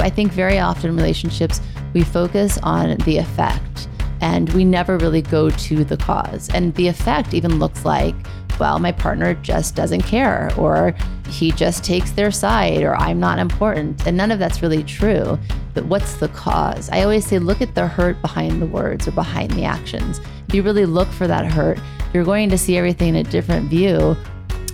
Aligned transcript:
I 0.00 0.10
think 0.10 0.32
very 0.32 0.58
often 0.58 0.90
in 0.90 0.96
relationships, 0.96 1.60
we 1.94 2.02
focus 2.02 2.58
on 2.62 2.96
the 2.98 3.18
effect 3.18 3.88
and 4.20 4.48
we 4.50 4.64
never 4.64 4.98
really 4.98 5.22
go 5.22 5.50
to 5.50 5.84
the 5.84 5.96
cause. 5.96 6.50
And 6.50 6.74
the 6.74 6.88
effect 6.88 7.34
even 7.34 7.58
looks 7.58 7.84
like, 7.84 8.14
well, 8.58 8.78
my 8.78 8.90
partner 8.90 9.34
just 9.34 9.76
doesn't 9.76 10.02
care, 10.02 10.50
or 10.56 10.94
he 11.28 11.52
just 11.52 11.84
takes 11.84 12.10
their 12.10 12.32
side, 12.32 12.82
or 12.82 12.96
I'm 12.96 13.20
not 13.20 13.38
important. 13.38 14.04
And 14.06 14.16
none 14.16 14.32
of 14.32 14.40
that's 14.40 14.62
really 14.62 14.82
true. 14.82 15.38
But 15.74 15.84
what's 15.84 16.14
the 16.14 16.28
cause? 16.28 16.90
I 16.90 17.02
always 17.02 17.24
say, 17.24 17.38
look 17.38 17.62
at 17.62 17.76
the 17.76 17.86
hurt 17.86 18.20
behind 18.20 18.60
the 18.60 18.66
words 18.66 19.06
or 19.06 19.12
behind 19.12 19.52
the 19.52 19.64
actions. 19.64 20.20
If 20.48 20.54
you 20.54 20.62
really 20.62 20.86
look 20.86 21.08
for 21.08 21.28
that 21.28 21.46
hurt, 21.46 21.78
you're 22.12 22.24
going 22.24 22.50
to 22.50 22.58
see 22.58 22.76
everything 22.76 23.10
in 23.10 23.26
a 23.26 23.30
different 23.30 23.70
view. 23.70 24.16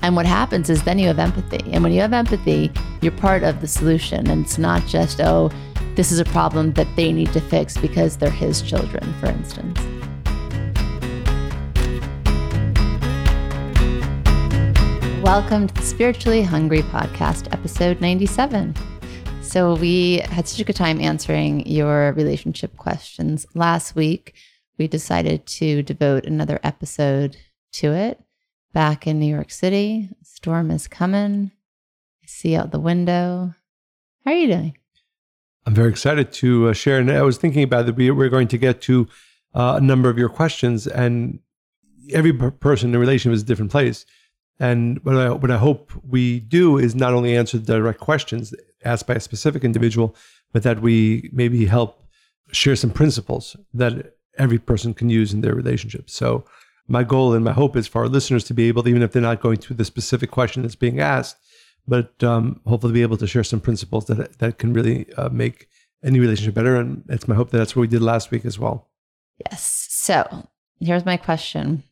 And 0.03 0.17
what 0.17 0.27
happens 0.27 0.71
is 0.71 0.83
then 0.85 0.99
you 0.99 1.09
have 1.09 1.19
empathy. 1.19 1.71
And 1.73 1.83
when 1.83 1.93
you 1.93 2.01
have 2.01 2.13
empathy, 2.13 2.71
you're 3.05 3.13
part 3.13 3.43
of 3.43 3.61
the 3.61 3.69
solution. 3.69 4.27
And 4.31 4.47
it's 4.47 4.57
not 4.57 4.87
just, 4.87 5.21
oh, 5.21 5.51
this 5.95 6.11
is 6.11 6.19
a 6.19 6.25
problem 6.25 6.73
that 6.73 6.89
they 6.97 7.13
need 7.13 7.31
to 7.35 7.41
fix 7.41 7.77
because 7.77 8.17
they're 8.17 8.31
his 8.31 8.63
children, 8.63 9.13
for 9.21 9.27
instance. 9.27 9.79
Welcome 15.23 15.69
to 15.69 15.75
the 15.75 15.83
Spiritually 15.83 16.43
Hungry 16.43 16.81
Podcast, 16.81 17.53
episode 17.53 18.01
97. 18.01 18.75
So, 19.43 19.77
we 19.77 20.19
had 20.31 20.49
such 20.49 20.61
a 20.61 20.65
good 20.65 20.75
time 20.75 20.99
answering 20.99 21.67
your 21.67 22.15
relationship 22.15 22.75
questions 22.79 23.47
last 23.55 23.95
week. 23.95 24.35
We 24.79 24.89
decided 24.89 25.47
to 25.47 25.83
devote 25.83 26.25
another 26.25 26.59
episode 26.65 27.37
to 27.75 27.93
it. 27.93 28.19
Back 28.73 29.07
in 29.07 29.21
New 29.21 29.33
York 29.33 29.51
City, 29.51 30.09
storm 30.23 30.71
is 30.71 30.89
coming. 30.89 31.53
I 32.25 32.27
see 32.27 32.57
out 32.57 32.71
the 32.71 32.81
window. 32.81 33.55
How 34.25 34.31
are 34.31 34.35
you 34.35 34.47
doing? 34.47 34.79
I'm 35.67 35.75
very 35.75 35.91
excited 35.91 36.33
to 36.35 36.69
uh, 36.69 36.73
share. 36.73 36.99
And 36.99 37.11
I 37.11 37.21
was 37.21 37.37
thinking 37.37 37.63
about 37.63 37.85
that. 37.85 37.97
We, 37.97 38.11
we're 38.11 38.31
going 38.31 38.49
to 38.49 38.57
get 38.57 38.81
to 38.83 39.07
uh, 39.55 39.75
a 39.77 39.81
number 39.81 40.09
of 40.09 40.17
your 40.17 40.31
questions, 40.31 40.87
and 40.87 41.39
every 42.13 42.33
person 42.33 42.91
in 42.91 42.95
a 42.95 42.99
relationship 42.99 43.37
is 43.37 43.43
a 43.43 43.47
different 43.47 43.71
place. 43.71 44.07
And 44.59 45.05
what 45.05 45.17
I, 45.17 45.31
what 45.31 45.51
I 45.51 45.59
hope 45.59 45.93
we 46.09 46.41
do 46.41 46.79
is 46.79 46.95
not 46.95 47.13
only 47.13 47.37
answer 47.37 47.59
the 47.59 47.75
direct 47.75 48.01
questions 48.01 48.55
asked 48.85 49.07
by 49.07 49.15
a 49.15 49.21
specific 49.21 49.63
individual, 49.63 50.17
but 50.53 50.63
that 50.63 50.81
we 50.81 51.29
maybe 51.31 51.67
help 51.67 52.05
share 52.53 52.77
some 52.77 52.91
principles 52.91 53.55
that 53.75 54.15
every 54.39 54.59
person 54.59 54.95
can 54.95 55.11
use 55.11 55.35
in 55.35 55.43
their 55.43 55.55
relationship. 55.55 56.09
So, 56.09 56.45
my 56.89 57.03
goal 57.03 57.35
and 57.35 57.45
my 57.45 57.53
hope 57.53 57.77
is 57.77 57.87
for 57.87 58.03
our 58.03 58.09
listeners 58.09 58.45
to 58.45 58.55
be 58.55 58.69
able, 58.69 58.83
to, 58.83 58.89
even 58.89 59.03
if 59.03 59.13
they're 59.13 59.23
not 59.23 59.41
going 59.41 59.59
through 59.59 59.77
the 59.77 59.85
specific 59.85 60.31
question 60.31 60.63
that's 60.63 60.75
being 60.75 61.01
asked, 61.01 61.37
but 61.87 62.23
um, 62.23 62.61
hopefully 62.67 62.93
be 62.93 63.03
able 63.03 63.17
to 63.19 63.27
share 63.27 63.45
some 63.45 63.61
principles 63.61 64.07
that 64.07 64.39
that 64.39 64.59
can 64.59 64.73
really 64.73 65.13
uh, 65.15 65.29
make 65.29 65.69
any 66.03 66.21
relationship 66.21 66.55
better. 66.55 66.77
And 66.77 67.05
it's 67.09 67.29
my 67.29 67.35
hope 67.35 67.51
that 67.51 67.59
that's 67.59 67.75
what 67.75 67.83
we 67.83 67.89
did 67.89 68.03
last 68.03 68.31
week 68.31 68.45
as 68.45 68.59
well. 68.59 68.89
Yes. 69.51 69.89
So 69.91 70.49
here's 70.81 71.05
my 71.05 71.17
question. 71.17 71.83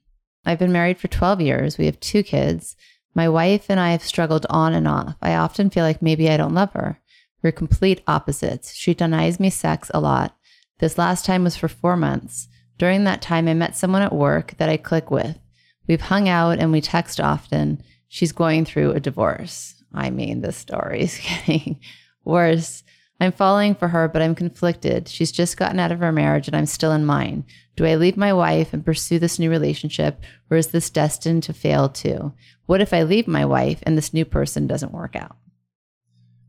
I've 0.44 0.58
been 0.58 0.72
married 0.72 0.98
for 0.98 1.08
12 1.08 1.40
years. 1.40 1.78
We 1.78 1.86
have 1.86 2.00
two 2.00 2.22
kids. 2.22 2.76
My 3.14 3.28
wife 3.28 3.66
and 3.68 3.78
I 3.78 3.92
have 3.92 4.02
struggled 4.02 4.46
on 4.48 4.74
and 4.74 4.88
off. 4.88 5.16
I 5.22 5.34
often 5.34 5.70
feel 5.70 5.84
like 5.84 6.02
maybe 6.02 6.30
I 6.30 6.36
don't 6.36 6.54
love 6.54 6.72
her. 6.72 6.98
We're 7.42 7.52
complete 7.52 8.02
opposites. 8.06 8.74
She 8.74 8.94
denies 8.94 9.40
me 9.40 9.50
sex 9.50 9.90
a 9.92 10.00
lot. 10.00 10.36
This 10.78 10.98
last 10.98 11.24
time 11.24 11.44
was 11.44 11.56
for 11.56 11.68
four 11.68 11.96
months. 11.96 12.48
During 12.78 13.04
that 13.04 13.22
time, 13.22 13.48
I 13.48 13.54
met 13.54 13.76
someone 13.76 14.02
at 14.02 14.14
work 14.14 14.54
that 14.58 14.68
I 14.68 14.76
click 14.76 15.10
with. 15.10 15.38
We've 15.86 16.00
hung 16.00 16.28
out 16.28 16.58
and 16.58 16.72
we 16.72 16.80
text 16.80 17.20
often. 17.20 17.82
She's 18.08 18.32
going 18.32 18.64
through 18.64 18.92
a 18.92 19.00
divorce. 19.00 19.81
I 19.94 20.10
mean, 20.10 20.40
the 20.40 20.52
story's 20.52 21.18
getting 21.46 21.80
worse. 22.24 22.82
I'm 23.20 23.32
falling 23.32 23.74
for 23.74 23.88
her, 23.88 24.08
but 24.08 24.20
I'm 24.20 24.34
conflicted. 24.34 25.08
She's 25.08 25.30
just 25.30 25.56
gotten 25.56 25.78
out 25.78 25.92
of 25.92 26.00
her 26.00 26.10
marriage 26.10 26.48
and 26.48 26.56
I'm 26.56 26.66
still 26.66 26.92
in 26.92 27.04
mine. 27.04 27.44
Do 27.76 27.86
I 27.86 27.94
leave 27.94 28.16
my 28.16 28.32
wife 28.32 28.72
and 28.72 28.84
pursue 28.84 29.18
this 29.18 29.38
new 29.38 29.48
relationship, 29.48 30.20
or 30.50 30.56
is 30.56 30.68
this 30.68 30.90
destined 30.90 31.44
to 31.44 31.52
fail 31.52 31.88
too? 31.88 32.32
What 32.66 32.80
if 32.80 32.92
I 32.92 33.02
leave 33.02 33.26
my 33.26 33.44
wife 33.44 33.80
and 33.84 33.96
this 33.96 34.12
new 34.12 34.24
person 34.24 34.66
doesn't 34.66 34.92
work 34.92 35.16
out? 35.16 35.36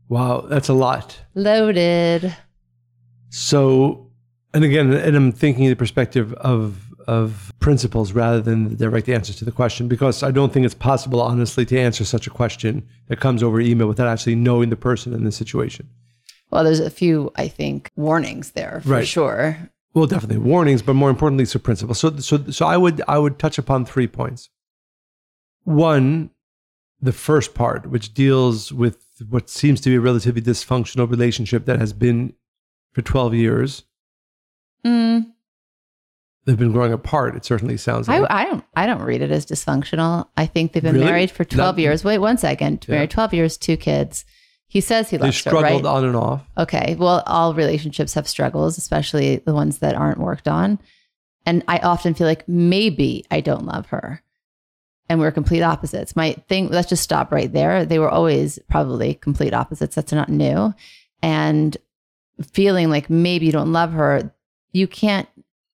Wow, 0.08 0.42
that's 0.42 0.68
a 0.68 0.74
lot. 0.74 1.20
Loaded. 1.34 2.36
So, 3.30 4.10
and 4.52 4.64
again, 4.64 4.92
and 4.92 5.16
I'm 5.16 5.32
thinking 5.32 5.68
the 5.68 5.76
perspective 5.76 6.34
of 6.34 6.83
of 7.06 7.52
principles 7.60 8.12
rather 8.12 8.40
than 8.40 8.68
the 8.68 8.76
direct 8.76 9.08
answers 9.08 9.36
to 9.36 9.44
the 9.44 9.52
question 9.52 9.88
because 9.88 10.22
I 10.22 10.30
don't 10.30 10.52
think 10.52 10.66
it's 10.66 10.74
possible, 10.74 11.20
honestly, 11.20 11.64
to 11.66 11.78
answer 11.78 12.04
such 12.04 12.26
a 12.26 12.30
question 12.30 12.86
that 13.08 13.20
comes 13.20 13.42
over 13.42 13.60
email 13.60 13.86
without 13.86 14.08
actually 14.08 14.36
knowing 14.36 14.70
the 14.70 14.76
person 14.76 15.12
in 15.12 15.24
the 15.24 15.32
situation. 15.32 15.88
Well, 16.50 16.64
there's 16.64 16.80
a 16.80 16.90
few, 16.90 17.32
I 17.36 17.48
think, 17.48 17.90
warnings 17.96 18.52
there 18.52 18.80
for 18.82 18.90
right. 18.90 19.08
sure. 19.08 19.70
Well, 19.92 20.06
definitely 20.06 20.38
warnings, 20.38 20.82
but 20.82 20.94
more 20.94 21.10
importantly, 21.10 21.44
some 21.44 21.62
principles. 21.62 21.98
So, 21.98 22.16
so, 22.18 22.50
so 22.50 22.66
I 22.66 22.76
would, 22.76 23.02
I 23.06 23.18
would 23.18 23.38
touch 23.38 23.58
upon 23.58 23.84
three 23.84 24.06
points. 24.06 24.50
One, 25.64 26.30
the 27.00 27.12
first 27.12 27.54
part, 27.54 27.86
which 27.86 28.14
deals 28.14 28.72
with 28.72 29.04
what 29.28 29.48
seems 29.48 29.80
to 29.82 29.90
be 29.90 29.96
a 29.96 30.00
relatively 30.00 30.42
dysfunctional 30.42 31.08
relationship 31.08 31.64
that 31.66 31.78
has 31.78 31.92
been 31.92 32.34
for 32.92 33.02
12 33.02 33.34
years. 33.34 33.84
Mm 34.84 35.33
they've 36.44 36.58
been 36.58 36.72
growing 36.72 36.92
apart. 36.92 37.36
It 37.36 37.44
certainly 37.44 37.76
sounds 37.76 38.08
like. 38.08 38.22
I, 38.30 38.42
I 38.42 38.44
don't. 38.44 38.64
I 38.76 38.86
don't 38.86 39.02
read 39.02 39.22
it 39.22 39.30
as 39.30 39.46
dysfunctional. 39.46 40.28
I 40.36 40.46
think 40.46 40.72
they've 40.72 40.82
been 40.82 40.94
really? 40.94 41.06
married 41.06 41.30
for 41.30 41.44
twelve 41.44 41.76
Not, 41.76 41.82
years. 41.82 42.04
Wait 42.04 42.18
one 42.18 42.38
second. 42.38 42.84
Yeah. 42.88 42.96
Married 42.96 43.10
twelve 43.10 43.34
years, 43.34 43.56
two 43.56 43.76
kids. 43.76 44.24
He 44.66 44.80
says 44.80 45.10
he 45.10 45.18
loves 45.18 45.34
they 45.34 45.38
struggled 45.38 45.64
her, 45.64 45.76
right? 45.76 45.84
on 45.84 46.04
and 46.04 46.16
off. 46.16 46.42
Okay. 46.58 46.96
Well, 46.98 47.22
all 47.26 47.54
relationships 47.54 48.14
have 48.14 48.26
struggles, 48.26 48.76
especially 48.76 49.36
the 49.36 49.54
ones 49.54 49.78
that 49.78 49.94
aren't 49.94 50.18
worked 50.18 50.48
on. 50.48 50.80
And 51.46 51.62
I 51.68 51.78
often 51.78 52.14
feel 52.14 52.26
like 52.26 52.48
maybe 52.48 53.24
I 53.30 53.40
don't 53.40 53.66
love 53.66 53.86
her. 53.86 54.22
And 55.08 55.20
we're 55.20 55.30
complete 55.30 55.62
opposites. 55.62 56.16
My 56.16 56.32
thing, 56.48 56.70
let's 56.70 56.88
just 56.88 57.02
stop 57.02 57.30
right 57.30 57.52
there. 57.52 57.84
They 57.84 57.98
were 57.98 58.08
always 58.08 58.58
probably 58.68 59.14
complete 59.14 59.52
opposites. 59.52 59.94
That's 59.94 60.12
not 60.12 60.30
new. 60.30 60.74
And 61.22 61.76
feeling 62.50 62.88
like 62.88 63.10
maybe 63.10 63.46
you 63.46 63.52
don't 63.52 63.72
love 63.72 63.92
her, 63.92 64.32
you 64.72 64.88
can't 64.88 65.28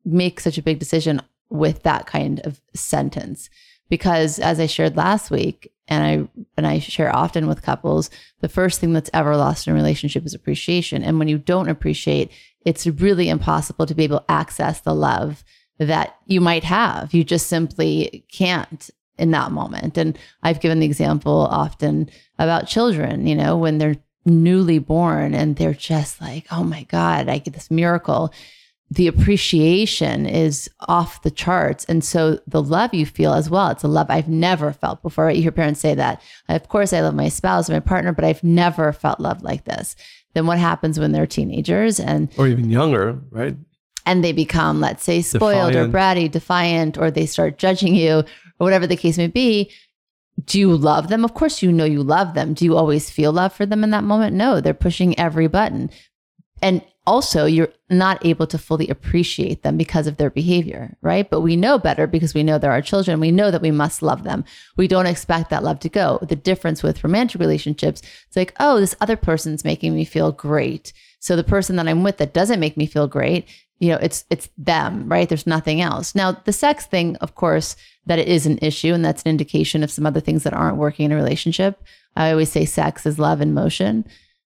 make 0.05 0.41
such 0.41 0.59
a 0.59 0.63
big 0.63 0.79
decision 0.79 1.21
with 1.51 1.83
that 1.83 2.07
kind 2.07 2.41
of 2.41 2.61
sentence. 2.75 3.49
Because 3.89 4.39
as 4.39 4.59
I 4.59 4.67
shared 4.67 4.97
last 4.97 5.31
week 5.31 5.71
and 5.89 6.05
I 6.05 6.43
and 6.57 6.67
I 6.67 6.79
share 6.79 7.15
often 7.15 7.47
with 7.47 7.63
couples 7.63 8.11
the 8.41 8.49
first 8.49 8.81
thing 8.81 8.93
that's 8.93 9.11
ever 9.13 9.37
lost 9.37 9.67
in 9.67 9.73
a 9.73 9.77
relationship 9.77 10.25
is 10.25 10.35
appreciation. 10.35 11.03
And 11.03 11.19
when 11.19 11.29
you 11.29 11.39
don't 11.39 11.69
appreciate 11.69 12.31
it's 12.65 12.87
really 12.87 13.29
impossible 13.29 13.85
to 13.85 13.95
be 13.95 14.05
able 14.05 14.21
to 14.21 14.31
access 14.31 14.81
the 14.81 14.95
love 14.95 15.45
that 15.79 16.17
you 16.25 16.41
might 16.41 16.65
have. 16.65 17.13
You 17.13 17.23
just 17.23 17.47
simply 17.47 18.25
can't 18.33 18.89
in 19.19 19.33
that 19.33 19.53
moment. 19.53 19.99
And 19.99 20.19
I've 20.43 20.61
given 20.61 20.81
the 20.81 20.87
example 20.87 21.47
often 21.51 22.09
about 22.39 22.67
children 22.67 23.27
you 23.27 23.35
know 23.35 23.57
when 23.57 23.79
they're 23.79 23.97
newly 24.25 24.79
born 24.79 25.35
and 25.35 25.57
they're 25.57 25.75
just 25.75 26.21
like 26.21 26.47
oh 26.51 26.65
my 26.65 26.83
god 26.85 27.29
I 27.29 27.39
get 27.39 27.53
this 27.53 27.71
miracle 27.71 28.33
the 28.91 29.07
appreciation 29.07 30.27
is 30.27 30.71
off 30.89 31.23
the 31.23 31.31
charts. 31.31 31.85
And 31.87 32.05
so 32.05 32.39
the 32.47 32.63
love 32.63 32.95
you 32.95 33.07
feel 33.07 33.33
as 33.33 33.51
well, 33.51 33.69
it's 33.71 33.83
a 33.83 33.89
love 33.89 34.07
I've 34.09 34.29
never 34.29 34.73
felt 34.73 35.03
before. 35.03 35.31
You 35.31 35.43
hear 35.43 35.53
parents 35.53 35.81
say 35.81 35.95
that. 35.95 36.23
Of 36.49 36.69
course, 36.69 36.93
I 36.93 37.01
love 37.01 37.15
my 37.15 37.29
spouse, 37.29 37.69
my 37.71 37.81
partner, 37.81 38.13
but 38.13 38.25
I've 38.25 38.45
never 38.45 38.93
felt 38.93 39.21
love 39.21 39.43
like 39.43 39.65
this. 39.65 39.97
Then 40.35 40.47
what 40.47 40.59
happens 40.59 40.99
when 40.99 41.13
they're 41.13 41.27
teenagers 41.27 41.99
and 41.99 42.33
or 42.37 42.47
even 42.47 42.71
younger, 42.71 43.19
right? 43.31 43.57
And 44.07 44.23
they 44.23 44.33
become, 44.33 44.81
let's 44.81 45.03
say, 45.03 45.23
spoiled 45.23 45.73
defiant. 45.73 45.95
or 45.95 45.99
bratty, 45.99 46.31
defiant, 46.31 46.99
or 46.99 47.11
they 47.11 47.25
start 47.25 47.57
judging 47.57 47.95
you, 47.95 48.19
or 48.19 48.25
whatever 48.59 48.87
the 48.87 48.97
case 48.97 49.17
may 49.17 49.29
be. 49.29 49.71
Do 50.45 50.59
you 50.59 50.77
love 50.77 51.09
them? 51.09 51.25
Of 51.25 51.33
course, 51.35 51.63
you 51.63 51.73
know 51.73 51.85
you 51.85 52.03
love 52.03 52.35
them. 52.35 52.53
Do 52.53 52.65
you 52.65 52.77
always 52.77 53.09
feel 53.09 53.33
love 53.33 53.55
for 53.55 53.65
them 53.65 53.83
in 53.83 53.91
that 53.91 54.05
moment? 54.05 54.37
No, 54.37 54.61
they're 54.61 54.75
pushing 54.75 55.19
every 55.19 55.47
button. 55.47 55.91
And 56.61 56.83
also 57.07 57.45
you're 57.45 57.73
not 57.91 58.25
able 58.25 58.47
to 58.47 58.59
fully 58.59 58.89
appreciate 58.89 59.63
them 59.63 59.77
because 59.77 60.07
of 60.07 60.17
their 60.17 60.31
behavior, 60.31 60.97
right? 61.03 61.29
But 61.29 61.43
we 61.43 61.57
know 61.57 61.79
better 61.79 62.07
because 62.07 62.35
we 62.35 62.43
know 62.43 62.59
they're 62.59 62.73
our 62.73 62.83
children. 62.83 63.21
We 63.21 63.31
know 63.31 63.51
that 63.51 63.63
we 63.63 63.71
must 63.71 64.03
love 64.03 64.25
them. 64.25 64.45
We 64.77 64.89
don't 64.89 65.07
expect 65.07 65.51
that 65.51 65.63
love 65.63 65.81
to 65.81 65.89
go. 65.89 66.19
The 66.23 66.37
difference 66.37 66.83
with 66.83 67.05
romantic 67.05 67.41
relationships, 67.41 68.01
it's 68.27 68.37
like, 68.37 68.55
oh, 68.59 68.81
this 68.81 68.97
other 69.01 69.17
person's 69.17 69.65
making 69.65 69.95
me 69.95 70.05
feel 70.05 70.33
great. 70.33 70.93
So 71.21 71.37
the 71.37 71.45
person 71.45 71.77
that 71.77 71.89
I'm 71.89 72.03
with 72.03 72.19
that 72.19 72.35
doesn't 72.35 72.61
make 72.61 72.77
me 72.77 72.87
feel 72.87 73.07
great, 73.07 73.47
you 73.79 73.89
know, 73.89 73.99
it's 74.01 74.25
it's 74.31 74.49
them, 74.57 75.09
right? 75.09 75.29
There's 75.29 75.47
nothing 75.47 75.81
else. 75.81 76.15
Now, 76.15 76.33
the 76.33 76.53
sex 76.53 76.87
thing, 76.87 77.17
of 77.17 77.35
course, 77.35 77.77
that 78.07 78.19
it 78.19 78.29
is 78.29 78.47
an 78.47 78.59
issue 78.63 78.95
and 78.95 79.05
that's 79.05 79.23
an 79.23 79.31
indication 79.31 79.83
of 79.83 79.91
some 79.91 80.07
other 80.07 80.21
things 80.21 80.43
that 80.45 80.55
aren't 80.55 80.77
working 80.77 81.07
in 81.07 81.13
a 81.13 81.17
relationship. 81.17 81.83
I 82.17 82.31
always 82.31 82.51
say 82.51 82.65
sex 82.65 83.05
is 83.07 83.19
love 83.19 83.41
in 83.41 83.55
motion. 83.55 84.07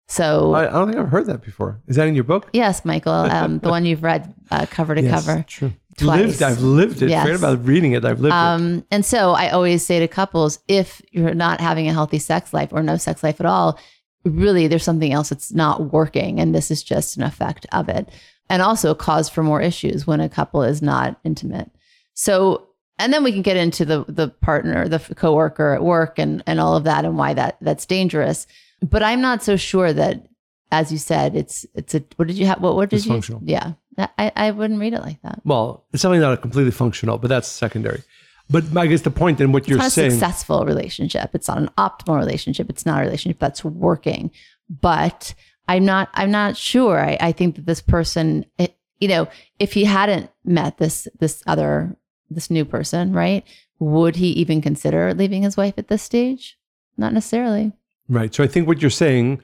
So 0.08 0.54
I, 0.54 0.68
I, 0.68 0.72
don't 0.72 0.88
think 0.90 1.00
I've 1.00 1.10
heard 1.10 1.26
that 1.28 1.42
before. 1.42 1.82
Is 1.88 1.96
that 1.96 2.08
in 2.08 2.14
your 2.14 2.24
book? 2.24 2.50
Yes, 2.54 2.86
Michael, 2.86 3.12
um, 3.12 3.60
the 3.60 3.70
one 3.70 3.86
you've 3.86 4.04
read 4.04 4.34
uh, 4.52 4.68
cover 4.70 4.94
to 4.94 5.02
yes, 5.02 5.26
cover. 5.26 5.44
True. 5.48 5.74
Twice. 5.98 6.20
Lived, 6.20 6.44
I've 6.44 6.62
lived 6.62 7.02
it. 7.02 7.10
Yes. 7.10 7.24
Forget 7.24 7.40
about 7.40 7.66
reading 7.66 7.94
it. 7.94 8.06
I've 8.06 8.20
lived 8.20 8.34
um, 8.34 8.78
it. 8.80 8.86
And 8.92 9.06
so 9.06 9.32
I 9.32 9.50
always 9.50 9.84
say 9.84 10.00
to 10.00 10.08
couples, 10.08 10.60
if 10.68 11.02
you're 11.12 11.34
not 11.34 11.60
having 11.60 11.88
a 11.88 11.94
healthy 11.94 12.20
sex 12.20 12.54
life 12.54 12.70
or 12.72 12.84
no 12.84 12.98
sex 12.98 13.24
life 13.24 13.40
at 13.40 13.46
all, 13.46 13.80
really 14.26 14.68
there's 14.68 14.84
something 14.84 15.14
else 15.14 15.30
that's 15.30 15.54
not 15.54 15.94
working 15.94 16.40
and 16.40 16.54
this 16.54 16.72
is 16.72 16.84
just 16.84 17.16
an 17.16 17.24
effect 17.24 17.66
of 17.72 17.88
it 17.88 18.10
and 18.50 18.62
also 18.62 18.92
a 18.92 18.96
cause 18.96 19.30
for 19.30 19.44
more 19.44 19.62
issues 19.62 20.08
when 20.08 20.20
a 20.20 20.30
couple 20.30 20.64
is 20.64 20.82
not 20.82 21.20
intimate 21.24 21.70
so 22.14 22.68
and 22.98 23.14
then 23.14 23.24
we 23.24 23.32
can 23.32 23.44
get 23.44 23.56
into 23.56 23.86
the 23.86 24.04
the 24.08 24.28
partner 24.28 24.88
the 24.88 25.00
coworker 25.16 25.74
at 25.74 25.84
work 25.84 26.18
and 26.18 26.44
and 26.48 26.60
all 26.60 26.76
of 26.76 26.84
that 26.84 27.06
and 27.06 27.18
why 27.18 27.34
that 27.34 27.58
that's 27.62 27.86
dangerous 27.86 28.48
but 28.82 29.04
i'm 29.04 29.22
not 29.22 29.44
so 29.44 29.56
sure 29.56 29.94
that 29.94 30.28
as 30.72 30.92
you 30.92 30.98
said 30.98 31.36
it's 31.36 31.66
it's 31.76 31.96
a 31.96 32.04
what 32.16 32.28
did 32.28 32.38
you 32.38 32.46
have 32.46 32.62
what 32.62 32.76
what 32.76 32.90
did 32.90 33.06
you 33.06 33.40
yeah. 33.44 33.74
I, 33.98 34.32
I 34.36 34.52
wouldn't 34.52 34.80
read 34.80 34.94
it 34.94 35.02
like 35.02 35.22
that. 35.22 35.42
Well, 35.46 35.86
it's 35.94 36.02
certainly 36.02 36.20
not 36.20 36.42
completely 36.42 36.72
functional, 36.72 37.18
but 37.18 37.30
that's 37.30 37.48
secondary. 37.48 38.04
But 38.50 38.76
I 38.78 38.88
guess 38.88 39.02
the 39.02 39.10
point 39.10 39.40
in 39.42 39.52
what 39.52 39.64
it's 39.64 39.70
you're 39.70 39.78
not 39.78 39.88
a 39.88 39.92
saying, 39.92 40.12
successful 40.12 40.66
relationship. 40.66 41.32
It's 41.34 41.48
not 41.48 41.58
an 41.58 41.70
optimal 41.78 42.18
relationship. 42.20 42.70
It's 42.70 42.86
not 42.86 43.00
a 43.00 43.06
relationship 43.06 43.40
that's 43.40 43.64
working. 43.64 44.32
But 44.70 45.34
i'm 45.68 45.84
not 45.86 46.10
i'm 46.14 46.30
not 46.30 46.58
sure. 46.58 47.00
I, 47.00 47.18
I 47.20 47.32
think 47.32 47.56
that 47.56 47.66
this 47.66 47.82
person 47.82 48.46
it, 48.60 48.78
you 49.00 49.08
know 49.08 49.28
if 49.58 49.74
he 49.74 49.86
hadn't 49.86 50.30
met 50.44 50.78
this 50.78 51.08
this 51.20 51.42
other 51.48 51.96
this 52.30 52.52
new 52.52 52.66
person 52.66 53.14
right 53.14 53.44
would 53.80 54.16
he 54.18 54.28
even 54.28 54.62
consider 54.62 55.14
leaving 55.14 55.44
his 55.44 55.58
wife 55.58 55.74
at 55.78 55.88
this 55.88 56.02
stage? 56.02 56.58
Not 56.98 57.14
necessarily 57.14 57.74
right? 58.10 58.34
So 58.34 58.44
I 58.44 58.48
think 58.48 58.68
what 58.68 58.82
you're 58.82 58.90
saying, 58.92 59.42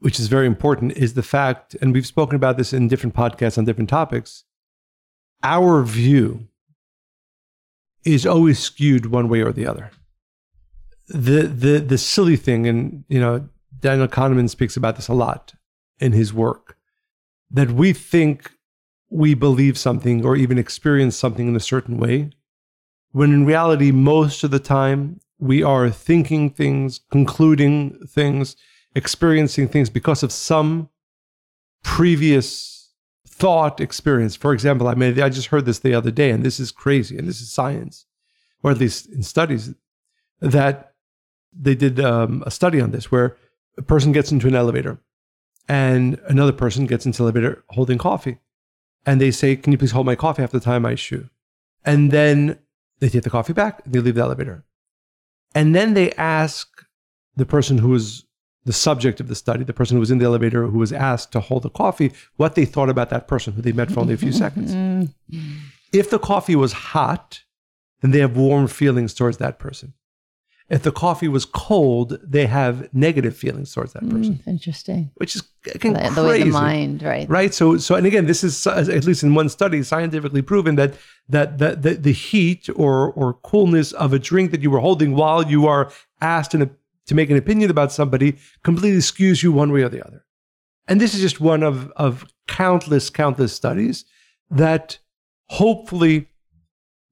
which 0.00 0.18
is 0.20 0.28
very 0.28 0.46
important, 0.46 0.92
is 0.92 1.14
the 1.14 1.22
fact, 1.22 1.76
and 1.80 1.92
we've 1.92 2.06
spoken 2.06 2.36
about 2.36 2.56
this 2.56 2.72
in 2.72 2.88
different 2.88 3.14
podcasts 3.14 3.58
on 3.58 3.64
different 3.64 3.90
topics. 3.90 4.44
Our 5.42 5.82
view 5.82 6.48
is 8.04 8.26
always 8.26 8.58
skewed 8.58 9.06
one 9.06 9.28
way 9.28 9.40
or 9.40 9.52
the 9.52 9.66
other. 9.66 9.90
The 11.08 11.42
the 11.42 11.78
the 11.78 11.98
silly 11.98 12.36
thing, 12.36 12.66
and 12.66 13.04
you 13.08 13.20
know, 13.20 13.48
Daniel 13.80 14.08
Kahneman 14.08 14.50
speaks 14.50 14.76
about 14.76 14.96
this 14.96 15.08
a 15.08 15.14
lot 15.14 15.54
in 15.98 16.12
his 16.12 16.32
work, 16.32 16.76
that 17.50 17.70
we 17.70 17.92
think 17.92 18.52
we 19.10 19.34
believe 19.34 19.78
something 19.78 20.24
or 20.24 20.36
even 20.36 20.58
experience 20.58 21.16
something 21.16 21.48
in 21.48 21.56
a 21.56 21.60
certain 21.60 21.98
way, 21.98 22.30
when 23.12 23.32
in 23.32 23.46
reality, 23.46 23.90
most 23.90 24.44
of 24.44 24.50
the 24.50 24.58
time 24.58 25.20
we 25.38 25.62
are 25.62 25.90
thinking 25.90 26.50
things, 26.50 27.00
concluding 27.10 27.98
things, 28.06 28.56
experiencing 28.94 29.68
things 29.68 29.90
because 29.90 30.22
of 30.22 30.32
some 30.32 30.88
previous 31.82 32.92
thought 33.26 33.80
experience. 33.80 34.34
For 34.34 34.52
example, 34.52 34.88
I 34.88 34.94
mean, 34.94 35.20
I 35.20 35.28
just 35.28 35.48
heard 35.48 35.64
this 35.64 35.78
the 35.78 35.94
other 35.94 36.10
day, 36.10 36.30
and 36.30 36.44
this 36.44 36.58
is 36.58 36.72
crazy, 36.72 37.16
and 37.16 37.28
this 37.28 37.40
is 37.40 37.52
science, 37.52 38.06
or 38.62 38.70
at 38.70 38.78
least 38.78 39.06
in 39.12 39.22
studies, 39.22 39.74
that 40.40 40.94
they 41.52 41.74
did 41.74 42.00
um, 42.00 42.42
a 42.46 42.50
study 42.50 42.80
on 42.80 42.90
this 42.90 43.10
where 43.10 43.36
a 43.76 43.82
person 43.82 44.12
gets 44.12 44.32
into 44.32 44.48
an 44.48 44.54
elevator 44.54 44.98
and 45.68 46.18
another 46.26 46.52
person 46.52 46.86
gets 46.86 47.06
into 47.06 47.18
the 47.18 47.24
elevator 47.24 47.64
holding 47.70 47.98
coffee. 47.98 48.38
And 49.06 49.20
they 49.20 49.30
say, 49.30 49.56
Can 49.56 49.72
you 49.72 49.78
please 49.78 49.92
hold 49.92 50.06
my 50.06 50.16
coffee 50.16 50.42
after 50.42 50.58
the 50.58 50.64
time 50.64 50.84
I 50.84 50.94
shoe? 50.94 51.28
And 51.84 52.10
then 52.10 52.58
they 52.98 53.08
take 53.08 53.22
the 53.22 53.30
coffee 53.30 53.52
back, 53.52 53.84
and 53.84 53.94
they 53.94 54.00
leave 54.00 54.16
the 54.16 54.20
elevator. 54.20 54.64
And 55.54 55.74
then 55.74 55.94
they 55.94 56.12
ask 56.12 56.68
the 57.36 57.46
person 57.46 57.78
who 57.78 57.88
was 57.90 58.24
the 58.64 58.72
subject 58.72 59.18
of 59.20 59.28
the 59.28 59.34
study, 59.34 59.64
the 59.64 59.72
person 59.72 59.96
who 59.96 60.00
was 60.00 60.10
in 60.10 60.18
the 60.18 60.26
elevator 60.26 60.66
who 60.66 60.78
was 60.78 60.92
asked 60.92 61.32
to 61.32 61.40
hold 61.40 61.62
the 61.62 61.70
coffee, 61.70 62.12
what 62.36 62.54
they 62.54 62.66
thought 62.66 62.90
about 62.90 63.08
that 63.10 63.26
person 63.26 63.54
who 63.54 63.62
they 63.62 63.72
met 63.72 63.90
for 63.90 64.00
only 64.00 64.14
a 64.14 64.18
few 64.18 64.32
seconds. 64.32 65.10
If 65.90 66.10
the 66.10 66.18
coffee 66.18 66.54
was 66.54 66.72
hot, 66.74 67.44
then 68.02 68.10
they 68.10 68.18
have 68.18 68.36
warm 68.36 68.66
feelings 68.66 69.14
towards 69.14 69.38
that 69.38 69.58
person. 69.58 69.94
If 70.70 70.82
the 70.82 70.92
coffee 70.92 71.28
was 71.28 71.46
cold, 71.46 72.18
they 72.22 72.44
have 72.44 72.92
negative 72.92 73.34
feelings 73.34 73.72
towards 73.72 73.94
that 73.94 74.06
person, 74.10 74.34
Mm, 74.34 74.46
interesting. 74.46 75.10
Which 75.14 75.34
is 75.34 75.42
again 75.74 75.94
the, 75.94 76.00
crazy 76.00 76.14
the 76.14 76.24
way 76.24 76.38
the 76.42 76.50
mind 76.50 77.02
right. 77.02 77.28
right? 77.28 77.54
So 77.54 77.78
so 77.78 77.94
and 77.94 78.06
again 78.06 78.26
this 78.26 78.44
is 78.44 78.66
at 78.66 79.04
least 79.04 79.22
in 79.22 79.34
one 79.34 79.48
study 79.48 79.82
scientifically 79.82 80.42
proven 80.42 80.74
that 80.76 80.94
that 81.28 81.56
that 81.58 81.82
the, 81.82 81.94
the 81.94 82.12
heat 82.12 82.68
or 82.76 83.12
or 83.12 83.34
coolness 83.34 83.92
of 83.92 84.12
a 84.12 84.18
drink 84.18 84.50
that 84.50 84.60
you 84.60 84.70
were 84.70 84.80
holding 84.80 85.14
while 85.14 85.42
you 85.42 85.66
are 85.66 85.90
asked 86.20 86.50
to 86.50 87.14
make 87.14 87.30
an 87.30 87.38
opinion 87.38 87.70
about 87.70 87.90
somebody 87.90 88.36
completely 88.62 89.00
skews 89.00 89.42
you 89.42 89.50
one 89.50 89.72
way 89.72 89.82
or 89.82 89.88
the 89.88 90.04
other. 90.06 90.26
And 90.86 91.00
this 91.00 91.14
is 91.14 91.20
just 91.22 91.40
one 91.40 91.62
of 91.62 91.90
of 91.96 92.26
countless 92.46 93.08
countless 93.08 93.54
studies 93.54 94.04
that 94.50 94.98
hopefully 95.46 96.28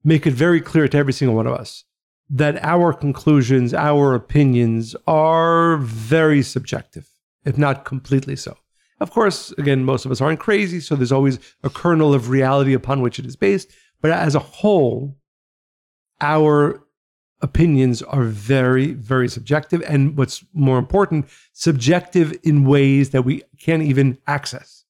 make 0.03 0.27
it 0.27 0.33
very 0.33 0.61
clear 0.61 0.87
to 0.87 0.97
every 0.97 1.13
single 1.13 1.35
one 1.35 1.47
of 1.47 1.53
us 1.53 1.83
that 2.29 2.63
our 2.63 2.93
conclusions 2.93 3.73
our 3.73 4.13
opinions 4.13 4.95
are 5.07 5.77
very 5.77 6.41
subjective 6.41 7.09
if 7.45 7.57
not 7.57 7.85
completely 7.85 8.35
so 8.35 8.57
of 8.99 9.11
course, 9.11 9.51
again, 9.57 9.83
most 9.83 10.05
of 10.05 10.11
us 10.11 10.21
aren't 10.21 10.39
crazy, 10.39 10.79
so 10.79 10.95
there's 10.95 11.11
always 11.11 11.39
a 11.63 11.69
kernel 11.69 12.13
of 12.13 12.29
reality 12.29 12.73
upon 12.73 13.01
which 13.01 13.19
it 13.19 13.25
is 13.25 13.35
based. 13.35 13.71
But 14.01 14.11
as 14.11 14.33
a 14.33 14.39
whole, 14.39 15.17
our 16.19 16.83
opinions 17.41 18.01
are 18.01 18.23
very, 18.23 18.93
very 18.93 19.27
subjective. 19.27 19.83
And 19.87 20.17
what's 20.17 20.43
more 20.53 20.79
important, 20.79 21.27
subjective 21.53 22.35
in 22.43 22.65
ways 22.65 23.11
that 23.11 23.21
we 23.21 23.43
can't 23.59 23.83
even 23.83 24.17
access. 24.25 24.85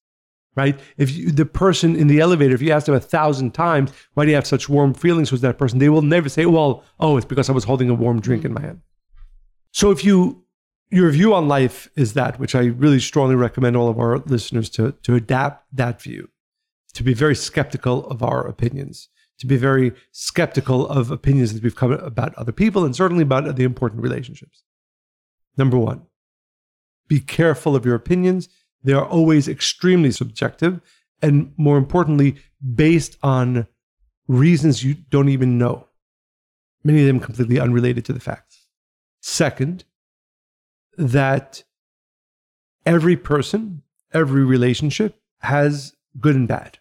Right? 0.58 0.80
If 0.98 1.16
you, 1.16 1.32
the 1.32 1.46
person 1.46 1.96
in 1.96 2.08
the 2.08 2.20
elevator, 2.20 2.56
if 2.56 2.64
you 2.64 2.72
ask 2.72 2.88
them 2.88 2.96
a 2.96 3.00
thousand 3.00 3.54
times, 3.54 3.92
why 4.16 4.26
do 4.26 4.32
you 4.32 4.36
have 4.36 4.48
such 4.48 4.68
warm 4.68 4.94
feelings 4.96 5.32
with 5.32 5.42
that 5.42 5.60
person? 5.60 5.78
They 5.78 5.88
will 5.88 6.02
never 6.02 6.28
say, 6.30 6.48
well, 6.48 6.84
oh, 7.00 7.16
it's 7.16 7.28
because 7.28 7.48
I 7.48 7.54
was 7.54 7.64
holding 7.64 7.90
a 7.90 7.94
warm 7.94 8.20
drink 8.20 8.44
in 8.44 8.54
my 8.54 8.62
hand. 8.62 8.82
So 9.72 9.92
if 9.92 10.04
you 10.04 10.44
your 10.90 11.12
view 11.12 11.34
on 11.34 11.48
life 11.48 11.90
is 11.96 12.14
that, 12.14 12.40
which 12.40 12.56
I 12.56 12.66
really 12.66 13.00
strongly 13.00 13.36
recommend 13.36 13.76
all 13.76 13.90
of 13.90 14.00
our 14.00 14.20
listeners 14.20 14.70
to, 14.72 14.94
to 15.04 15.16
adapt 15.16 15.66
that 15.76 16.02
view, 16.02 16.30
to 16.94 17.04
be 17.04 17.14
very 17.14 17.36
skeptical 17.36 18.08
of 18.08 18.24
our 18.24 18.48
opinions, 18.48 19.10
to 19.40 19.46
be 19.48 19.58
very 19.58 19.92
skeptical 20.12 20.88
of 20.88 21.12
opinions 21.12 21.54
that 21.54 21.62
we've 21.62 21.76
come 21.76 21.92
about 21.92 22.34
other 22.36 22.52
people 22.52 22.86
and 22.86 22.96
certainly 22.96 23.24
about 23.24 23.56
the 23.56 23.64
important 23.64 24.02
relationships. 24.02 24.64
Number 25.58 25.78
one, 25.78 26.04
be 27.08 27.20
careful 27.20 27.76
of 27.76 27.86
your 27.86 27.96
opinions. 27.96 28.50
They 28.84 28.94
are 28.94 29.06
always 29.06 29.48
extremely 29.48 30.12
subjective 30.12 30.82
and 31.22 31.54
more 31.58 31.78
importantly, 31.78 32.36
based 32.76 33.18
on 33.24 33.68
reasons 34.28 34.84
you 34.84 34.96
don't 35.10 35.30
even 35.30 35.58
know, 35.58 35.88
many 36.84 37.02
of 37.02 37.08
them 37.08 37.20
completely 37.20 37.60
unrelated 37.60 38.06
to 38.06 38.14
the 38.14 38.20
facts. 38.20 38.68
Second, 39.22 39.84
that 40.98 41.64
every 42.86 43.16
person, 43.16 43.84
every 44.14 44.44
relationship 44.44 45.20
has 45.40 45.96
good 46.20 46.36
and 46.36 46.48
bad. 46.48 46.80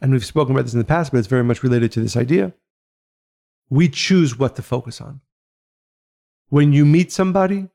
And 0.00 0.12
we've 0.12 0.24
spoken 0.24 0.54
about 0.54 0.64
this 0.64 0.74
in 0.74 0.78
the 0.78 0.84
past, 0.84 1.12
but 1.12 1.18
it's 1.18 1.28
very 1.28 1.44
much 1.44 1.62
related 1.62 1.92
to 1.92 2.00
this 2.00 2.16
idea. 2.16 2.52
We 3.70 3.88
choose 3.88 4.38
what 4.38 4.56
to 4.56 4.62
focus 4.62 5.00
on. 5.00 5.20
When 6.48 6.72
you 6.72 6.84
meet 6.84 7.10
somebody 7.10 7.68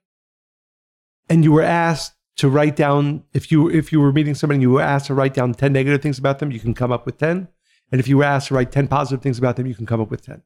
and 1.27 1.43
you 1.43 1.51
were 1.51 1.63
asked 1.63 2.13
to 2.39 2.49
write 2.49 2.75
down, 2.75 3.23
if 3.33 3.51
you, 3.51 3.69
if 3.69 3.91
you 3.91 3.99
were 3.99 4.13
meeting 4.13 4.33
somebody 4.33 4.55
and 4.55 4.61
you 4.61 4.71
were 4.71 4.81
asked 4.81 5.07
to 5.07 5.13
write 5.13 5.33
down 5.33 5.53
10 5.53 5.73
negative 5.73 6.01
things 6.01 6.17
about 6.17 6.39
them, 6.39 6.51
you 6.51 6.59
can 6.59 6.73
come 6.73 6.91
up 6.91 7.05
with 7.05 7.17
10. 7.17 7.49
And 7.91 7.99
if 7.99 8.07
you 8.07 8.17
were 8.17 8.23
asked 8.23 8.47
to 8.47 8.53
write 8.53 8.71
10 8.71 8.87
positive 8.87 9.21
things 9.21 9.37
about 9.37 9.57
them, 9.57 9.67
you 9.67 9.75
can 9.75 9.85
come 9.85 9.99
up 9.99 10.09
with 10.09 10.25
10. 10.25 10.41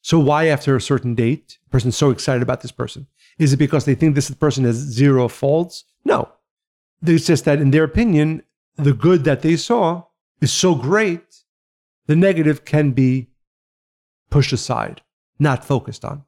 So 0.00 0.18
why 0.18 0.46
after 0.46 0.74
a 0.74 0.80
certain 0.80 1.14
date, 1.14 1.58
a 1.66 1.70
person's 1.70 1.96
so 1.96 2.10
excited 2.10 2.42
about 2.42 2.62
this 2.62 2.72
person? 2.72 3.08
Is 3.38 3.52
it 3.52 3.58
because 3.58 3.84
they 3.84 3.94
think 3.94 4.14
this 4.14 4.30
person 4.30 4.64
has 4.64 4.76
zero 4.76 5.28
faults? 5.28 5.84
No. 6.04 6.30
It's 7.02 7.26
just 7.26 7.44
that 7.44 7.60
in 7.60 7.72
their 7.72 7.84
opinion, 7.84 8.42
the 8.76 8.94
good 8.94 9.24
that 9.24 9.42
they 9.42 9.56
saw 9.56 10.04
is 10.40 10.52
so 10.52 10.74
great, 10.74 11.42
the 12.06 12.16
negative 12.16 12.64
can 12.64 12.92
be 12.92 13.28
pushed 14.30 14.52
aside, 14.52 15.02
not 15.38 15.64
focused 15.64 16.04
on. 16.04 16.24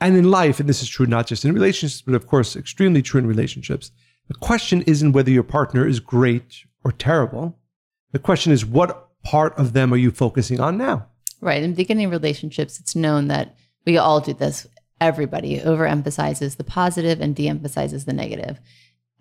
And 0.00 0.16
in 0.16 0.30
life, 0.30 0.58
and 0.58 0.68
this 0.68 0.82
is 0.82 0.88
true 0.88 1.06
not 1.06 1.28
just 1.28 1.44
in 1.44 1.54
relationships, 1.54 2.02
but 2.02 2.14
of 2.14 2.26
course, 2.26 2.56
extremely 2.56 3.02
true 3.02 3.20
in 3.20 3.26
relationships, 3.26 3.92
the 4.32 4.38
question 4.38 4.80
isn't 4.82 5.12
whether 5.12 5.30
your 5.30 5.42
partner 5.42 5.86
is 5.86 6.00
great 6.00 6.64
or 6.84 6.90
terrible. 6.90 7.58
The 8.12 8.18
question 8.18 8.50
is, 8.50 8.64
what 8.64 9.10
part 9.22 9.56
of 9.58 9.74
them 9.74 9.92
are 9.92 9.98
you 9.98 10.10
focusing 10.10 10.58
on 10.58 10.78
now? 10.78 11.06
Right. 11.42 11.62
In 11.62 11.74
beginning 11.74 12.08
relationships, 12.08 12.80
it's 12.80 12.96
known 12.96 13.28
that 13.28 13.54
we 13.84 13.98
all 13.98 14.20
do 14.20 14.32
this. 14.32 14.66
Everybody 15.02 15.58
overemphasizes 15.58 16.56
the 16.56 16.64
positive 16.64 17.20
and 17.20 17.36
de 17.36 17.46
emphasizes 17.46 18.06
the 18.06 18.14
negative. 18.14 18.58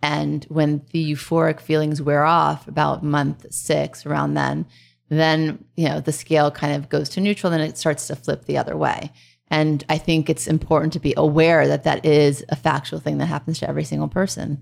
And 0.02 0.46
when 0.46 0.86
the 0.92 1.12
euphoric 1.12 1.60
feelings 1.60 2.02
wear 2.02 2.24
off 2.24 2.70
about 2.70 3.04
month 3.04 3.54
six, 3.54 4.06
around 4.06 4.36
then, 4.36 4.66
then 5.10 5.66
you 5.76 5.90
know 5.90 6.00
the 6.00 6.14
scale 6.14 6.52
kind 6.52 6.74
of 6.74 6.88
goes 6.88 7.10
to 7.10 7.20
neutral, 7.20 7.52
then 7.52 7.60
it 7.60 7.78
starts 7.78 8.08
to 8.08 8.16
flip 8.16 8.46
the 8.46 8.58
other 8.58 8.78
way. 8.78 9.12
And 9.50 9.84
I 9.90 9.98
think 9.98 10.30
it's 10.30 10.48
important 10.48 10.94
to 10.94 11.00
be 11.02 11.14
aware 11.18 11.68
that 11.68 11.84
that 11.84 12.06
is 12.06 12.46
a 12.48 12.56
factual 12.56 13.02
thing 13.02 13.18
that 13.18 13.26
happens 13.26 13.60
to 13.60 13.68
every 13.68 13.84
single 13.84 14.08
person, 14.08 14.62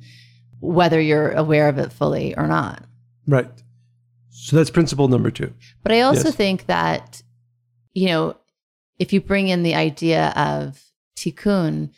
whether 0.59 0.99
you're 0.99 1.31
aware 1.31 1.69
of 1.69 1.77
it 1.77 1.91
fully 1.91 2.35
or 2.35 2.47
not. 2.47 2.83
Right. 3.27 3.49
So 4.29 4.55
that's 4.55 4.69
principle 4.69 5.07
number 5.07 5.31
two. 5.31 5.53
But 5.83 5.91
I 5.91 6.01
also 6.01 6.29
Yes. 6.29 6.35
think 6.35 6.65
that, 6.67 7.21
you 7.93 8.07
know, 8.07 8.35
if 8.97 9.13
you 9.13 9.21
bring 9.21 9.47
in 9.47 9.63
the 9.63 9.75
idea 9.75 10.29
of 10.35 10.81
tikkun, 11.15 11.89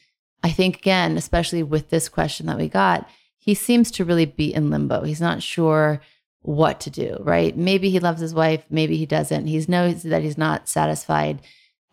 I 0.43 0.51
think, 0.51 0.77
again, 0.77 1.17
especially 1.17 1.63
with 1.63 1.89
this 1.89 2.09
question 2.09 2.47
that 2.47 2.57
we 2.57 2.67
got, 2.67 3.07
he 3.37 3.53
seems 3.53 3.91
to 3.91 4.05
really 4.05 4.25
be 4.25 4.53
in 4.53 4.69
limbo. 4.69 5.03
He's 5.03 5.21
not 5.21 5.41
sure 5.41 6.01
what 6.41 6.79
to 6.81 6.89
do, 6.89 7.17
right? 7.21 7.55
Maybe 7.55 7.89
he 7.91 7.99
loves 7.99 8.19
his 8.21 8.33
wife, 8.33 8.63
maybe 8.69 8.97
he 8.97 9.05
doesn't. 9.05 9.47
He 9.47 9.63
knows 9.67 10.03
that 10.03 10.23
he's 10.23 10.37
not 10.37 10.67
satisfied. 10.67 11.41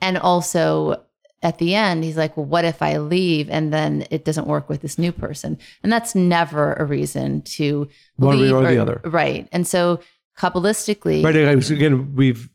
And 0.00 0.16
also, 0.16 1.04
at 1.42 1.58
the 1.58 1.74
end, 1.74 2.02
he's 2.02 2.16
like, 2.16 2.36
well, 2.36 2.46
what 2.46 2.64
if 2.64 2.82
I 2.82 2.98
leave 2.98 3.48
and 3.48 3.72
then 3.72 4.06
it 4.10 4.24
doesn't 4.24 4.46
work 4.46 4.68
with 4.68 4.82
this 4.82 4.98
new 4.98 5.12
person? 5.12 5.58
And 5.82 5.92
that's 5.92 6.14
never 6.14 6.74
a 6.74 6.84
reason 6.84 7.42
to 7.42 7.88
One 8.16 8.36
way 8.36 8.42
leave 8.44 8.54
or 8.54 8.66
the 8.66 8.78
other. 8.78 9.00
Right. 9.04 9.48
And 9.52 9.66
so, 9.66 10.00
kabbalistically, 10.36 11.24
Right. 11.24 11.70
Again, 11.70 12.14
we've 12.14 12.48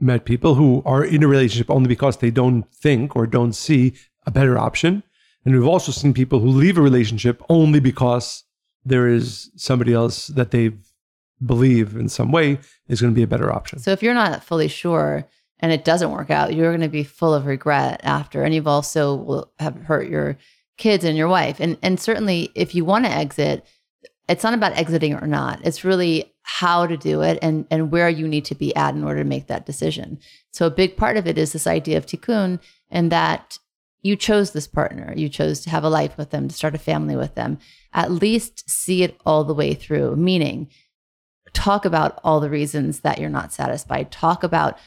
met 0.00 0.24
people 0.24 0.56
who 0.56 0.82
are 0.84 1.04
in 1.04 1.22
a 1.22 1.28
relationship 1.28 1.70
only 1.70 1.88
because 1.88 2.16
they 2.16 2.30
don't 2.30 2.68
think 2.74 3.14
or 3.14 3.26
don't 3.26 3.52
see 3.52 3.94
a 4.26 4.30
better 4.30 4.58
option. 4.58 5.02
And 5.44 5.54
we've 5.54 5.66
also 5.66 5.92
seen 5.92 6.12
people 6.12 6.40
who 6.40 6.48
leave 6.48 6.78
a 6.78 6.82
relationship 6.82 7.42
only 7.48 7.80
because 7.80 8.44
there 8.84 9.08
is 9.08 9.50
somebody 9.56 9.92
else 9.92 10.26
that 10.28 10.50
they 10.50 10.72
believe 11.44 11.96
in 11.96 12.08
some 12.08 12.30
way 12.30 12.58
is 12.88 13.00
going 13.00 13.12
to 13.12 13.16
be 13.16 13.22
a 13.22 13.28
better 13.28 13.52
option. 13.52 13.78
So 13.78 13.92
if 13.92 14.02
you're 14.02 14.14
not 14.14 14.44
fully 14.44 14.68
sure 14.68 15.26
and 15.62 15.70
it 15.72 15.84
doesn't 15.84 16.10
work 16.10 16.30
out, 16.30 16.54
you're 16.54 16.72
going 16.72 16.80
to 16.80 16.88
be 16.88 17.04
full 17.04 17.32
of 17.32 17.46
regret 17.46 18.00
after, 18.02 18.42
and 18.42 18.52
you've 18.54 18.66
also 18.66 19.14
will 19.14 19.52
have 19.60 19.76
hurt 19.76 20.08
your 20.08 20.36
kids 20.76 21.04
and 21.04 21.16
your 21.16 21.28
wife. 21.28 21.60
And 21.60 21.78
and 21.82 21.98
certainly, 21.98 22.50
if 22.54 22.74
you 22.74 22.84
want 22.84 23.04
to 23.04 23.10
exit, 23.10 23.64
it's 24.28 24.42
not 24.42 24.54
about 24.54 24.76
exiting 24.76 25.14
or 25.14 25.26
not. 25.26 25.64
It's 25.64 25.84
really 25.84 26.34
how 26.42 26.86
to 26.86 26.96
do 26.96 27.22
it 27.22 27.38
and 27.40 27.66
and 27.70 27.92
where 27.92 28.08
you 28.08 28.26
need 28.26 28.44
to 28.46 28.56
be 28.56 28.74
at 28.74 28.94
in 28.94 29.04
order 29.04 29.22
to 29.22 29.28
make 29.28 29.46
that 29.46 29.64
decision. 29.64 30.18
So 30.50 30.66
a 30.66 30.70
big 30.70 30.96
part 30.96 31.16
of 31.16 31.28
it 31.28 31.38
is 31.38 31.52
this 31.52 31.68
idea 31.68 31.96
of 31.96 32.06
tikkun, 32.06 32.58
and 32.90 33.12
that 33.12 33.58
you 34.02 34.16
chose 34.16 34.50
this 34.50 34.66
partner, 34.66 35.14
you 35.16 35.28
chose 35.28 35.60
to 35.60 35.70
have 35.70 35.84
a 35.84 35.88
life 35.88 36.18
with 36.18 36.30
them, 36.30 36.48
to 36.48 36.54
start 36.54 36.74
a 36.74 36.78
family 36.78 37.14
with 37.14 37.36
them. 37.36 37.58
At 37.92 38.10
least 38.10 38.68
see 38.68 39.04
it 39.04 39.16
all 39.24 39.44
the 39.44 39.54
way 39.54 39.74
through. 39.74 40.16
Meaning 40.16 40.68
talk 41.52 41.84
about 41.84 42.18
all 42.24 42.40
the 42.40 42.50
reasons 42.50 43.00
that 43.00 43.18
you're 43.18 43.30
not 43.30 43.52
satisfied 43.52 44.10
talk 44.10 44.42
about 44.42 44.78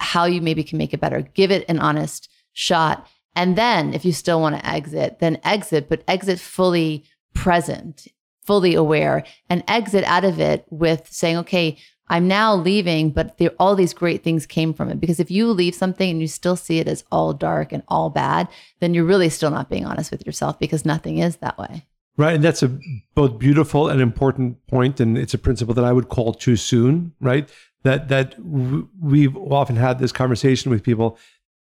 how 0.00 0.24
you 0.24 0.40
maybe 0.40 0.64
can 0.64 0.78
make 0.78 0.92
it 0.92 1.00
better 1.00 1.20
give 1.34 1.50
it 1.50 1.64
an 1.68 1.78
honest 1.78 2.28
shot 2.52 3.06
and 3.36 3.56
then 3.56 3.94
if 3.94 4.04
you 4.04 4.12
still 4.12 4.40
want 4.40 4.56
to 4.56 4.66
exit 4.68 5.18
then 5.20 5.38
exit 5.44 5.88
but 5.88 6.02
exit 6.08 6.38
fully 6.38 7.04
present 7.34 8.08
fully 8.44 8.74
aware 8.74 9.24
and 9.48 9.62
exit 9.68 10.04
out 10.04 10.24
of 10.24 10.40
it 10.40 10.64
with 10.70 11.06
saying 11.10 11.36
okay 11.36 11.76
i'm 12.08 12.26
now 12.26 12.54
leaving 12.54 13.10
but 13.10 13.38
there, 13.38 13.50
all 13.58 13.76
these 13.76 13.94
great 13.94 14.24
things 14.24 14.46
came 14.46 14.72
from 14.72 14.88
it 14.88 14.98
because 14.98 15.20
if 15.20 15.30
you 15.30 15.52
leave 15.52 15.74
something 15.74 16.10
and 16.10 16.20
you 16.20 16.26
still 16.26 16.56
see 16.56 16.78
it 16.78 16.88
as 16.88 17.04
all 17.12 17.32
dark 17.32 17.72
and 17.72 17.82
all 17.88 18.10
bad 18.10 18.48
then 18.80 18.94
you're 18.94 19.04
really 19.04 19.28
still 19.28 19.50
not 19.50 19.68
being 19.70 19.84
honest 19.84 20.10
with 20.10 20.26
yourself 20.26 20.58
because 20.58 20.84
nothing 20.84 21.18
is 21.18 21.36
that 21.36 21.58
way 21.58 21.84
Right. 22.20 22.34
And 22.34 22.44
that's 22.44 22.62
a 22.62 22.78
both 23.14 23.38
beautiful 23.38 23.88
and 23.88 23.98
important 23.98 24.66
point, 24.66 25.00
And 25.00 25.16
it's 25.16 25.32
a 25.32 25.38
principle 25.38 25.72
that 25.72 25.86
I 25.86 25.92
would 25.92 26.10
call 26.10 26.34
too 26.34 26.54
soon, 26.54 27.14
right? 27.18 27.48
That 27.82 28.08
that 28.08 28.36
w- 28.36 28.88
we've 29.00 29.36
often 29.36 29.76
had 29.76 29.98
this 29.98 30.12
conversation 30.12 30.70
with 30.70 30.82
people 30.82 31.18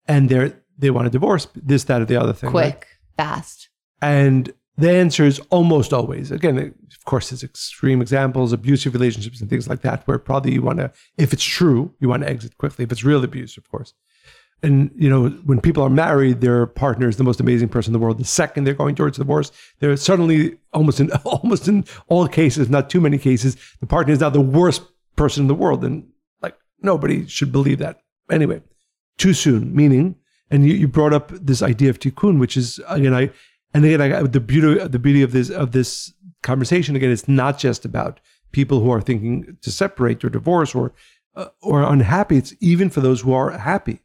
and 0.07 0.28
they're 0.28 0.52
they 0.78 0.90
want 0.90 1.07
to 1.07 1.11
divorce 1.11 1.49
this, 1.54 1.85
that, 1.85 2.02
or 2.02 2.04
the 2.04 2.16
other 2.16 2.33
thing. 2.33 2.50
right? 2.50 2.73
quick 2.73 2.88
fast 3.16 3.69
And 4.00 4.52
the 4.76 4.90
answer 4.90 5.25
is 5.25 5.38
almost 5.50 5.92
always, 5.92 6.31
again, 6.31 6.59
of 6.59 7.04
course, 7.04 7.31
there's 7.31 7.42
extreme 7.42 8.00
examples, 8.00 8.52
abusive 8.52 8.95
relationships 8.95 9.40
and 9.40 9.50
things 9.50 9.69
like 9.69 9.83
that, 9.83 10.07
where 10.07 10.19
probably 10.19 10.52
you 10.52 10.62
want 10.62 10.78
to, 10.78 10.90
if 11.19 11.33
it's 11.33 11.45
true, 11.45 11.95
you 12.00 12.09
want 12.09 12.23
to 12.23 12.28
exit 12.28 12.57
quickly. 12.59 12.85
If 12.85 12.92
it's 12.92 13.04
real 13.04 13.23
abuse, 13.23 13.57
of 13.57 13.69
course. 13.71 13.92
And, 14.62 14.92
you 14.95 15.11
know, 15.11 15.28
when 15.45 15.61
people 15.61 15.83
are 15.83 15.90
married, 15.90 16.40
their 16.40 16.66
partner 16.66 17.09
is 17.09 17.16
the 17.16 17.25
most 17.25 17.40
amazing 17.40 17.69
person 17.69 17.90
in 17.90 17.92
the 17.95 17.99
world. 17.99 18.19
The 18.19 18.25
second 18.25 18.64
they're 18.64 18.75
going 18.75 18.95
towards 18.95 19.19
divorce, 19.19 19.50
they're 19.81 19.97
suddenly 19.97 20.57
almost 20.73 21.00
in, 21.00 21.11
almost 21.25 21.69
in 21.69 21.85
all 22.09 22.26
cases, 22.28 22.71
not 22.71 22.88
too 22.88 23.00
many 23.00 23.19
cases, 23.19 23.57
the 23.81 23.87
partner 23.87 24.12
is 24.12 24.21
now 24.21 24.31
the 24.31 24.40
worst 24.40 24.83
person 25.16 25.42
in 25.42 25.49
the 25.49 25.54
world. 25.54 25.85
And 25.85 26.09
like, 26.40 26.57
nobody 26.81 27.26
should 27.26 27.52
believe 27.52 27.78
that. 27.78 28.02
Anyway, 28.31 28.62
too 29.19 29.35
soon, 29.35 29.75
meaning, 29.75 30.16
and 30.50 30.66
you, 30.66 30.75
you 30.75 30.88
brought 30.88 31.12
up 31.12 31.31
this 31.31 31.62
idea 31.62 31.90
of 31.90 31.99
tikkun, 31.99 32.38
which 32.38 32.57
is, 32.57 32.81
again, 32.88 33.14
I, 33.14 33.31
and 33.75 33.85
again, 33.85 34.00
I, 34.00 34.23
the 34.23 34.40
beauty, 34.40 34.87
the 34.87 34.99
beauty 34.99 35.23
of 35.23 35.33
this 35.33 35.50
of 35.50 35.73
this 35.73 36.12
conversation 36.42 36.97
again, 36.97 37.11
it's 37.11 37.28
not 37.28 37.59
just 37.59 37.85
about 37.85 38.21
people 38.52 38.81
who 38.81 38.90
are 38.90 39.00
thinking 39.00 39.57
to 39.62 39.71
separate 39.71 40.23
or 40.25 40.28
divorce 40.28 40.75
or 40.75 40.92
uh, 41.37 41.49
or 41.62 41.83
unhappy. 41.83 42.37
It's 42.37 42.54
even 42.61 42.90
for 42.90 43.00
those 43.00 43.23
who 43.23 43.33
are 43.33 43.50
happy. 43.50 44.00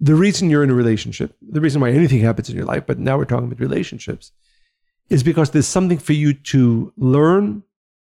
The 0.00 0.16
reason 0.16 0.50
you're 0.50 0.64
in 0.64 0.70
a 0.70 0.74
relationship, 0.74 1.36
the 1.40 1.60
reason 1.60 1.80
why 1.80 1.90
anything 1.90 2.20
happens 2.20 2.50
in 2.50 2.56
your 2.56 2.64
life, 2.64 2.84
but 2.86 2.98
now 2.98 3.16
we're 3.16 3.24
talking 3.24 3.46
about 3.46 3.60
relationships, 3.60 4.32
is 5.08 5.22
because 5.22 5.50
there's 5.50 5.68
something 5.68 5.98
for 5.98 6.12
you 6.12 6.34
to 6.34 6.92
learn, 6.96 7.62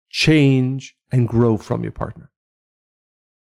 change, 0.08 0.96
and 1.14 1.28
grow 1.28 1.56
from 1.56 1.82
your 1.82 1.92
partner. 1.92 2.30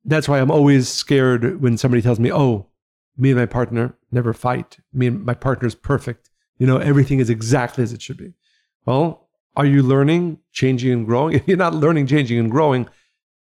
That's 0.04 0.28
why 0.28 0.38
I'm 0.40 0.52
always 0.52 0.88
scared 0.88 1.60
when 1.60 1.76
somebody 1.76 2.00
tells 2.00 2.20
me, 2.20 2.32
"Oh, 2.32 2.68
me 3.16 3.30
and 3.30 3.40
my 3.40 3.46
partner 3.46 3.96
never 4.12 4.32
fight. 4.32 4.78
Me 4.92 5.08
and 5.08 5.24
my 5.24 5.34
partner 5.34 5.66
is 5.66 5.74
perfect. 5.74 6.30
You 6.58 6.66
know, 6.66 6.78
everything 6.78 7.18
is 7.18 7.28
exactly 7.28 7.82
as 7.82 7.92
it 7.92 8.00
should 8.00 8.18
be." 8.18 8.34
Well, 8.84 9.28
are 9.56 9.66
you 9.66 9.82
learning, 9.82 10.38
changing, 10.52 10.92
and 10.92 11.06
growing? 11.06 11.34
If 11.38 11.48
you're 11.48 11.56
not 11.56 11.74
learning, 11.74 12.06
changing, 12.06 12.38
and 12.38 12.50
growing, 12.50 12.88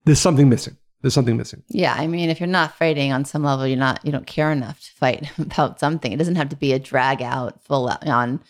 there's 0.05 0.19
something 0.19 0.47
missing. 0.47 0.77
There's 1.01 1.15
something 1.15 1.35
missing. 1.35 1.63
Yeah, 1.67 1.95
I 1.97 2.05
mean, 2.07 2.29
if 2.29 2.39
you're 2.39 2.47
not 2.47 2.77
fighting 2.77 3.11
on 3.11 3.25
some 3.25 3.43
level, 3.43 3.65
you're 3.65 3.85
not 3.87 4.05
you 4.05 4.11
don't 4.11 4.27
care 4.27 4.51
enough 4.51 4.79
to 4.81 4.91
fight 4.91 5.27
about 5.39 5.79
something. 5.79 6.11
It 6.11 6.17
doesn't 6.17 6.35
have 6.35 6.49
to 6.49 6.55
be 6.55 6.71
a 6.73 6.79
drag 6.79 7.23
out, 7.23 7.63
full 7.63 7.89
on, 7.89 8.41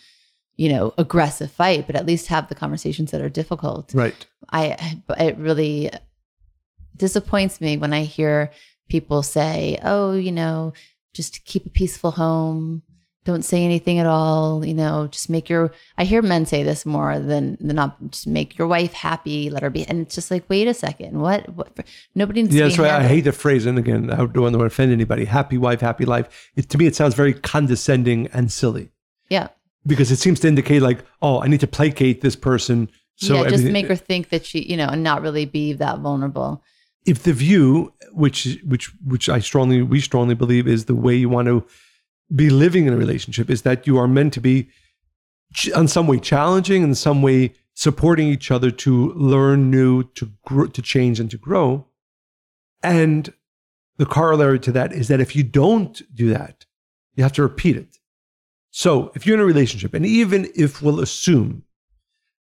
you 0.56 0.68
know, 0.68 0.94
aggressive 0.98 1.50
fight, 1.50 1.86
but 1.86 1.96
at 1.96 2.06
least 2.06 2.28
have 2.28 2.48
the 2.48 2.54
conversations 2.54 3.10
that 3.10 3.20
are 3.20 3.28
difficult. 3.28 3.92
Right. 3.94 4.14
I 4.50 4.98
it 5.18 5.36
really 5.36 5.90
disappoints 6.96 7.60
me 7.60 7.76
when 7.76 7.92
I 7.92 8.04
hear 8.04 8.50
people 8.88 9.22
say, 9.22 9.78
"Oh, 9.82 10.12
you 10.12 10.32
know, 10.32 10.72
just 11.12 11.44
keep 11.44 11.66
a 11.66 11.70
peaceful 11.70 12.12
home." 12.12 12.82
Don't 13.24 13.42
say 13.42 13.64
anything 13.64 13.98
at 13.98 14.04
all, 14.04 14.66
you 14.66 14.74
know, 14.74 15.08
just 15.10 15.30
make 15.30 15.48
your 15.48 15.72
I 15.96 16.04
hear 16.04 16.20
men 16.20 16.44
say 16.44 16.62
this 16.62 16.84
more 16.84 17.18
than 17.18 17.56
than 17.58 17.74
not 17.74 17.96
just 18.10 18.26
make 18.26 18.58
your 18.58 18.68
wife 18.68 18.92
happy, 18.92 19.48
let 19.48 19.62
her 19.62 19.70
be 19.70 19.88
and 19.88 20.02
it's 20.02 20.14
just 20.14 20.30
like, 20.30 20.44
wait 20.50 20.68
a 20.68 20.74
second, 20.74 21.18
what 21.18 21.48
what 21.48 21.74
nobody 22.14 22.42
needs 22.42 22.54
Yeah, 22.54 22.64
that's 22.64 22.78
why 22.78 22.90
I 22.90 23.04
hate 23.04 23.22
the 23.22 23.32
phrase. 23.32 23.64
And 23.64 23.78
again, 23.78 24.10
I 24.10 24.16
don't 24.26 24.42
want 24.42 24.54
to 24.54 24.62
offend 24.62 24.92
anybody. 24.92 25.24
Happy 25.24 25.56
wife, 25.56 25.80
happy 25.80 26.04
life. 26.04 26.50
It, 26.54 26.68
to 26.68 26.76
me, 26.76 26.84
it 26.84 26.94
sounds 26.94 27.14
very 27.14 27.32
condescending 27.32 28.26
and 28.34 28.52
silly 28.52 28.90
Yeah. 29.30 29.48
Because 29.86 30.10
it 30.10 30.16
seems 30.16 30.40
to 30.40 30.48
indicate 30.48 30.80
like, 30.82 31.04
oh, 31.20 31.42
I 31.42 31.48
need 31.48 31.60
to 31.60 31.66
placate 31.66 32.20
this 32.20 32.36
person. 32.36 32.88
So 33.16 33.42
yeah, 33.42 33.50
just 33.50 33.64
make 33.64 33.86
her 33.86 33.96
think 33.96 34.30
that 34.30 34.44
she, 34.44 34.62
you 34.62 34.76
know, 34.76 34.88
and 34.88 35.02
not 35.02 35.22
really 35.22 35.44
be 35.44 35.72
that 35.74 36.00
vulnerable. 36.00 36.62
if 37.06 37.22
the 37.22 37.32
view, 37.32 37.92
which 38.12 38.58
which 38.64 38.92
which 39.04 39.28
I 39.28 39.38
strongly 39.40 39.82
we 39.82 40.00
strongly 40.00 40.34
believe 40.34 40.66
is 40.66 40.86
the 40.86 40.94
way 40.94 41.14
you 41.14 41.28
want 41.28 41.48
to 41.48 41.64
be 42.34 42.50
living 42.50 42.86
in 42.86 42.92
a 42.92 42.96
relationship, 42.96 43.50
is 43.50 43.62
that 43.62 43.86
you 43.86 43.98
are 43.98 44.08
meant 44.08 44.32
to 44.34 44.40
be, 44.40 44.68
in 45.74 45.88
some 45.88 46.06
way, 46.06 46.18
challenging, 46.18 46.82
in 46.82 46.94
some 46.94 47.22
way, 47.22 47.52
supporting 47.74 48.28
each 48.28 48.50
other 48.50 48.70
to 48.70 49.12
learn 49.12 49.70
new, 49.70 50.04
to 50.14 50.30
grow, 50.46 50.66
to 50.66 50.82
change, 50.82 51.20
and 51.20 51.30
to 51.30 51.36
grow. 51.36 51.86
And 52.82 53.32
the 53.98 54.06
corollary 54.06 54.58
to 54.60 54.72
that 54.72 54.92
is 54.92 55.08
that 55.08 55.20
if 55.20 55.36
you 55.36 55.42
don't 55.42 56.02
do 56.14 56.30
that, 56.30 56.64
you 57.14 57.22
have 57.22 57.32
to 57.34 57.42
repeat 57.42 57.76
it. 57.76 57.98
So 58.76 59.12
if 59.14 59.24
you're 59.24 59.36
in 59.36 59.40
a 59.40 59.44
relationship, 59.44 59.94
and 59.94 60.04
even 60.04 60.50
if 60.56 60.82
we'll 60.82 60.98
assume 60.98 61.62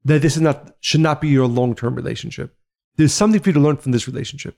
that 0.06 0.22
this 0.22 0.36
is 0.36 0.44
not 0.44 0.76
should 0.80 1.00
not 1.02 1.22
be 1.22 1.28
your 1.28 1.48
long 1.48 1.74
term 1.74 1.96
relationship, 1.96 2.56
there's 2.98 3.14
something 3.14 3.42
for 3.42 3.50
you 3.50 3.54
to 3.54 3.60
learn 3.60 3.78
from 3.78 3.94
this 3.94 4.06
relationship. 4.08 4.56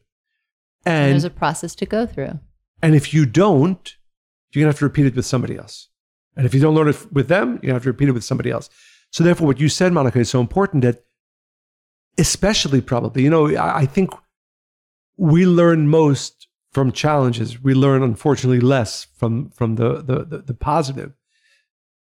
And 0.85 1.03
And 1.03 1.11
there's 1.13 1.23
a 1.23 1.29
process 1.29 1.73
to 1.75 1.85
go 1.85 2.05
through. 2.05 2.39
and 2.81 2.93
if 2.93 3.13
you 3.13 3.25
don't, 3.25 3.95
you're 4.51 4.63
gonna 4.63 4.73
have 4.73 4.79
to 4.79 4.85
repeat 4.85 5.05
it 5.05 5.15
with 5.15 5.25
somebody 5.25 5.55
else. 5.55 5.87
And 6.35 6.45
if 6.45 6.53
you 6.53 6.59
don't 6.59 6.75
learn 6.75 6.89
it 6.89 7.09
with 7.09 7.29
them, 7.29 7.51
you're 7.53 7.69
gonna 7.69 7.75
have 7.75 7.83
to 7.83 7.89
repeat 7.89 8.09
it 8.09 8.17
with 8.19 8.25
somebody 8.25 8.51
else. 8.51 8.69
So 9.11 9.23
therefore, 9.23 9.47
what 9.47 9.61
you 9.61 9.69
said, 9.69 9.93
Monica, 9.93 10.19
is 10.19 10.29
so 10.29 10.41
important 10.41 10.83
that, 10.83 11.05
especially 12.17 12.81
probably, 12.81 13.23
you 13.23 13.29
know, 13.29 13.47
I, 13.55 13.83
I 13.83 13.85
think 13.85 14.09
we 15.15 15.45
learn 15.45 15.87
most 15.87 16.47
from 16.73 16.91
challenges. 16.91 17.63
We 17.63 17.73
learn, 17.73 18.03
unfortunately, 18.03 18.59
less 18.59 19.07
from 19.15 19.51
from 19.51 19.75
the 19.75 20.01
the, 20.01 20.25
the, 20.25 20.37
the 20.39 20.53
positive. 20.53 21.13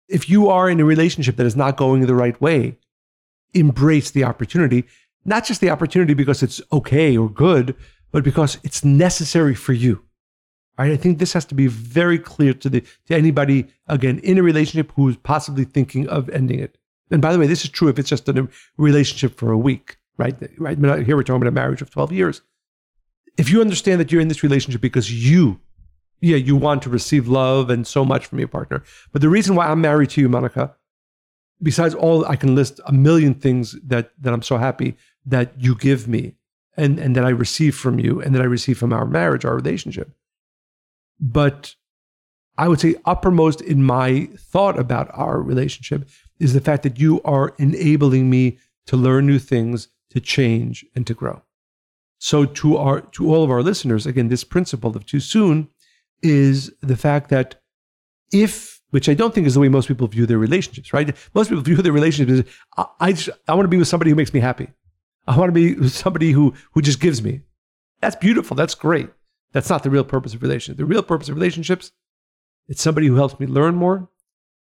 If 0.09 0.29
you 0.31 0.49
are 0.49 0.71
in 0.71 0.81
a 0.81 0.85
relationship 0.85 1.37
that 1.37 1.47
is 1.47 1.57
not 1.57 1.77
going 1.77 2.07
the 2.07 2.15
right 2.15 2.41
way, 2.41 2.79
embrace 3.55 4.11
the 4.11 4.25
opportunity. 4.25 4.85
Not 5.25 5.45
just 5.45 5.61
the 5.61 5.71
opportunity 5.71 6.15
because 6.15 6.43
it's 6.43 6.61
okay 6.73 7.17
or 7.17 7.29
good, 7.29 7.75
but 8.13 8.23
because 8.23 8.59
it's 8.63 8.85
necessary 8.85 9.55
for 9.55 9.73
you. 9.73 10.03
Right? 10.79 10.93
I 10.93 10.97
think 10.97 11.19
this 11.19 11.33
has 11.33 11.45
to 11.47 11.55
be 11.55 11.67
very 11.67 12.19
clear 12.19 12.53
to 12.53 12.69
the 12.69 12.83
to 13.07 13.17
anybody 13.17 13.67
again 13.89 14.19
in 14.21 14.39
a 14.39 14.43
relationship 14.43 14.93
who 14.95 15.09
is 15.09 15.17
possibly 15.17 15.65
thinking 15.65 16.07
of 16.09 16.29
ending 16.29 16.61
it. 16.61 16.79
And 17.11 17.23
by 17.23 17.33
the 17.33 17.39
way, 17.39 17.47
this 17.47 17.65
is 17.65 17.71
true 17.71 17.89
if 17.89 17.99
it's 17.99 18.09
just 18.09 18.29
a 18.29 18.49
relationship 18.77 19.39
for 19.39 19.53
a 19.53 19.59
week, 19.59 19.97
right? 20.19 20.37
Right? 20.59 20.79
Here 20.79 21.17
we're 21.17 21.23
talking 21.23 21.43
about 21.43 21.49
a 21.49 21.53
marriage 21.53 21.83
of 21.83 21.91
12 21.91 22.13
years. 22.13 22.43
If 23.37 23.51
you 23.51 23.61
understand 23.61 24.01
that 24.01 24.13
you're 24.13 24.21
in 24.21 24.29
this 24.29 24.43
relationship 24.43 24.81
because 24.81 25.11
you 25.13 25.61
yeah, 26.21 26.37
you 26.37 26.57
want 26.57 26.83
to 26.83 26.91
receive 26.91 27.29
love 27.29 27.71
and 27.71 27.87
so 27.87 28.05
much 28.05 28.27
from 28.27 28.39
your 28.39 28.49
partner. 28.49 28.83
But 29.13 29.23
the 29.23 29.29
reason 29.29 29.55
why 29.55 29.67
I'm 29.67 29.81
married 29.81 30.11
to 30.11 30.21
you, 30.21 30.29
Monica, 30.29 30.75
besides 31.63 31.95
all 31.95 32.25
I 32.27 32.37
can 32.37 32.55
list 32.55 32.81
a 32.87 32.93
million 32.93 33.35
things 33.35 33.77
that 33.85 34.11
that 34.21 34.33
I'm 34.33 34.43
so 34.43 34.57
happy 34.57 34.97
that 35.25 35.53
you 35.59 35.75
give 35.75 36.09
me 36.09 36.35
and 36.77 36.99
and 36.99 37.17
that 37.17 37.25
I 37.25 37.31
receive 37.31 37.77
from 37.77 37.99
you 37.99 38.21
and 38.21 38.35
that 38.35 38.43
I 38.43 38.47
receive 38.47 38.79
from 38.79 38.93
our 38.93 39.07
marriage, 39.07 39.45
our 39.45 39.55
relationship. 39.55 40.11
But 41.21 41.75
I 42.59 42.69
would 42.69 42.81
say 42.81 42.97
uppermost 43.05 43.61
in 43.61 43.83
my 43.83 44.29
thought 44.37 44.79
about 44.79 45.11
our 45.13 45.41
relationship 45.43 46.09
is 46.39 46.55
the 46.55 46.61
fact 46.61 46.83
that 46.83 46.99
you 46.99 47.21
are 47.23 47.55
enabling 47.59 48.31
me 48.31 48.59
to 48.87 48.97
learn 48.97 49.27
new 49.27 49.39
things, 49.39 49.89
to 50.11 50.21
change 50.21 50.85
and 50.95 51.07
to 51.07 51.15
grow. 51.15 51.43
So 52.19 52.45
to 52.45 52.77
our 52.77 53.01
to 53.01 53.35
all 53.35 53.45
of 53.45 53.51
our 53.51 53.63
listeners, 53.63 54.07
again, 54.07 54.29
this 54.29 54.45
principle 54.45 54.97
of 54.97 55.05
too 55.05 55.21
soon 55.21 55.69
is 56.23 56.73
the 56.81 56.97
fact 56.97 57.31
that 57.31 57.61
if 58.33 58.81
which 58.91 59.09
I 59.09 59.15
don't 59.15 59.35
think 59.35 59.47
is 59.47 59.55
the 59.55 59.61
way 59.61 59.69
most 59.69 59.89
people 59.89 60.07
view 60.07 60.27
their 60.27 60.39
relationships, 60.39 60.93
right? 60.93 61.15
Most 61.35 61.49
people 61.49 61.63
view 61.63 61.77
their 61.77 61.93
relationships 61.93 62.49
as 62.49 62.55
I, 62.77 63.11
I, 63.11 63.53
I 63.53 63.55
want 63.55 63.65
to 63.65 63.71
be 63.71 63.77
with 63.77 63.89
somebody 63.89 64.11
who 64.11 64.17
makes 64.17 64.33
me 64.33 64.41
happy. 64.41 64.69
I 65.27 65.37
want 65.37 65.49
to 65.49 65.53
be 65.53 65.75
with 65.75 65.93
somebody 65.93 66.33
who 66.33 66.55
who 66.73 66.83
just 66.83 67.01
gives 67.01 67.23
me. 67.23 67.43
That's 68.01 68.17
beautiful. 68.17 68.57
That's 68.57 68.75
great. 68.75 69.11
That's 69.53 69.71
not 69.71 69.83
the 69.83 69.91
real 69.91 70.05
purpose 70.05 70.35
of 70.35 70.43
relationships. 70.43 70.79
The 70.79 70.85
real 70.85 71.03
purpose 71.03 71.29
of 71.29 71.35
relationships, 71.35 71.93
it's 72.69 72.83
somebody 72.83 73.07
who 73.07 73.17
helps 73.17 73.41
me 73.41 73.47
learn 73.47 73.75
more, 73.75 74.09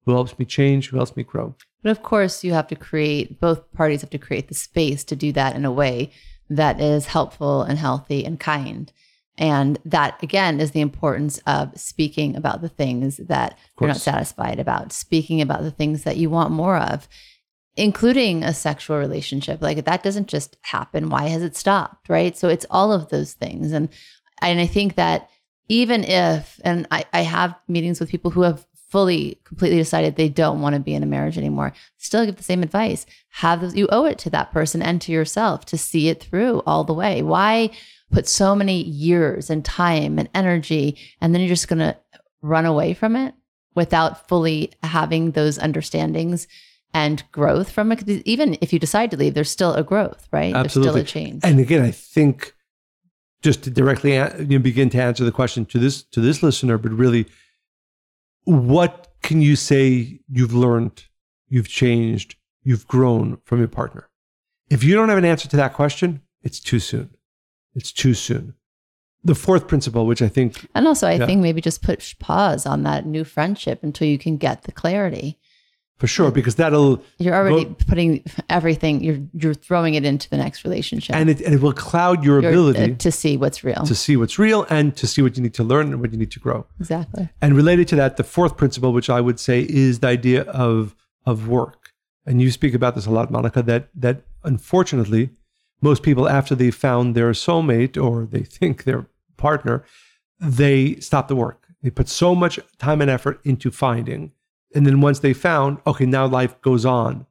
who 0.04 0.12
helps 0.12 0.38
me 0.38 0.44
change, 0.44 0.88
who 0.88 0.96
helps 0.96 1.16
me 1.16 1.22
grow. 1.22 1.54
But 1.82 1.90
of 1.90 2.02
course, 2.02 2.44
you 2.44 2.52
have 2.52 2.68
to 2.68 2.76
create, 2.76 3.40
both 3.40 3.70
parties 3.72 4.00
have 4.00 4.10
to 4.10 4.18
create 4.18 4.48
the 4.48 4.54
space 4.54 5.04
to 5.04 5.16
do 5.16 5.32
that 5.32 5.56
in 5.56 5.64
a 5.64 5.72
way 5.72 6.10
that 6.48 6.80
is 6.80 7.06
helpful 7.06 7.62
and 7.62 7.78
healthy 7.78 8.24
and 8.24 8.38
kind. 8.38 8.92
And 9.36 9.78
that 9.84 10.22
again 10.22 10.60
is 10.60 10.70
the 10.70 10.80
importance 10.80 11.40
of 11.46 11.78
speaking 11.78 12.36
about 12.36 12.60
the 12.62 12.68
things 12.68 13.16
that 13.16 13.58
you're 13.80 13.88
not 13.88 13.96
satisfied 13.96 14.60
about, 14.60 14.92
speaking 14.92 15.40
about 15.40 15.62
the 15.62 15.72
things 15.72 16.04
that 16.04 16.16
you 16.16 16.30
want 16.30 16.52
more 16.52 16.76
of, 16.76 17.08
including 17.76 18.44
a 18.44 18.54
sexual 18.54 18.98
relationship. 18.98 19.60
Like 19.60 19.84
that 19.84 20.04
doesn't 20.04 20.28
just 20.28 20.56
happen. 20.62 21.10
Why 21.10 21.28
has 21.28 21.42
it 21.42 21.56
stopped? 21.56 22.08
Right. 22.08 22.36
So 22.36 22.48
it's 22.48 22.66
all 22.70 22.92
of 22.92 23.08
those 23.08 23.32
things. 23.32 23.72
And 23.72 23.88
and 24.40 24.60
I 24.60 24.66
think 24.66 24.94
that 24.96 25.30
even 25.68 26.04
if, 26.04 26.60
and 26.64 26.86
I, 26.90 27.04
I 27.12 27.22
have 27.22 27.54
meetings 27.68 28.00
with 28.00 28.10
people 28.10 28.30
who 28.30 28.42
have 28.42 28.66
fully, 28.90 29.40
completely 29.44 29.78
decided 29.78 30.14
they 30.14 30.28
don't 30.28 30.60
want 30.60 30.74
to 30.74 30.80
be 30.80 30.94
in 30.94 31.02
a 31.02 31.06
marriage 31.06 31.38
anymore, 31.38 31.72
still 31.96 32.24
give 32.26 32.36
the 32.36 32.42
same 32.42 32.62
advice. 32.62 33.06
Have 33.30 33.60
those, 33.60 33.74
you 33.74 33.88
owe 33.90 34.04
it 34.04 34.18
to 34.18 34.30
that 34.30 34.52
person 34.52 34.82
and 34.82 35.00
to 35.02 35.12
yourself 35.12 35.64
to 35.66 35.78
see 35.78 36.08
it 36.08 36.22
through 36.22 36.62
all 36.66 36.84
the 36.84 36.94
way. 36.94 37.22
Why 37.22 37.70
put 38.10 38.28
so 38.28 38.54
many 38.54 38.82
years 38.82 39.50
and 39.50 39.64
time 39.64 40.18
and 40.18 40.28
energy, 40.34 40.98
and 41.20 41.34
then 41.34 41.40
you're 41.40 41.48
just 41.48 41.68
going 41.68 41.78
to 41.80 41.96
run 42.42 42.66
away 42.66 42.94
from 42.94 43.16
it 43.16 43.34
without 43.74 44.28
fully 44.28 44.72
having 44.82 45.32
those 45.32 45.58
understandings 45.58 46.46
and 46.92 47.24
growth 47.32 47.70
from 47.70 47.90
it? 47.90 48.08
Even 48.24 48.56
if 48.60 48.72
you 48.72 48.78
decide 48.78 49.10
to 49.10 49.16
leave, 49.16 49.34
there's 49.34 49.50
still 49.50 49.74
a 49.74 49.82
growth, 49.82 50.28
right? 50.30 50.54
Absolutely. 50.54 51.00
There's 51.00 51.10
still 51.10 51.22
a 51.22 51.24
change. 51.24 51.40
And 51.44 51.58
again, 51.58 51.82
I 51.82 51.90
think 51.90 52.54
just 53.42 53.64
to 53.64 53.70
directly 53.70 54.14
you 54.48 54.58
begin 54.58 54.90
to 54.90 55.02
answer 55.02 55.24
the 55.24 55.32
question 55.32 55.66
to 55.66 55.78
this 55.78 56.02
to 56.02 56.20
this 56.20 56.42
listener, 56.42 56.78
but 56.78 56.92
really 56.92 57.26
what 58.44 59.12
can 59.22 59.40
you 59.40 59.56
say 59.56 60.20
you've 60.28 60.54
learned, 60.54 61.04
you've 61.48 61.68
changed, 61.68 62.36
you've 62.62 62.86
grown 62.86 63.38
from 63.44 63.58
your 63.58 63.68
partner? 63.68 64.08
If 64.70 64.84
you 64.84 64.94
don't 64.94 65.08
have 65.08 65.18
an 65.18 65.24
answer 65.24 65.48
to 65.48 65.56
that 65.56 65.74
question, 65.74 66.22
it's 66.42 66.60
too 66.60 66.78
soon. 66.78 67.10
It's 67.74 67.92
too 67.92 68.14
soon. 68.14 68.54
The 69.22 69.34
fourth 69.34 69.68
principle, 69.68 70.06
which 70.06 70.20
I 70.20 70.28
think. 70.28 70.68
And 70.74 70.86
also, 70.86 71.08
I 71.08 71.14
yeah. 71.14 71.26
think 71.26 71.40
maybe 71.40 71.60
just 71.60 71.82
put 71.82 72.14
pause 72.18 72.66
on 72.66 72.82
that 72.82 73.06
new 73.06 73.24
friendship 73.24 73.82
until 73.82 74.06
you 74.06 74.18
can 74.18 74.36
get 74.36 74.62
the 74.62 74.72
clarity 74.72 75.38
for 75.98 76.08
sure 76.08 76.30
because 76.30 76.56
that'll 76.56 77.02
you're 77.18 77.34
already 77.34 77.64
go, 77.64 77.76
putting 77.86 78.24
everything 78.50 79.02
you're 79.02 79.20
you're 79.32 79.54
throwing 79.54 79.94
it 79.94 80.04
into 80.04 80.28
the 80.28 80.36
next 80.36 80.64
relationship 80.64 81.14
and 81.14 81.30
it, 81.30 81.40
and 81.40 81.54
it 81.54 81.60
will 81.62 81.72
cloud 81.72 82.24
your, 82.24 82.40
your 82.42 82.50
ability 82.50 82.92
uh, 82.92 82.96
to 82.96 83.12
see 83.12 83.36
what's 83.36 83.62
real 83.62 83.84
to 83.84 83.94
see 83.94 84.16
what's 84.16 84.38
real 84.38 84.66
and 84.70 84.96
to 84.96 85.06
see 85.06 85.22
what 85.22 85.36
you 85.36 85.42
need 85.42 85.54
to 85.54 85.62
learn 85.62 85.92
and 85.92 86.00
what 86.00 86.12
you 86.12 86.18
need 86.18 86.32
to 86.32 86.40
grow 86.40 86.66
exactly 86.80 87.28
and 87.40 87.54
related 87.54 87.86
to 87.86 87.96
that 87.96 88.16
the 88.16 88.24
fourth 88.24 88.56
principle 88.56 88.92
which 88.92 89.08
i 89.08 89.20
would 89.20 89.38
say 89.38 89.64
is 89.68 90.00
the 90.00 90.08
idea 90.08 90.42
of 90.42 90.96
of 91.24 91.48
work 91.48 91.90
and 92.26 92.42
you 92.42 92.50
speak 92.50 92.74
about 92.74 92.94
this 92.96 93.06
a 93.06 93.10
lot 93.10 93.30
monica 93.30 93.62
that 93.62 93.88
that 93.94 94.22
unfortunately 94.42 95.30
most 95.88 96.02
people 96.02 96.26
after 96.28 96.54
they 96.54 96.70
found 96.70 97.14
their 97.14 97.32
soulmate 97.32 97.96
or 98.06 98.14
they 98.34 98.44
think 98.56 98.74
their 98.84 99.06
partner 99.36 99.76
they 100.40 100.96
stop 101.08 101.28
the 101.28 101.40
work 101.44 101.60
they 101.82 101.90
put 101.90 102.08
so 102.08 102.34
much 102.34 102.58
time 102.78 103.00
and 103.02 103.10
effort 103.10 103.40
into 103.44 103.70
finding 103.70 104.32
and 104.74 104.84
then 104.84 105.00
once 105.00 105.20
they 105.20 105.32
found, 105.32 105.78
okay, 105.86 106.04
now 106.04 106.26
life 106.26 106.60
goes 106.60 106.84
on. 106.84 107.26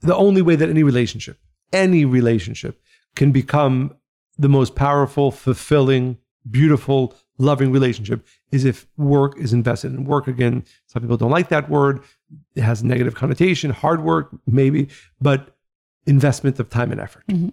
The 0.00 0.16
only 0.16 0.42
way 0.42 0.56
that 0.56 0.70
any 0.70 0.82
relationship, 0.82 1.38
any 1.72 2.04
relationship 2.04 2.80
can 3.14 3.30
become 3.30 3.94
the 4.38 4.48
most 4.48 4.74
powerful, 4.74 5.30
fulfilling, 5.30 6.16
beautiful, 6.50 7.14
loving 7.36 7.70
relationship 7.70 8.26
is 8.50 8.64
if 8.64 8.86
work 8.96 9.36
is 9.38 9.52
invested 9.52 9.92
in 9.92 10.04
work. 10.04 10.26
Again, 10.26 10.64
some 10.86 11.02
people 11.02 11.16
don't 11.16 11.30
like 11.30 11.50
that 11.50 11.68
word. 11.68 12.00
It 12.54 12.62
has 12.62 12.82
negative 12.82 13.14
connotation, 13.14 13.70
hard 13.70 14.02
work, 14.02 14.30
maybe, 14.46 14.88
but 15.20 15.56
investment 16.06 16.58
of 16.58 16.70
time 16.70 16.90
and 16.90 17.00
effort. 17.00 17.24
Mm-hmm 17.28 17.48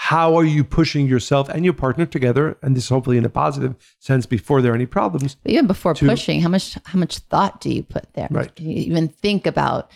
how 0.00 0.36
are 0.36 0.44
you 0.44 0.62
pushing 0.62 1.08
yourself 1.08 1.48
and 1.48 1.64
your 1.64 1.74
partner 1.74 2.06
together 2.06 2.56
and 2.62 2.76
this 2.76 2.88
hopefully 2.88 3.18
in 3.18 3.24
a 3.24 3.28
positive 3.28 3.74
sense 3.98 4.26
before 4.26 4.62
there 4.62 4.70
are 4.70 4.74
any 4.76 4.86
problems 4.86 5.34
but 5.42 5.50
even 5.50 5.66
before 5.66 5.92
to, 5.92 6.06
pushing 6.06 6.40
how 6.40 6.48
much 6.48 6.78
how 6.84 7.00
much 7.00 7.18
thought 7.18 7.60
do 7.60 7.68
you 7.68 7.82
put 7.82 8.06
there? 8.14 8.28
Right. 8.30 8.54
Do 8.54 8.62
you 8.62 8.76
even 8.76 9.08
think 9.08 9.44
about 9.44 9.90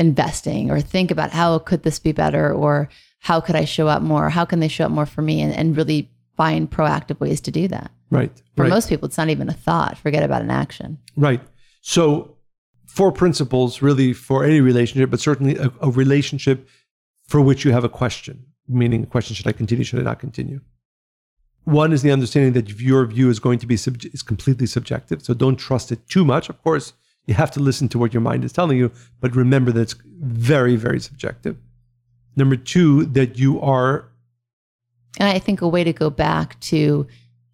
investing 0.00 0.72
or 0.72 0.80
think 0.80 1.12
about 1.12 1.30
how 1.30 1.60
could 1.60 1.84
this 1.84 2.00
be 2.00 2.10
better 2.10 2.52
or 2.52 2.88
how 3.20 3.40
could 3.40 3.54
i 3.54 3.64
show 3.64 3.86
up 3.86 4.02
more? 4.02 4.30
How 4.30 4.44
can 4.44 4.58
they 4.58 4.66
show 4.66 4.86
up 4.86 4.90
more 4.90 5.06
for 5.06 5.22
me? 5.22 5.40
And, 5.40 5.54
and 5.54 5.76
really 5.76 6.10
find 6.36 6.68
proactive 6.68 7.20
ways 7.20 7.40
to 7.42 7.52
do 7.52 7.68
that. 7.68 7.92
Right 8.10 8.32
for 8.56 8.64
right. 8.64 8.68
most 8.68 8.88
people 8.88 9.06
it's 9.06 9.16
not 9.16 9.30
even 9.30 9.48
a 9.48 9.54
thought. 9.54 9.96
Forget 9.96 10.24
about 10.24 10.42
an 10.42 10.50
action. 10.50 10.98
Right. 11.16 11.40
So 11.82 12.36
four 12.88 13.12
principles 13.12 13.80
really 13.80 14.12
for 14.12 14.44
any 14.44 14.60
relationship 14.60 15.08
but 15.08 15.20
certainly 15.20 15.56
a, 15.56 15.70
a 15.80 15.90
relationship 15.90 16.68
for 17.28 17.40
which 17.40 17.64
you 17.64 17.70
have 17.70 17.84
a 17.84 17.88
question 17.88 18.46
meaning 18.68 19.06
question 19.06 19.34
should 19.34 19.46
I 19.46 19.52
continue, 19.52 19.84
should 19.84 20.00
I 20.00 20.02
not 20.02 20.18
continue? 20.18 20.60
One 21.64 21.92
is 21.92 22.02
the 22.02 22.12
understanding 22.12 22.52
that 22.52 22.80
your 22.80 23.04
view 23.06 23.28
is 23.28 23.40
going 23.40 23.58
to 23.58 23.66
be 23.66 23.76
sub- 23.76 24.04
is 24.12 24.22
completely 24.22 24.66
subjective, 24.66 25.22
so 25.22 25.34
don't 25.34 25.56
trust 25.56 25.90
it 25.90 26.08
too 26.08 26.24
much. 26.24 26.48
Of 26.48 26.62
course, 26.62 26.92
you 27.26 27.34
have 27.34 27.50
to 27.52 27.60
listen 27.60 27.88
to 27.88 27.98
what 27.98 28.14
your 28.14 28.20
mind 28.20 28.44
is 28.44 28.52
telling 28.52 28.78
you, 28.78 28.92
but 29.20 29.34
remember 29.34 29.72
that 29.72 29.80
it's 29.80 29.96
very, 30.20 30.76
very 30.76 31.00
subjective. 31.00 31.56
Number 32.36 32.56
two, 32.56 33.06
that 33.06 33.38
you 33.38 33.60
are. 33.60 34.08
And 35.18 35.28
I 35.28 35.38
think 35.38 35.60
a 35.60 35.68
way 35.68 35.82
to 35.82 35.92
go 35.92 36.08
back 36.08 36.60
to 36.60 37.06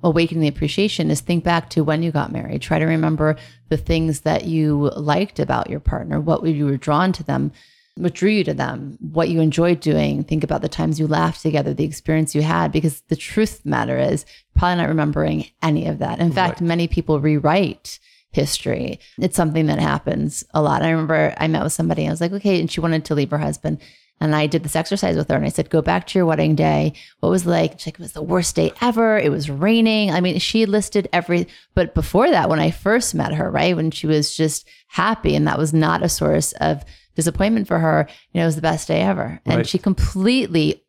awakening 0.02 0.42
the 0.42 0.48
appreciation 0.48 1.10
is 1.10 1.20
think 1.20 1.44
back 1.44 1.70
to 1.70 1.84
when 1.84 2.02
you 2.02 2.10
got 2.10 2.32
married. 2.32 2.60
Try 2.60 2.78
to 2.78 2.84
remember 2.84 3.36
the 3.68 3.76
things 3.76 4.20
that 4.22 4.44
you 4.44 4.90
liked 4.96 5.38
about 5.38 5.70
your 5.70 5.80
partner, 5.80 6.20
what 6.20 6.44
you 6.44 6.66
were 6.66 6.76
drawn 6.76 7.12
to 7.12 7.22
them 7.22 7.52
what 7.96 8.14
drew 8.14 8.30
you 8.30 8.44
to 8.44 8.54
them, 8.54 8.96
what 9.00 9.28
you 9.28 9.40
enjoyed 9.40 9.80
doing. 9.80 10.24
Think 10.24 10.44
about 10.44 10.62
the 10.62 10.68
times 10.68 10.98
you 10.98 11.06
laughed 11.06 11.42
together, 11.42 11.74
the 11.74 11.84
experience 11.84 12.34
you 12.34 12.42
had, 12.42 12.72
because 12.72 13.02
the 13.08 13.16
truth 13.16 13.62
the 13.62 13.70
matter 13.70 13.98
is 13.98 14.24
probably 14.56 14.76
not 14.76 14.88
remembering 14.88 15.46
any 15.62 15.86
of 15.86 15.98
that. 15.98 16.18
In 16.18 16.32
fact, 16.32 16.60
many 16.60 16.88
people 16.88 17.20
rewrite 17.20 17.98
history. 18.30 18.98
It's 19.18 19.36
something 19.36 19.66
that 19.66 19.78
happens 19.78 20.42
a 20.54 20.62
lot. 20.62 20.82
I 20.82 20.90
remember 20.90 21.34
I 21.36 21.48
met 21.48 21.62
with 21.62 21.74
somebody, 21.74 22.06
I 22.06 22.10
was 22.10 22.20
like, 22.20 22.32
okay, 22.32 22.60
and 22.60 22.70
she 22.70 22.80
wanted 22.80 23.04
to 23.06 23.14
leave 23.14 23.30
her 23.30 23.38
husband. 23.38 23.78
And 24.20 24.36
I 24.36 24.46
did 24.46 24.62
this 24.62 24.76
exercise 24.76 25.16
with 25.16 25.28
her 25.30 25.36
and 25.36 25.44
I 25.44 25.48
said, 25.48 25.68
go 25.68 25.82
back 25.82 26.06
to 26.06 26.18
your 26.18 26.26
wedding 26.26 26.54
day. 26.54 26.92
What 27.20 27.30
was 27.30 27.44
like? 27.44 27.80
She's 27.80 27.88
like, 27.88 27.94
it 27.94 28.00
was 28.00 28.12
the 28.12 28.22
worst 28.22 28.54
day 28.54 28.72
ever. 28.80 29.18
It 29.18 29.30
was 29.30 29.50
raining. 29.50 30.12
I 30.12 30.20
mean, 30.20 30.38
she 30.38 30.64
listed 30.64 31.08
every, 31.12 31.48
but 31.74 31.92
before 31.92 32.30
that, 32.30 32.48
when 32.48 32.60
I 32.60 32.70
first 32.70 33.16
met 33.16 33.34
her, 33.34 33.50
right, 33.50 33.74
when 33.74 33.90
she 33.90 34.06
was 34.06 34.34
just 34.34 34.66
happy 34.86 35.34
and 35.34 35.46
that 35.48 35.58
was 35.58 35.74
not 35.74 36.04
a 36.04 36.08
source 36.08 36.52
of 36.52 36.84
disappointment 37.14 37.68
for 37.68 37.78
her, 37.78 38.06
you 38.32 38.38
know, 38.38 38.44
it 38.44 38.46
was 38.46 38.56
the 38.56 38.62
best 38.62 38.88
day 38.88 39.02
ever. 39.02 39.40
And 39.44 39.56
right. 39.58 39.66
she 39.66 39.78
completely 39.78 40.82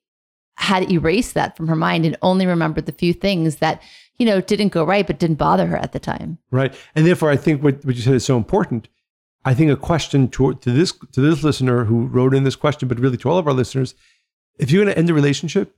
had 0.56 0.92
erased 0.92 1.34
that 1.34 1.58
from 1.58 1.68
her 1.68 1.76
mind 1.76 2.06
and 2.06 2.18
only 2.22 2.46
remembered 2.46 2.86
the 2.86 2.92
few 2.92 3.14
things 3.14 3.58
that, 3.58 3.82
you 4.18 4.26
know, 4.26 4.40
didn't 4.42 4.70
go 4.70 4.84
right, 4.84 5.06
but 5.06 5.20
didn't 5.20 5.38
bother 5.38 5.66
her 5.68 5.78
at 5.78 5.92
the 5.92 6.00
time. 6.00 6.38
Right. 6.52 6.74
And 6.96 7.06
therefore, 7.06 7.32
I 7.32 7.36
think 7.36 7.64
what, 7.64 7.84
what 7.84 7.96
you 7.96 8.02
said 8.02 8.14
is 8.14 8.26
so 8.26 8.38
important. 8.38 8.88
I 9.46 9.54
think 9.54 9.72
a 9.72 9.76
question 9.76 10.30
to, 10.30 10.54
to 10.54 10.72
this 10.72 10.94
to 11.12 11.22
this 11.22 11.44
listener 11.44 11.84
who 11.86 12.06
wrote 12.06 12.34
in 12.34 12.44
this 12.44 12.56
question, 12.56 12.88
but 12.88 13.00
really 13.00 13.18
to 13.18 13.30
all 13.30 13.38
of 13.38 13.48
our 13.48 13.54
listeners, 13.54 13.94
if 14.58 14.72
you're 14.72 14.84
going 14.84 14.94
to 14.94 14.98
end 14.98 15.10
a 15.10 15.14
relationship, 15.14 15.76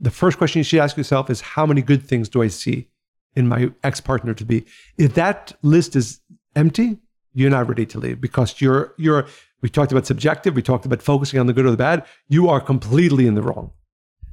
the 0.00 0.10
first 0.10 0.38
question 0.38 0.58
you 0.58 0.64
should 0.64 0.80
ask 0.80 0.96
yourself 0.96 1.30
is 1.30 1.40
how 1.40 1.66
many 1.66 1.82
good 1.82 2.02
things 2.02 2.28
do 2.28 2.42
I 2.42 2.48
see 2.48 2.88
in 3.36 3.46
my 3.46 3.70
ex 3.84 4.00
partner 4.00 4.34
to 4.34 4.44
be? 4.44 4.66
If 4.98 5.14
that 5.14 5.52
list 5.62 5.94
is 5.94 6.20
empty, 6.56 6.98
you're 7.34 7.50
not 7.50 7.68
ready 7.68 7.86
to 7.86 7.98
leave 7.98 8.20
because 8.20 8.60
you're 8.60 8.94
you're 8.96 9.26
we 9.62 9.68
talked 9.68 9.92
about 9.92 10.06
subjective 10.06 10.54
we 10.54 10.62
talked 10.62 10.86
about 10.86 11.02
focusing 11.02 11.38
on 11.40 11.46
the 11.46 11.52
good 11.52 11.66
or 11.66 11.70
the 11.70 11.76
bad 11.88 12.04
you 12.28 12.48
are 12.48 12.60
completely 12.60 13.26
in 13.26 13.34
the 13.34 13.42
wrong 13.42 13.70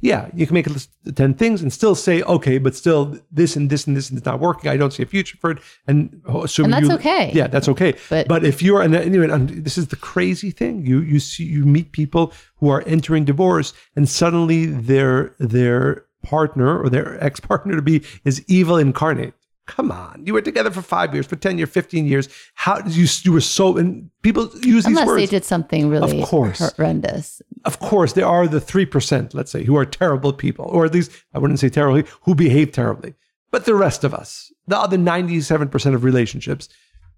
Yeah, 0.04 0.24
you 0.34 0.46
can 0.48 0.56
make 0.56 0.68
a 0.70 0.74
list 0.74 0.90
of 1.06 1.14
10 1.14 1.36
things 1.36 1.62
and 1.62 1.72
still 1.72 1.94
say, 1.94 2.24
okay, 2.24 2.58
but 2.66 2.74
still 2.76 3.02
this 3.40 3.56
and 3.58 3.70
this 3.70 3.86
and 3.88 3.96
this 3.96 4.10
is 4.12 4.26
not 4.26 4.40
working. 4.40 4.68
I 4.74 4.78
don't 4.80 4.92
see 4.96 5.04
a 5.04 5.06
future 5.16 5.38
for 5.42 5.52
it. 5.54 5.60
And 5.90 6.00
assume 6.26 6.66
And 6.66 6.74
that's 6.74 6.90
you, 6.90 6.96
okay. 7.00 7.24
Yeah, 7.40 7.48
that's 7.54 7.70
okay. 7.74 7.92
But- 8.10 8.28
But, 8.28 8.42
if 8.44 8.64
you're, 8.66 8.82
and, 8.86 8.96
anyway, 8.96 9.30
and 9.30 9.50
this 9.68 9.78
is 9.78 9.86
the 9.94 9.96
crazy 10.12 10.52
thing. 10.62 10.74
You, 10.90 10.98
you 11.12 11.20
see, 11.20 11.46
you 11.56 11.64
meet 11.78 11.88
people 11.92 12.24
who 12.60 12.68
are 12.74 12.82
entering 12.96 13.26
divorce 13.26 13.74
and 13.96 14.10
suddenly 14.10 14.66
their, 14.92 15.36
their 15.38 16.06
partner 16.24 16.70
or 16.82 16.90
their 16.90 17.24
ex-partner 17.24 17.76
to 17.76 17.82
be 17.92 18.02
is 18.26 18.36
evil 18.48 18.78
incarnate. 18.78 19.36
Come 19.76 19.90
on. 19.90 20.24
You 20.26 20.34
were 20.34 20.42
together 20.42 20.70
for 20.70 20.82
five 20.82 21.14
years, 21.14 21.26
for 21.26 21.38
10 21.38 21.58
years, 21.58 21.70
15 21.70 22.06
years. 22.06 22.28
How 22.56 22.82
did 22.82 22.94
you, 22.94 23.08
you 23.24 23.32
were 23.32 23.40
so, 23.40 23.78
and 23.78 24.10
people 24.22 24.50
use 24.56 24.84
these 24.84 24.88
Unless 24.88 25.08
words. 25.08 25.22
they 25.22 25.38
did 25.38 25.46
something 25.46 25.88
really 25.88 26.22
Of 26.22 26.28
course. 26.28 26.60
horrendous. 26.76 27.42
of 27.64 27.80
course, 27.80 28.12
there 28.14 28.26
are 28.28 28.48
the 28.50 28.60
3%, 28.60 29.34
let's 29.34 29.50
say, 29.50 29.64
who 29.64 29.78
are 29.78 29.86
terrible 29.86 30.34
people, 30.34 30.66
or 30.66 30.84
at 30.86 30.94
least 30.94 31.10
I 31.34 31.40
wouldn't 31.40 31.60
say 31.62 31.70
terribly, 31.70 32.04
who 32.24 32.36
behave 32.36 32.74
terribly. 32.74 33.14
But 33.50 33.64
the 33.64 33.74
rest 33.76 34.04
of 34.04 34.14
us, 34.14 34.52
the 34.68 34.78
other 34.78 34.98
97% 34.98 35.96
of 35.96 36.04
relationships, 36.04 36.68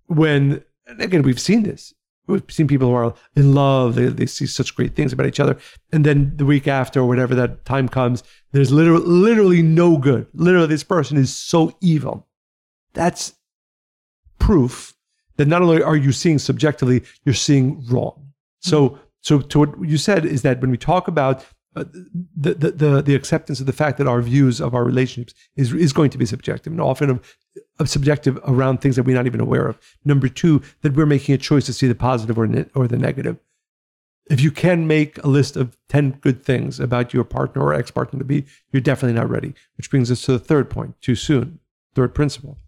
when, 0.05 0.63
and 0.85 1.01
again, 1.01 1.23
we've 1.23 1.39
seen 1.41 1.63
this. 1.63 1.91
We've 2.27 2.43
seen 2.49 2.67
people 2.67 2.89
who 2.89 2.93
are 2.95 3.15
in 3.35 3.53
love, 3.55 3.95
they, 3.95 4.05
they 4.07 4.27
see 4.27 4.45
such 4.45 4.75
great 4.75 4.95
things 4.95 5.11
about 5.11 5.25
each 5.25 5.39
other. 5.39 5.57
And 5.91 6.05
then 6.05 6.33
the 6.35 6.45
week 6.45 6.67
after, 6.67 6.99
or 7.01 7.07
whatever 7.07 7.33
that 7.35 7.65
time 7.65 7.89
comes, 7.89 8.23
there's 8.51 8.71
literally, 8.71 9.05
literally 9.05 9.61
no 9.63 9.97
good. 9.97 10.27
Literally, 10.33 10.67
this 10.67 10.83
person 10.83 11.17
is 11.17 11.35
so 11.35 11.75
evil. 11.81 12.27
That's 12.93 13.33
proof 14.39 14.93
that 15.37 15.47
not 15.47 15.61
only 15.61 15.81
are 15.81 15.95
you 15.95 16.11
seeing 16.11 16.39
subjectively, 16.39 17.03
you're 17.23 17.33
seeing 17.33 17.85
wrong. 17.87 18.33
So, 18.59 18.99
so 19.21 19.39
to 19.39 19.59
what 19.59 19.89
you 19.89 19.97
said 19.97 20.25
is 20.25 20.41
that 20.43 20.61
when 20.61 20.71
we 20.71 20.77
talk 20.77 21.07
about 21.07 21.45
uh, 21.75 21.85
the, 22.35 22.53
the 22.53 22.71
the 22.71 23.01
the 23.01 23.15
acceptance 23.15 23.59
of 23.59 23.65
the 23.65 23.73
fact 23.73 23.97
that 23.97 24.07
our 24.07 24.21
views 24.21 24.61
of 24.61 24.75
our 24.75 24.83
relationships 24.83 25.33
is 25.55 25.73
is 25.73 25.91
going 25.91 26.11
to 26.11 26.19
be 26.19 26.25
subjective 26.25 26.71
and 26.71 26.79
often 26.79 27.09
of, 27.09 27.37
of 27.79 27.89
subjective 27.89 28.39
around 28.45 28.79
things 28.79 28.95
that 28.95 29.03
we're 29.03 29.15
not 29.15 29.25
even 29.25 29.41
aware 29.41 29.67
of. 29.67 29.79
Number 30.05 30.29
two, 30.29 30.61
that 30.81 30.93
we're 30.93 31.07
making 31.07 31.33
a 31.33 31.39
choice 31.39 31.65
to 31.65 31.73
see 31.73 31.87
the 31.87 31.95
positive 31.95 32.37
or 32.37 32.45
ne- 32.45 32.69
or 32.75 32.87
the 32.87 32.97
negative. 32.97 33.37
If 34.29 34.39
you 34.39 34.51
can 34.51 34.85
make 34.85 35.17
a 35.23 35.27
list 35.27 35.57
of 35.57 35.75
ten 35.89 36.11
good 36.21 36.43
things 36.43 36.79
about 36.79 37.11
your 37.11 37.23
partner 37.23 37.63
or 37.63 37.73
ex 37.73 37.89
partner 37.89 38.19
to 38.19 38.25
be, 38.25 38.45
you're 38.71 38.81
definitely 38.81 39.19
not 39.19 39.29
ready. 39.29 39.55
Which 39.75 39.89
brings 39.89 40.11
us 40.11 40.21
to 40.23 40.33
the 40.33 40.39
third 40.39 40.69
point: 40.69 41.01
too 41.01 41.15
soon. 41.15 41.59
Third 41.95 42.13
principle. 42.13 42.59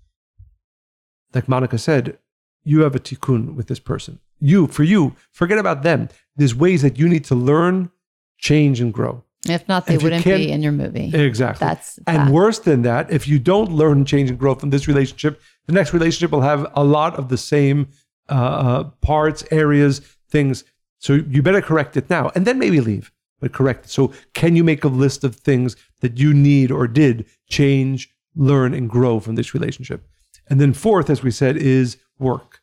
Like 1.35 1.49
Monica 1.49 1.77
said, 1.77 2.17
you 2.63 2.81
have 2.81 2.95
a 2.95 2.99
tikkun 2.99 3.55
with 3.55 3.67
this 3.67 3.79
person. 3.79 4.19
You, 4.39 4.67
for 4.67 4.83
you, 4.83 5.15
forget 5.31 5.57
about 5.57 5.83
them. 5.83 6.09
There's 6.35 6.55
ways 6.55 6.81
that 6.81 6.97
you 6.97 7.07
need 7.07 7.25
to 7.25 7.35
learn, 7.35 7.91
change, 8.37 8.79
and 8.79 8.93
grow. 8.93 9.23
If 9.47 9.67
not, 9.67 9.85
they 9.85 9.95
If 9.95 10.03
wouldn't 10.03 10.25
be 10.25 10.51
in 10.51 10.63
your 10.63 10.71
movie. 10.71 11.11
Exactly. 11.13 11.65
That's 11.67 11.99
and 12.07 12.17
fact. 12.17 12.31
worse 12.31 12.59
than 12.59 12.81
that, 12.81 13.11
if 13.11 13.27
you 13.27 13.37
don't 13.37 13.71
learn, 13.71 14.05
change, 14.05 14.29
and 14.29 14.39
grow 14.39 14.55
from 14.55 14.71
this 14.71 14.87
relationship, 14.87 15.39
the 15.67 15.73
next 15.73 15.93
relationship 15.93 16.31
will 16.31 16.41
have 16.41 16.65
a 16.73 16.83
lot 16.83 17.15
of 17.19 17.29
the 17.29 17.37
same 17.37 17.89
uh, 18.29 18.33
uh, 18.33 18.83
parts, 19.01 19.43
areas, 19.51 19.99
things. 20.29 20.63
So 20.99 21.13
you 21.13 21.43
better 21.43 21.61
correct 21.61 21.95
it 21.97 22.09
now, 22.09 22.31
and 22.33 22.47
then 22.47 22.57
maybe 22.57 22.79
leave, 22.81 23.11
but 23.39 23.53
correct 23.53 23.85
it. 23.85 23.91
So 23.91 24.11
can 24.33 24.55
you 24.55 24.63
make 24.63 24.83
a 24.83 24.87
list 24.87 25.23
of 25.23 25.35
things 25.35 25.75
that 25.99 26.17
you 26.17 26.33
need 26.33 26.71
or 26.71 26.87
did 26.87 27.25
change, 27.47 28.09
learn, 28.35 28.73
and 28.73 28.89
grow 28.89 29.19
from 29.19 29.35
this 29.35 29.53
relationship? 29.53 30.07
And 30.49 30.59
then 30.61 30.73
fourth, 30.73 31.09
as 31.09 31.23
we 31.23 31.31
said, 31.31 31.57
is 31.57 31.97
work. 32.19 32.61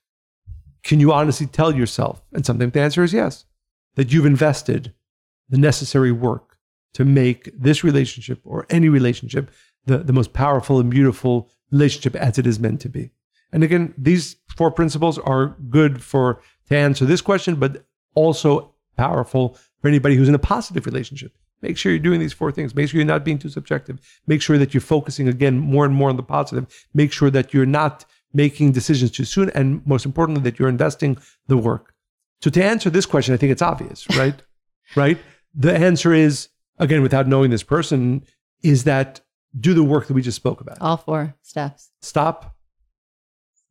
Can 0.83 1.01
you 1.01 1.13
honestly 1.13 1.47
tell 1.47 1.75
yourself, 1.75 2.23
and 2.33 2.45
sometimes 2.45 2.73
the 2.73 2.81
answer 2.81 3.03
is 3.03 3.13
yes, 3.13 3.45
that 3.95 4.13
you've 4.13 4.27
invested 4.27 4.95
the 5.49 5.59
necessary 5.59 6.13
work 6.13 6.59
to 6.95 7.05
make 7.05 7.51
this 7.57 7.85
relationship 7.85 8.41
or 8.45 8.67
any 8.71 8.89
relationship 8.89 9.51
the, 9.87 9.99
the 9.99 10.13
most 10.13 10.33
powerful 10.33 10.79
and 10.81 10.91
beautiful 10.91 11.51
relationship 11.71 12.15
as 12.17 12.39
it 12.39 12.47
is 12.47 12.61
meant 12.61 12.81
to 12.81 12.89
be. 12.89 13.11
And 13.53 13.63
again, 13.63 13.95
these 13.99 14.37
four 14.57 14.71
principles 14.71 15.19
are 15.19 15.57
good 15.69 16.03
for 16.03 16.41
to 16.69 16.77
answer 16.77 17.05
this 17.05 17.21
question, 17.21 17.57
but 17.57 17.85
also 18.15 18.75
powerful 18.97 19.59
for 19.81 19.89
anybody 19.89 20.17
who's 20.17 20.29
in 20.29 20.35
a 20.35 20.39
positive 20.39 20.87
relationship. 20.87 21.37
Make 21.63 21.79
sure 21.79 21.93
you're 21.93 22.01
doing 22.01 22.21
these 22.21 22.33
four 22.33 22.51
things. 22.51 22.75
Make 22.75 22.91
sure 22.91 22.99
you're 22.99 23.07
not 23.07 23.25
being 23.25 23.39
too 23.39 23.49
subjective. 23.49 24.01
Make 24.27 24.43
sure 24.43 24.59
that 24.59 24.75
you're 24.75 24.81
focusing 24.81 25.29
again 25.29 25.59
more 25.59 25.85
and 25.85 25.95
more 25.95 26.11
on 26.11 26.17
the 26.17 26.23
positive. 26.23 26.67
Make 26.93 27.13
sure 27.13 27.31
that 27.31 27.55
you're 27.55 27.67
not 27.67 28.05
making 28.35 28.73
decisions 28.73 29.11
too 29.11 29.25
soon. 29.25 29.51
And 29.51 29.87
most 29.87 30.05
importantly, 30.05 30.43
that 30.43 30.59
you're 30.59 30.69
investing 30.69 31.19
the 31.47 31.57
work. 31.57 31.95
So 32.43 32.51
to 32.51 32.65
answer 32.65 32.91
this 32.91 33.07
question, 33.07 33.33
I 33.33 33.37
think 33.37 33.53
it's 33.53 33.63
obvious, 33.63 34.07
right? 34.17 34.43
right? 34.97 35.19
The 35.55 35.75
answer 35.75 36.13
is, 36.13 36.49
again, 36.79 37.03
without 37.03 37.29
knowing 37.29 37.51
this 37.51 37.63
person, 37.63 38.25
is 38.63 38.85
that 38.85 39.21
do 39.59 39.75
the 39.75 39.85
work 39.85 40.07
that 40.09 40.15
we 40.15 40.23
just 40.23 40.37
spoke 40.37 40.61
about. 40.61 40.79
All 40.81 40.97
four 40.97 41.35
steps. 41.43 41.91
Stop 42.01 42.57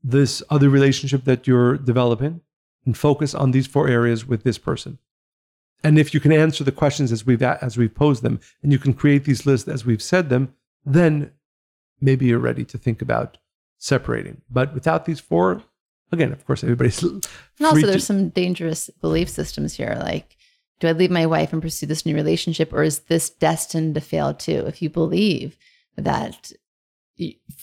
this 0.04 0.42
other 0.50 0.70
relationship 0.70 1.26
that 1.26 1.48
you're 1.48 1.78
developing 1.78 2.42
and 2.86 2.98
focus 2.98 3.36
on 3.36 3.52
these 3.52 3.68
four 3.68 3.88
areas 3.88 4.26
with 4.26 4.44
this 4.44 4.58
person. 4.58 4.98
And 5.84 5.98
if 5.98 6.14
you 6.14 6.20
can 6.20 6.32
answer 6.32 6.64
the 6.64 6.72
questions 6.72 7.12
as 7.12 7.26
we've 7.26 7.42
as 7.42 7.78
we've 7.78 7.94
posed 7.94 8.24
them, 8.24 8.40
and 8.62 8.72
you 8.72 8.80
can 8.80 8.94
create 8.94 9.26
these 9.26 9.46
lists 9.46 9.68
as 9.68 9.86
we've 9.86 10.02
said 10.02 10.30
them, 10.30 10.54
then 10.86 11.32
maybe 12.00 12.26
you're 12.26 12.40
ready 12.40 12.66
to 12.66 12.78
think 12.78 13.02
about 13.02 13.38
separating. 13.78 14.42
But 14.50 14.74
without 14.74 15.06
these 15.06 15.20
four, 15.20 15.64
again, 16.12 16.32
of 16.32 16.46
course, 16.46 16.64
everybody's 16.64 17.02
And 17.04 17.28
also, 17.62 17.74
free 17.74 17.82
to- 17.82 17.88
there's 17.88 18.06
some 18.06 18.30
dangerous 18.30 18.90
belief 19.02 19.30
systems 19.30 19.74
here. 19.74 19.98
Like, 20.00 20.38
do 20.80 20.88
I 20.88 20.92
leave 20.94 21.12
my 21.12 21.26
wife 21.26 21.54
and 21.54 21.62
pursue 21.62 21.86
this 21.86 22.06
new 22.06 22.16
relationship, 22.16 22.74
or 22.74 22.84
is 22.84 23.00
this 23.00 23.30
destined 23.30 23.96
to 23.96 24.02
fail 24.02 24.34
too? 24.34 24.66
If 24.68 24.82
you 24.82 24.90
believe 24.90 25.58
that 25.96 26.52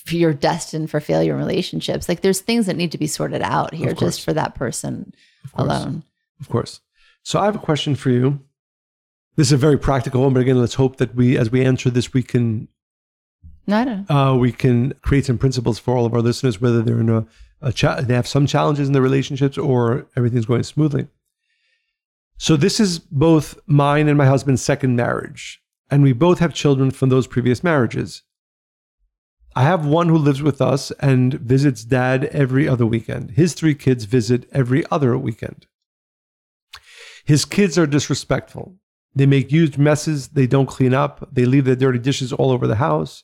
you're 0.06 0.34
destined 0.34 0.90
for 0.90 1.00
failure 1.00 1.32
in 1.32 1.38
relationships, 1.38 2.08
like 2.08 2.20
there's 2.20 2.40
things 2.40 2.66
that 2.66 2.76
need 2.76 2.92
to 2.92 2.98
be 2.98 3.08
sorted 3.08 3.42
out 3.42 3.74
here 3.74 3.92
just 3.92 4.22
for 4.22 4.32
that 4.32 4.54
person 4.54 5.12
Of 5.52 5.60
alone. 5.60 6.04
Of 6.40 6.48
course. 6.48 6.80
So 7.28 7.38
I 7.38 7.44
have 7.44 7.56
a 7.56 7.58
question 7.58 7.94
for 7.94 8.08
you. 8.08 8.40
This 9.36 9.48
is 9.48 9.52
a 9.52 9.58
very 9.58 9.78
practical 9.78 10.22
one, 10.22 10.32
but 10.32 10.40
again, 10.40 10.58
let's 10.58 10.76
hope 10.76 10.96
that 10.96 11.14
we, 11.14 11.36
as 11.36 11.50
we 11.50 11.62
answer 11.62 11.90
this, 11.90 12.14
we 12.14 12.22
can 12.22 12.68
No, 13.66 13.76
I 13.76 13.84
don't 13.84 14.08
know. 14.08 14.16
uh, 14.16 14.34
we 14.34 14.50
can 14.50 14.94
create 15.02 15.26
some 15.26 15.36
principles 15.36 15.78
for 15.78 15.94
all 15.94 16.06
of 16.06 16.14
our 16.14 16.22
listeners, 16.22 16.58
whether 16.58 16.80
they're 16.80 17.00
in 17.00 17.10
a, 17.10 17.26
a 17.60 17.70
cha- 17.70 18.00
they 18.00 18.14
have 18.14 18.26
some 18.26 18.46
challenges 18.46 18.86
in 18.86 18.94
their 18.94 19.02
relationships 19.02 19.58
or 19.58 20.06
everything's 20.16 20.46
going 20.46 20.62
smoothly. 20.62 21.06
So 22.38 22.56
this 22.56 22.80
is 22.80 22.98
both 22.98 23.58
mine 23.66 24.08
and 24.08 24.16
my 24.16 24.24
husband's 24.24 24.62
second 24.62 24.96
marriage, 24.96 25.60
and 25.90 26.02
we 26.02 26.14
both 26.14 26.38
have 26.38 26.54
children 26.54 26.90
from 26.90 27.10
those 27.10 27.26
previous 27.26 27.62
marriages. 27.62 28.22
I 29.54 29.64
have 29.64 29.84
one 29.84 30.08
who 30.08 30.16
lives 30.16 30.40
with 30.40 30.62
us 30.62 30.92
and 30.92 31.34
visits 31.34 31.84
dad 31.84 32.24
every 32.32 32.66
other 32.66 32.86
weekend. 32.86 33.32
His 33.32 33.52
three 33.52 33.74
kids 33.74 34.04
visit 34.04 34.48
every 34.50 34.86
other 34.90 35.18
weekend. 35.18 35.66
His 37.28 37.44
kids 37.44 37.76
are 37.76 37.86
disrespectful. 37.86 38.74
They 39.14 39.26
make 39.26 39.50
huge 39.50 39.76
messes. 39.76 40.28
They 40.28 40.46
don't 40.46 40.64
clean 40.64 40.94
up. 40.94 41.28
They 41.30 41.44
leave 41.44 41.66
their 41.66 41.76
dirty 41.76 41.98
dishes 41.98 42.32
all 42.32 42.50
over 42.50 42.66
the 42.66 42.76
house. 42.76 43.22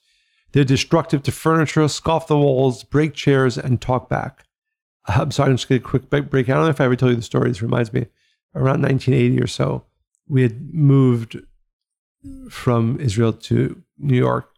They're 0.52 0.62
destructive 0.62 1.22
to 1.22 1.32
furniture, 1.32 1.88
scoff 1.88 2.26
the 2.26 2.36
walls, 2.36 2.84
break 2.84 3.14
chairs, 3.14 3.56
and 3.56 3.80
talk 3.80 4.10
back. 4.10 4.44
I'm 5.06 5.30
sorry, 5.30 5.48
I'm 5.48 5.56
just 5.56 5.70
going 5.70 5.80
to 5.80 5.82
get 5.82 5.88
a 5.88 5.90
quick 5.90 6.10
break 6.10 6.28
break. 6.28 6.50
I 6.50 6.52
don't 6.52 6.64
know 6.64 6.68
if 6.68 6.82
I 6.82 6.84
ever 6.84 6.96
told 6.96 7.12
you 7.12 7.16
the 7.16 7.22
story. 7.22 7.48
This 7.48 7.62
reminds 7.62 7.94
me 7.94 8.04
around 8.54 8.82
1980 8.82 9.40
or 9.40 9.46
so. 9.46 9.86
We 10.28 10.42
had 10.42 10.74
moved 10.74 11.40
from 12.50 13.00
Israel 13.00 13.32
to 13.32 13.82
New 13.96 14.18
York. 14.18 14.50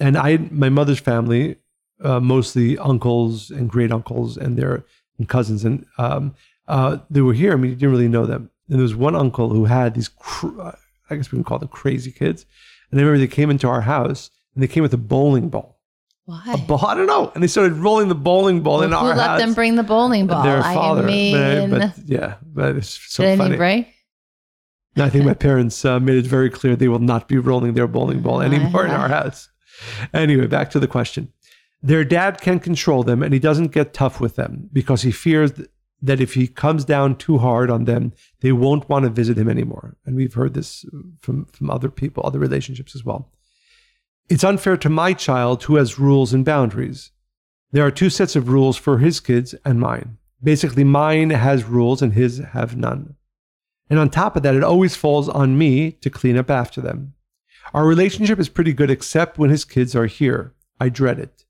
And 0.00 0.16
I, 0.16 0.38
my 0.50 0.70
mother's 0.70 0.98
family, 0.98 1.56
uh, 2.02 2.20
mostly 2.20 2.78
uncles 2.78 3.50
and 3.50 3.68
great 3.68 3.92
uncles 3.92 4.38
and 4.38 4.56
their 4.56 4.86
and 5.18 5.28
cousins, 5.28 5.62
and 5.62 5.84
um, 5.98 6.34
uh, 6.68 6.96
they 7.10 7.20
were 7.20 7.34
here. 7.34 7.52
I 7.52 7.56
mean, 7.56 7.70
you 7.70 7.76
didn't 7.76 7.92
really 7.92 8.08
know 8.08 8.24
them. 8.24 8.50
And 8.68 8.78
there 8.78 8.82
was 8.82 8.94
one 8.94 9.14
uncle 9.14 9.50
who 9.50 9.66
had 9.66 9.94
these, 9.94 10.08
cr- 10.08 10.60
I 11.10 11.16
guess 11.16 11.30
we 11.30 11.36
can 11.36 11.44
call 11.44 11.58
them 11.58 11.68
crazy 11.68 12.10
kids. 12.10 12.46
And 12.90 12.98
I 12.98 13.02
remember 13.02 13.18
they 13.18 13.26
came 13.34 13.50
into 13.50 13.68
our 13.68 13.82
house 13.82 14.30
and 14.54 14.62
they 14.62 14.68
came 14.68 14.82
with 14.82 14.94
a 14.94 14.98
bowling 14.98 15.48
ball. 15.50 15.80
Why? 16.26 16.42
A 16.54 16.56
ball, 16.58 16.86
I 16.86 16.94
don't 16.94 17.06
know. 17.06 17.30
And 17.34 17.42
they 17.42 17.46
started 17.48 17.74
rolling 17.74 18.08
the 18.08 18.14
bowling 18.14 18.62
ball 18.62 18.78
Well, 18.78 18.84
in 18.86 18.94
our 18.94 19.12
house. 19.12 19.12
who 19.12 19.18
let 19.18 19.38
them 19.38 19.52
bring 19.52 19.74
the 19.76 19.82
bowling 19.82 20.26
ball? 20.26 20.42
Their 20.42 20.62
I 20.62 20.74
father. 20.74 21.02
I- 21.02 21.06
mean, 21.06 21.70
but, 21.70 21.92
yeah, 22.06 22.36
but 22.42 22.76
it's 22.76 22.88
so 23.12 23.22
did 23.24 23.36
funny. 23.36 23.50
any 23.50 23.56
break? 23.58 23.88
And 24.96 25.04
I 25.04 25.10
think 25.10 25.26
my 25.26 25.34
parents 25.48 25.84
uh, 25.84 26.00
made 26.00 26.16
it 26.16 26.26
very 26.26 26.48
clear 26.48 26.76
they 26.76 26.88
will 26.88 26.98
not 27.00 27.28
be 27.28 27.36
rolling 27.36 27.74
their 27.74 27.86
bowling 27.88 28.20
ball 28.22 28.40
anymore 28.40 28.86
in 28.86 28.92
our 28.92 29.08
house. 29.08 29.50
Anyway, 30.14 30.46
back 30.46 30.70
to 30.70 30.80
the 30.80 30.86
question. 30.88 31.30
Their 31.82 32.04
dad 32.04 32.40
can 32.40 32.60
control 32.60 33.02
them 33.02 33.22
and 33.22 33.34
he 33.34 33.40
doesn't 33.40 33.72
get 33.72 33.92
tough 33.92 34.18
with 34.20 34.36
them 34.36 34.70
because 34.72 35.02
he 35.02 35.10
fears 35.10 35.52
that 36.04 36.20
if 36.20 36.34
he 36.34 36.46
comes 36.46 36.84
down 36.84 37.16
too 37.16 37.38
hard 37.38 37.70
on 37.70 37.84
them, 37.84 38.12
they 38.40 38.52
won't 38.52 38.88
want 38.90 39.04
to 39.04 39.10
visit 39.10 39.38
him 39.38 39.48
anymore. 39.48 39.96
And 40.04 40.14
we've 40.14 40.34
heard 40.34 40.52
this 40.52 40.84
from, 41.20 41.46
from 41.46 41.70
other 41.70 41.88
people, 41.88 42.22
other 42.24 42.38
relationships 42.38 42.94
as 42.94 43.04
well. 43.04 43.32
It's 44.28 44.44
unfair 44.44 44.76
to 44.76 44.90
my 44.90 45.14
child 45.14 45.62
who 45.62 45.76
has 45.76 45.98
rules 45.98 46.34
and 46.34 46.44
boundaries. 46.44 47.10
There 47.72 47.86
are 47.86 47.90
two 47.90 48.10
sets 48.10 48.36
of 48.36 48.48
rules 48.50 48.76
for 48.76 48.98
his 48.98 49.18
kids 49.18 49.54
and 49.64 49.80
mine. 49.80 50.18
Basically, 50.42 50.84
mine 50.84 51.30
has 51.30 51.64
rules 51.64 52.02
and 52.02 52.12
his 52.12 52.38
have 52.38 52.76
none. 52.76 53.16
And 53.88 53.98
on 53.98 54.10
top 54.10 54.36
of 54.36 54.42
that, 54.42 54.54
it 54.54 54.62
always 54.62 54.96
falls 54.96 55.28
on 55.28 55.56
me 55.56 55.92
to 55.92 56.10
clean 56.10 56.36
up 56.36 56.50
after 56.50 56.80
them. 56.80 57.14
Our 57.72 57.86
relationship 57.86 58.38
is 58.38 58.50
pretty 58.50 58.74
good 58.74 58.90
except 58.90 59.38
when 59.38 59.50
his 59.50 59.64
kids 59.64 59.96
are 59.96 60.06
here. 60.06 60.54
I 60.78 60.90
dread 60.90 61.18
it. 61.18 61.44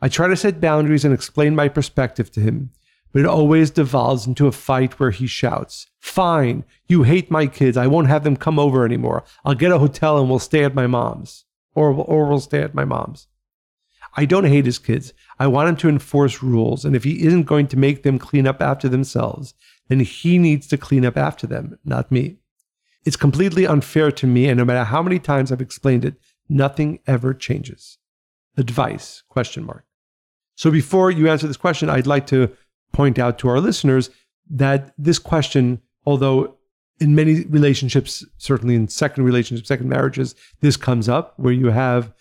I 0.00 0.08
try 0.08 0.28
to 0.28 0.36
set 0.36 0.60
boundaries 0.60 1.04
and 1.04 1.12
explain 1.12 1.56
my 1.56 1.68
perspective 1.68 2.30
to 2.32 2.40
him, 2.40 2.70
but 3.12 3.20
it 3.20 3.26
always 3.26 3.70
devolves 3.70 4.26
into 4.26 4.46
a 4.46 4.52
fight 4.52 4.98
where 4.98 5.10
he 5.10 5.26
shouts, 5.26 5.86
Fine, 5.98 6.64
you 6.86 7.02
hate 7.02 7.30
my 7.30 7.46
kids. 7.46 7.76
I 7.76 7.86
won't 7.86 8.08
have 8.08 8.24
them 8.24 8.36
come 8.36 8.58
over 8.58 8.84
anymore. 8.84 9.24
I'll 9.44 9.54
get 9.54 9.72
a 9.72 9.78
hotel 9.78 10.18
and 10.18 10.28
we'll 10.28 10.38
stay 10.38 10.64
at 10.64 10.74
my 10.74 10.86
mom's. 10.86 11.44
Or, 11.74 11.90
or 11.90 12.28
we'll 12.28 12.40
stay 12.40 12.62
at 12.62 12.74
my 12.74 12.84
mom's. 12.84 13.28
I 14.16 14.24
don't 14.24 14.44
hate 14.44 14.66
his 14.66 14.78
kids. 14.78 15.12
I 15.38 15.46
want 15.46 15.68
him 15.68 15.76
to 15.76 15.88
enforce 15.88 16.42
rules. 16.42 16.84
And 16.84 16.96
if 16.96 17.04
he 17.04 17.24
isn't 17.24 17.44
going 17.44 17.68
to 17.68 17.76
make 17.76 18.02
them 18.02 18.18
clean 18.18 18.46
up 18.46 18.60
after 18.60 18.88
themselves, 18.88 19.54
then 19.88 20.00
he 20.00 20.38
needs 20.38 20.66
to 20.68 20.78
clean 20.78 21.04
up 21.04 21.16
after 21.16 21.46
them, 21.46 21.78
not 21.84 22.10
me. 22.10 22.38
It's 23.04 23.16
completely 23.16 23.66
unfair 23.66 24.10
to 24.12 24.26
me. 24.26 24.48
And 24.48 24.58
no 24.58 24.64
matter 24.64 24.84
how 24.84 25.02
many 25.02 25.18
times 25.18 25.52
I've 25.52 25.60
explained 25.60 26.04
it, 26.04 26.14
nothing 26.48 26.98
ever 27.06 27.32
changes. 27.32 27.98
Advice, 28.56 29.22
question 29.28 29.64
mark. 29.64 29.84
So 30.56 30.70
before 30.70 31.10
you 31.10 31.28
answer 31.28 31.46
this 31.46 31.56
question, 31.56 31.88
I'd 31.88 32.08
like 32.08 32.26
to 32.28 32.50
point 32.92 33.18
out 33.18 33.38
to 33.38 33.48
our 33.48 33.60
listeners 33.60 34.10
that 34.50 34.92
this 34.98 35.18
question, 35.18 35.80
although 36.06 36.56
in 37.00 37.14
many 37.14 37.44
relationships, 37.44 38.24
certainly 38.38 38.74
in 38.74 38.88
second 38.88 39.24
relationships, 39.24 39.68
second 39.68 39.88
marriages, 39.88 40.34
this 40.60 40.76
comes 40.76 41.08
up 41.08 41.34
where 41.36 41.52
you 41.52 41.66
have 41.68 42.12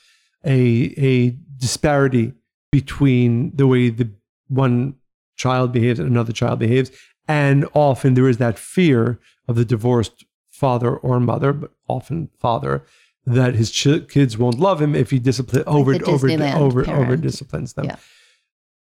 a, 0.46 0.94
a 0.98 1.30
disparity 1.58 2.34
between 2.72 3.56
the 3.56 3.66
way 3.66 3.90
the 3.90 4.10
one 4.50 4.96
child 5.36 5.72
behaves 5.72 6.00
and 6.00 6.08
another 6.10 6.34
child 6.34 6.60
behaves. 6.60 6.92
And 7.28 7.68
often 7.74 8.14
there 8.14 8.28
is 8.28 8.38
that 8.38 8.58
fear 8.60 9.20
of 9.48 9.56
the 9.56 9.66
divorced 9.66 10.26
father 10.50 10.96
or 10.96 11.20
mother, 11.20 11.54
but 11.54 11.72
often 11.88 12.30
father, 12.40 12.84
that 13.26 13.56
his 13.56 13.72
ch- 13.72 14.08
kids 14.10 14.38
won't 14.38 14.60
love 14.60 14.82
him 14.82 14.96
if 14.96 15.10
he 15.10 15.20
discipline 15.20 15.64
over 15.68 15.94
Like 15.94 16.08
over 16.08 16.30
over 16.32 16.84
parent. 16.84 17.04
over 17.04 17.18
disciplines 17.18 17.74
them. 17.74 17.86
Yeah. 17.86 17.96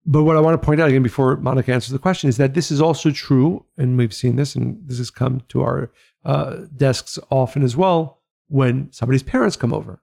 But 0.07 0.25
what 0.25 0.37
I 0.37 0.41
want 0.41 0.61
to 0.61 0.65
point 0.65 0.81
out 0.81 0.89
again 0.89 1.03
before 1.03 1.37
Monica 1.37 1.73
answers 1.73 1.93
the 1.93 1.99
question 1.99 2.29
is 2.29 2.37
that 2.39 2.55
this 2.55 2.71
is 2.71 2.81
also 2.81 3.11
true, 3.11 3.67
and 3.77 3.99
we've 3.99 4.15
seen 4.15 4.37
this, 4.37 4.55
and 4.55 4.81
this 4.87 4.99
has 4.99 5.11
come 5.11 5.43
to 5.49 5.63
our 5.63 5.91
uh, 6.25 6.61
desks 6.75 7.19
often 7.31 7.63
as 7.63 7.77
well 7.77 8.21
when 8.49 8.91
somebody's 8.93 9.23
parents 9.23 9.57
come 9.57 9.73
over 9.73 10.03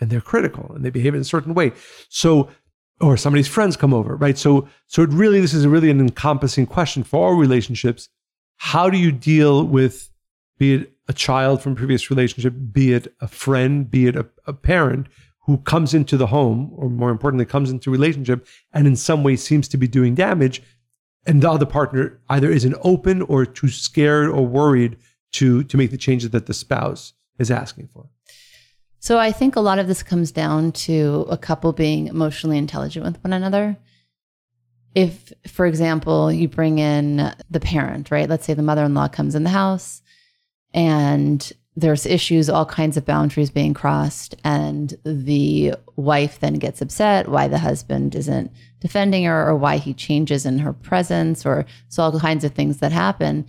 and 0.00 0.10
they're 0.10 0.20
critical 0.20 0.72
and 0.74 0.84
they 0.84 0.90
behave 0.90 1.14
in 1.14 1.20
a 1.20 1.24
certain 1.24 1.54
way. 1.54 1.72
So, 2.08 2.48
or 3.00 3.16
somebody's 3.16 3.48
friends 3.48 3.76
come 3.76 3.94
over, 3.94 4.16
right? 4.16 4.36
So, 4.36 4.68
so 4.86 5.02
it 5.02 5.10
really, 5.10 5.40
this 5.40 5.54
is 5.54 5.66
really 5.66 5.90
an 5.90 6.00
encompassing 6.00 6.66
question 6.66 7.02
for 7.02 7.28
all 7.28 7.34
relationships. 7.34 8.08
How 8.56 8.90
do 8.90 8.98
you 8.98 9.12
deal 9.12 9.64
with, 9.64 10.10
be 10.58 10.74
it 10.74 10.92
a 11.08 11.12
child 11.12 11.62
from 11.62 11.74
previous 11.74 12.10
relationship, 12.10 12.54
be 12.72 12.92
it 12.92 13.14
a 13.20 13.28
friend, 13.28 13.90
be 13.90 14.06
it 14.06 14.16
a, 14.16 14.26
a 14.46 14.52
parent 14.52 15.06
who 15.46 15.58
comes 15.58 15.94
into 15.94 16.16
the 16.16 16.26
home, 16.26 16.72
or 16.76 16.90
more 16.90 17.10
importantly, 17.10 17.46
comes 17.46 17.70
into 17.70 17.90
relationship 17.90 18.46
and 18.72 18.86
in 18.86 18.96
some 18.96 19.22
way 19.22 19.36
seems 19.36 19.68
to 19.68 19.76
be 19.76 19.88
doing 19.88 20.14
damage, 20.14 20.60
and 21.24 21.42
the 21.42 21.50
other 21.50 21.66
partner 21.66 22.20
either 22.28 22.50
isn't 22.50 22.76
open 22.82 23.22
or 23.22 23.46
too 23.46 23.68
scared 23.68 24.28
or 24.28 24.46
worried 24.46 24.96
to 25.32 25.64
to 25.64 25.76
make 25.76 25.90
the 25.90 25.96
changes 25.96 26.30
that 26.30 26.46
the 26.46 26.54
spouse 26.54 27.12
is 27.38 27.50
asking 27.50 27.88
for. 27.92 28.06
So 28.98 29.18
I 29.18 29.30
think 29.30 29.54
a 29.54 29.60
lot 29.60 29.78
of 29.78 29.86
this 29.86 30.02
comes 30.02 30.32
down 30.32 30.72
to 30.72 31.26
a 31.30 31.38
couple 31.38 31.72
being 31.72 32.08
emotionally 32.08 32.58
intelligent 32.58 33.04
with 33.04 33.22
one 33.22 33.32
another. 33.32 33.76
If, 34.94 35.32
for 35.46 35.66
example, 35.66 36.32
you 36.32 36.48
bring 36.48 36.78
in 36.78 37.32
the 37.50 37.60
parent, 37.60 38.10
right? 38.10 38.28
Let's 38.28 38.46
say 38.46 38.54
the 38.54 38.62
mother 38.62 38.84
in 38.84 38.94
law 38.94 39.08
comes 39.08 39.34
in 39.34 39.44
the 39.44 39.50
house 39.50 40.02
and 40.72 41.52
there's 41.76 42.06
issues, 42.06 42.48
all 42.48 42.64
kinds 42.64 42.96
of 42.96 43.04
boundaries 43.04 43.50
being 43.50 43.74
crossed, 43.74 44.34
and 44.42 44.96
the 45.04 45.74
wife 45.96 46.40
then 46.40 46.54
gets 46.54 46.80
upset 46.80 47.28
why 47.28 47.48
the 47.48 47.58
husband 47.58 48.14
isn't 48.14 48.50
defending 48.80 49.24
her 49.24 49.46
or 49.46 49.54
why 49.54 49.76
he 49.76 49.92
changes 49.92 50.46
in 50.46 50.58
her 50.58 50.72
presence 50.72 51.44
or 51.44 51.66
so 51.88 52.02
all 52.02 52.18
kinds 52.18 52.44
of 52.44 52.52
things 52.52 52.78
that 52.78 52.92
happen. 52.92 53.46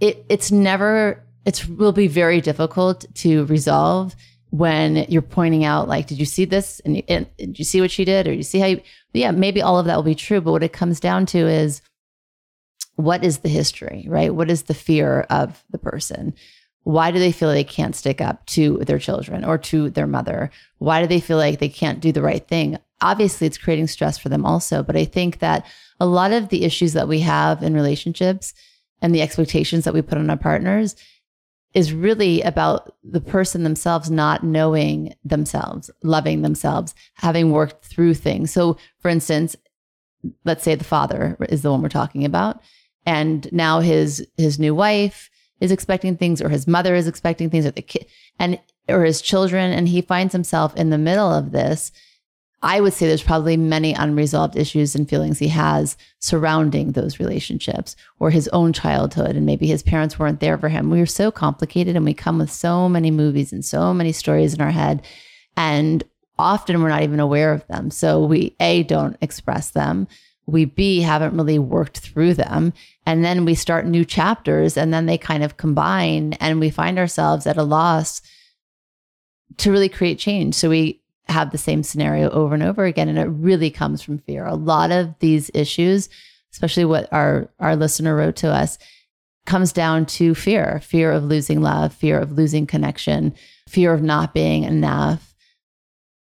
It, 0.00 0.24
it's 0.30 0.50
never, 0.50 1.22
it 1.44 1.66
will 1.68 1.92
be 1.92 2.08
very 2.08 2.40
difficult 2.40 3.04
to 3.16 3.44
resolve 3.46 4.16
when 4.48 4.96
you're 5.08 5.22
pointing 5.22 5.64
out 5.64 5.88
like 5.88 6.06
did 6.06 6.18
you 6.18 6.24
see 6.24 6.44
this? 6.44 6.80
And, 6.80 7.02
and 7.06 7.26
did 7.36 7.58
you 7.58 7.64
see 7.64 7.80
what 7.80 7.90
she 7.90 8.04
did? 8.04 8.26
Or 8.26 8.32
you 8.32 8.42
see 8.42 8.58
how 8.58 8.66
you 8.66 8.80
yeah 9.12 9.30
maybe 9.30 9.62
all 9.62 9.78
of 9.78 9.86
that 9.86 9.96
will 9.96 10.02
be 10.02 10.14
true 10.14 10.40
but 10.40 10.52
what 10.52 10.62
it 10.62 10.72
comes 10.72 11.00
down 11.00 11.26
to 11.26 11.38
is 11.38 11.82
what 12.96 13.24
is 13.24 13.38
the 13.38 13.48
history 13.48 14.06
right? 14.08 14.34
What 14.34 14.50
is 14.50 14.62
the 14.62 14.74
fear 14.74 15.20
of 15.30 15.62
the 15.70 15.78
person 15.78 16.34
why 16.84 17.10
do 17.10 17.18
they 17.18 17.32
feel 17.32 17.50
they 17.50 17.64
can't 17.64 17.94
stick 17.94 18.20
up 18.20 18.44
to 18.46 18.78
their 18.78 18.98
children 18.98 19.44
or 19.44 19.58
to 19.58 19.90
their 19.90 20.06
mother 20.06 20.50
why 20.78 21.00
do 21.00 21.06
they 21.06 21.20
feel 21.20 21.36
like 21.36 21.58
they 21.58 21.68
can't 21.68 22.00
do 22.00 22.12
the 22.12 22.22
right 22.22 22.48
thing 22.48 22.78
obviously 23.00 23.46
it's 23.46 23.58
creating 23.58 23.86
stress 23.86 24.18
for 24.18 24.28
them 24.28 24.44
also 24.44 24.82
but 24.82 24.96
i 24.96 25.04
think 25.04 25.38
that 25.38 25.66
a 25.98 26.06
lot 26.06 26.32
of 26.32 26.48
the 26.48 26.64
issues 26.64 26.92
that 26.94 27.08
we 27.08 27.20
have 27.20 27.62
in 27.62 27.74
relationships 27.74 28.54
and 29.02 29.14
the 29.14 29.22
expectations 29.22 29.84
that 29.84 29.94
we 29.94 30.02
put 30.02 30.18
on 30.18 30.30
our 30.30 30.36
partners 30.36 30.96
is 31.74 31.92
really 31.92 32.42
about 32.42 32.94
the 33.04 33.20
person 33.20 33.62
themselves 33.62 34.10
not 34.10 34.42
knowing 34.42 35.14
themselves, 35.24 35.90
loving 36.02 36.42
themselves, 36.42 36.94
having 37.14 37.52
worked 37.52 37.84
through 37.84 38.14
things. 38.14 38.50
So, 38.52 38.76
for 38.98 39.08
instance, 39.08 39.54
let's 40.44 40.64
say 40.64 40.74
the 40.74 40.84
father 40.84 41.36
is 41.48 41.62
the 41.62 41.70
one 41.70 41.80
we're 41.80 41.88
talking 41.88 42.24
about, 42.24 42.60
and 43.06 43.50
now 43.52 43.80
his 43.80 44.26
his 44.36 44.58
new 44.58 44.74
wife 44.74 45.30
is 45.60 45.70
expecting 45.70 46.16
things, 46.16 46.40
or 46.40 46.48
his 46.48 46.66
mother 46.66 46.94
is 46.94 47.06
expecting 47.06 47.50
things, 47.50 47.66
or 47.66 47.70
the 47.70 47.82
kid, 47.82 48.06
and 48.38 48.58
or 48.88 49.04
his 49.04 49.20
children, 49.22 49.72
and 49.72 49.88
he 49.88 50.00
finds 50.00 50.32
himself 50.32 50.74
in 50.76 50.90
the 50.90 50.98
middle 50.98 51.30
of 51.30 51.52
this. 51.52 51.92
I 52.62 52.80
would 52.80 52.92
say 52.92 53.06
there's 53.06 53.22
probably 53.22 53.56
many 53.56 53.94
unresolved 53.94 54.54
issues 54.56 54.94
and 54.94 55.08
feelings 55.08 55.38
he 55.38 55.48
has 55.48 55.96
surrounding 56.18 56.92
those 56.92 57.18
relationships 57.18 57.96
or 58.18 58.30
his 58.30 58.48
own 58.48 58.74
childhood. 58.74 59.34
And 59.34 59.46
maybe 59.46 59.66
his 59.66 59.82
parents 59.82 60.18
weren't 60.18 60.40
there 60.40 60.58
for 60.58 60.68
him. 60.68 60.90
We 60.90 61.00
are 61.00 61.06
so 61.06 61.30
complicated 61.30 61.96
and 61.96 62.04
we 62.04 62.12
come 62.12 62.38
with 62.38 62.50
so 62.50 62.86
many 62.86 63.10
movies 63.10 63.52
and 63.52 63.64
so 63.64 63.94
many 63.94 64.12
stories 64.12 64.52
in 64.52 64.60
our 64.60 64.70
head. 64.70 65.02
And 65.56 66.04
often 66.38 66.82
we're 66.82 66.90
not 66.90 67.02
even 67.02 67.20
aware 67.20 67.52
of 67.52 67.66
them. 67.68 67.90
So 67.90 68.22
we, 68.24 68.54
A, 68.60 68.82
don't 68.82 69.16
express 69.22 69.70
them. 69.70 70.06
We, 70.46 70.64
B, 70.64 71.00
haven't 71.00 71.36
really 71.36 71.58
worked 71.58 71.98
through 71.98 72.34
them. 72.34 72.72
And 73.06 73.24
then 73.24 73.44
we 73.44 73.54
start 73.54 73.86
new 73.86 74.04
chapters 74.04 74.76
and 74.76 74.92
then 74.92 75.06
they 75.06 75.18
kind 75.18 75.42
of 75.42 75.56
combine 75.56 76.34
and 76.34 76.60
we 76.60 76.70
find 76.70 76.98
ourselves 76.98 77.46
at 77.46 77.56
a 77.56 77.62
loss 77.62 78.20
to 79.58 79.70
really 79.70 79.88
create 79.88 80.18
change. 80.18 80.54
So 80.54 80.70
we 80.70 81.00
have 81.28 81.50
the 81.50 81.58
same 81.58 81.82
scenario 81.82 82.30
over 82.30 82.54
and 82.54 82.62
over 82.62 82.84
again. 82.84 83.08
And 83.08 83.18
it 83.18 83.28
really 83.28 83.70
comes 83.70 84.02
from 84.02 84.18
fear. 84.18 84.46
A 84.46 84.54
lot 84.54 84.90
of 84.90 85.14
these 85.20 85.50
issues, 85.54 86.08
especially 86.52 86.84
what 86.84 87.12
our, 87.12 87.48
our 87.58 87.76
listener 87.76 88.16
wrote 88.16 88.36
to 88.36 88.50
us, 88.50 88.78
comes 89.46 89.72
down 89.72 90.06
to 90.06 90.34
fear 90.34 90.80
fear 90.80 91.10
of 91.10 91.24
losing 91.24 91.62
love, 91.62 91.94
fear 91.94 92.20
of 92.20 92.32
losing 92.32 92.66
connection, 92.66 93.34
fear 93.68 93.92
of 93.92 94.02
not 94.02 94.34
being 94.34 94.64
enough. 94.64 95.34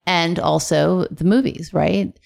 And 0.05 0.39
also 0.39 1.05
the 1.11 1.23
movies, 1.25 1.73
right? 1.73 2.17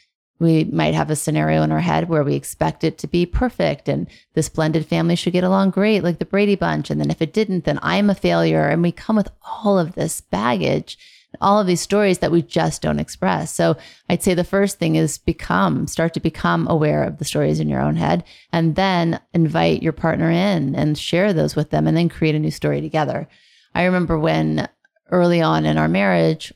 We 0.44 0.66
might 0.66 0.94
have 0.94 1.10
a 1.10 1.16
scenario 1.16 1.64
in 1.64 1.72
our 1.72 1.80
head 1.80 2.10
where 2.10 2.24
we 2.24 2.36
expect 2.36 2.84
it 2.84 2.98
to 2.98 3.08
be 3.08 3.26
perfect 3.26 3.88
and 3.88 4.08
this 4.34 4.50
blended 4.50 4.86
family 4.86 5.16
should 5.16 5.32
get 5.32 5.46
along 5.46 5.72
great, 5.72 6.04
like 6.04 6.20
the 6.20 6.26
Brady 6.26 6.56
Bunch. 6.56 6.90
And 6.90 7.00
then 7.00 7.10
if 7.10 7.22
it 7.22 7.32
didn't, 7.32 7.64
then 7.64 7.80
I'm 7.82 8.10
a 8.10 8.16
failure. 8.16 8.68
And 8.68 8.82
we 8.82 8.92
come 8.92 9.16
with 9.16 9.32
all 9.42 9.80
of 9.80 9.96
this 9.96 10.20
baggage 10.20 10.98
all 11.42 11.60
of 11.60 11.66
these 11.66 11.82
stories 11.82 12.20
that 12.20 12.32
we 12.32 12.44
just 12.44 12.84
don't 12.84 13.00
express. 13.00 13.52
So 13.52 13.76
I'd 14.08 14.22
say 14.22 14.36
the 14.36 14.44
first 14.44 14.78
thing 14.78 14.96
is 14.96 15.18
become, 15.18 15.88
start 15.88 16.14
to 16.14 16.20
become 16.20 16.68
aware 16.70 17.04
of 17.04 17.18
the 17.18 17.26
stories 17.26 17.60
in 17.60 17.68
your 17.68 17.82
own 17.82 17.96
head, 17.96 18.24
and 18.52 18.76
then 18.76 19.20
invite 19.34 19.82
your 19.82 19.94
partner 19.94 20.30
in 20.30 20.76
and 20.76 20.96
share 20.96 21.34
those 21.34 21.56
with 21.56 21.72
them, 21.72 21.88
and 21.88 21.98
then 21.98 22.08
create 22.08 22.36
a 22.36 22.40
new 22.40 22.52
story 22.52 22.82
together. 22.82 23.28
I 23.74 23.86
remember 23.86 24.20
when 24.20 24.70
early 25.10 25.42
on 25.42 25.66
in 25.66 25.78
our 25.78 25.88
marriage, 25.88 26.54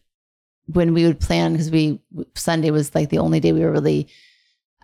when 0.67 0.93
we 0.93 1.05
would 1.05 1.19
plan, 1.19 1.53
because 1.53 1.71
we, 1.71 1.99
Sunday 2.35 2.71
was 2.71 2.93
like 2.93 3.09
the 3.09 3.19
only 3.19 3.39
day 3.39 3.51
we 3.53 3.61
were 3.61 3.71
really 3.71 4.07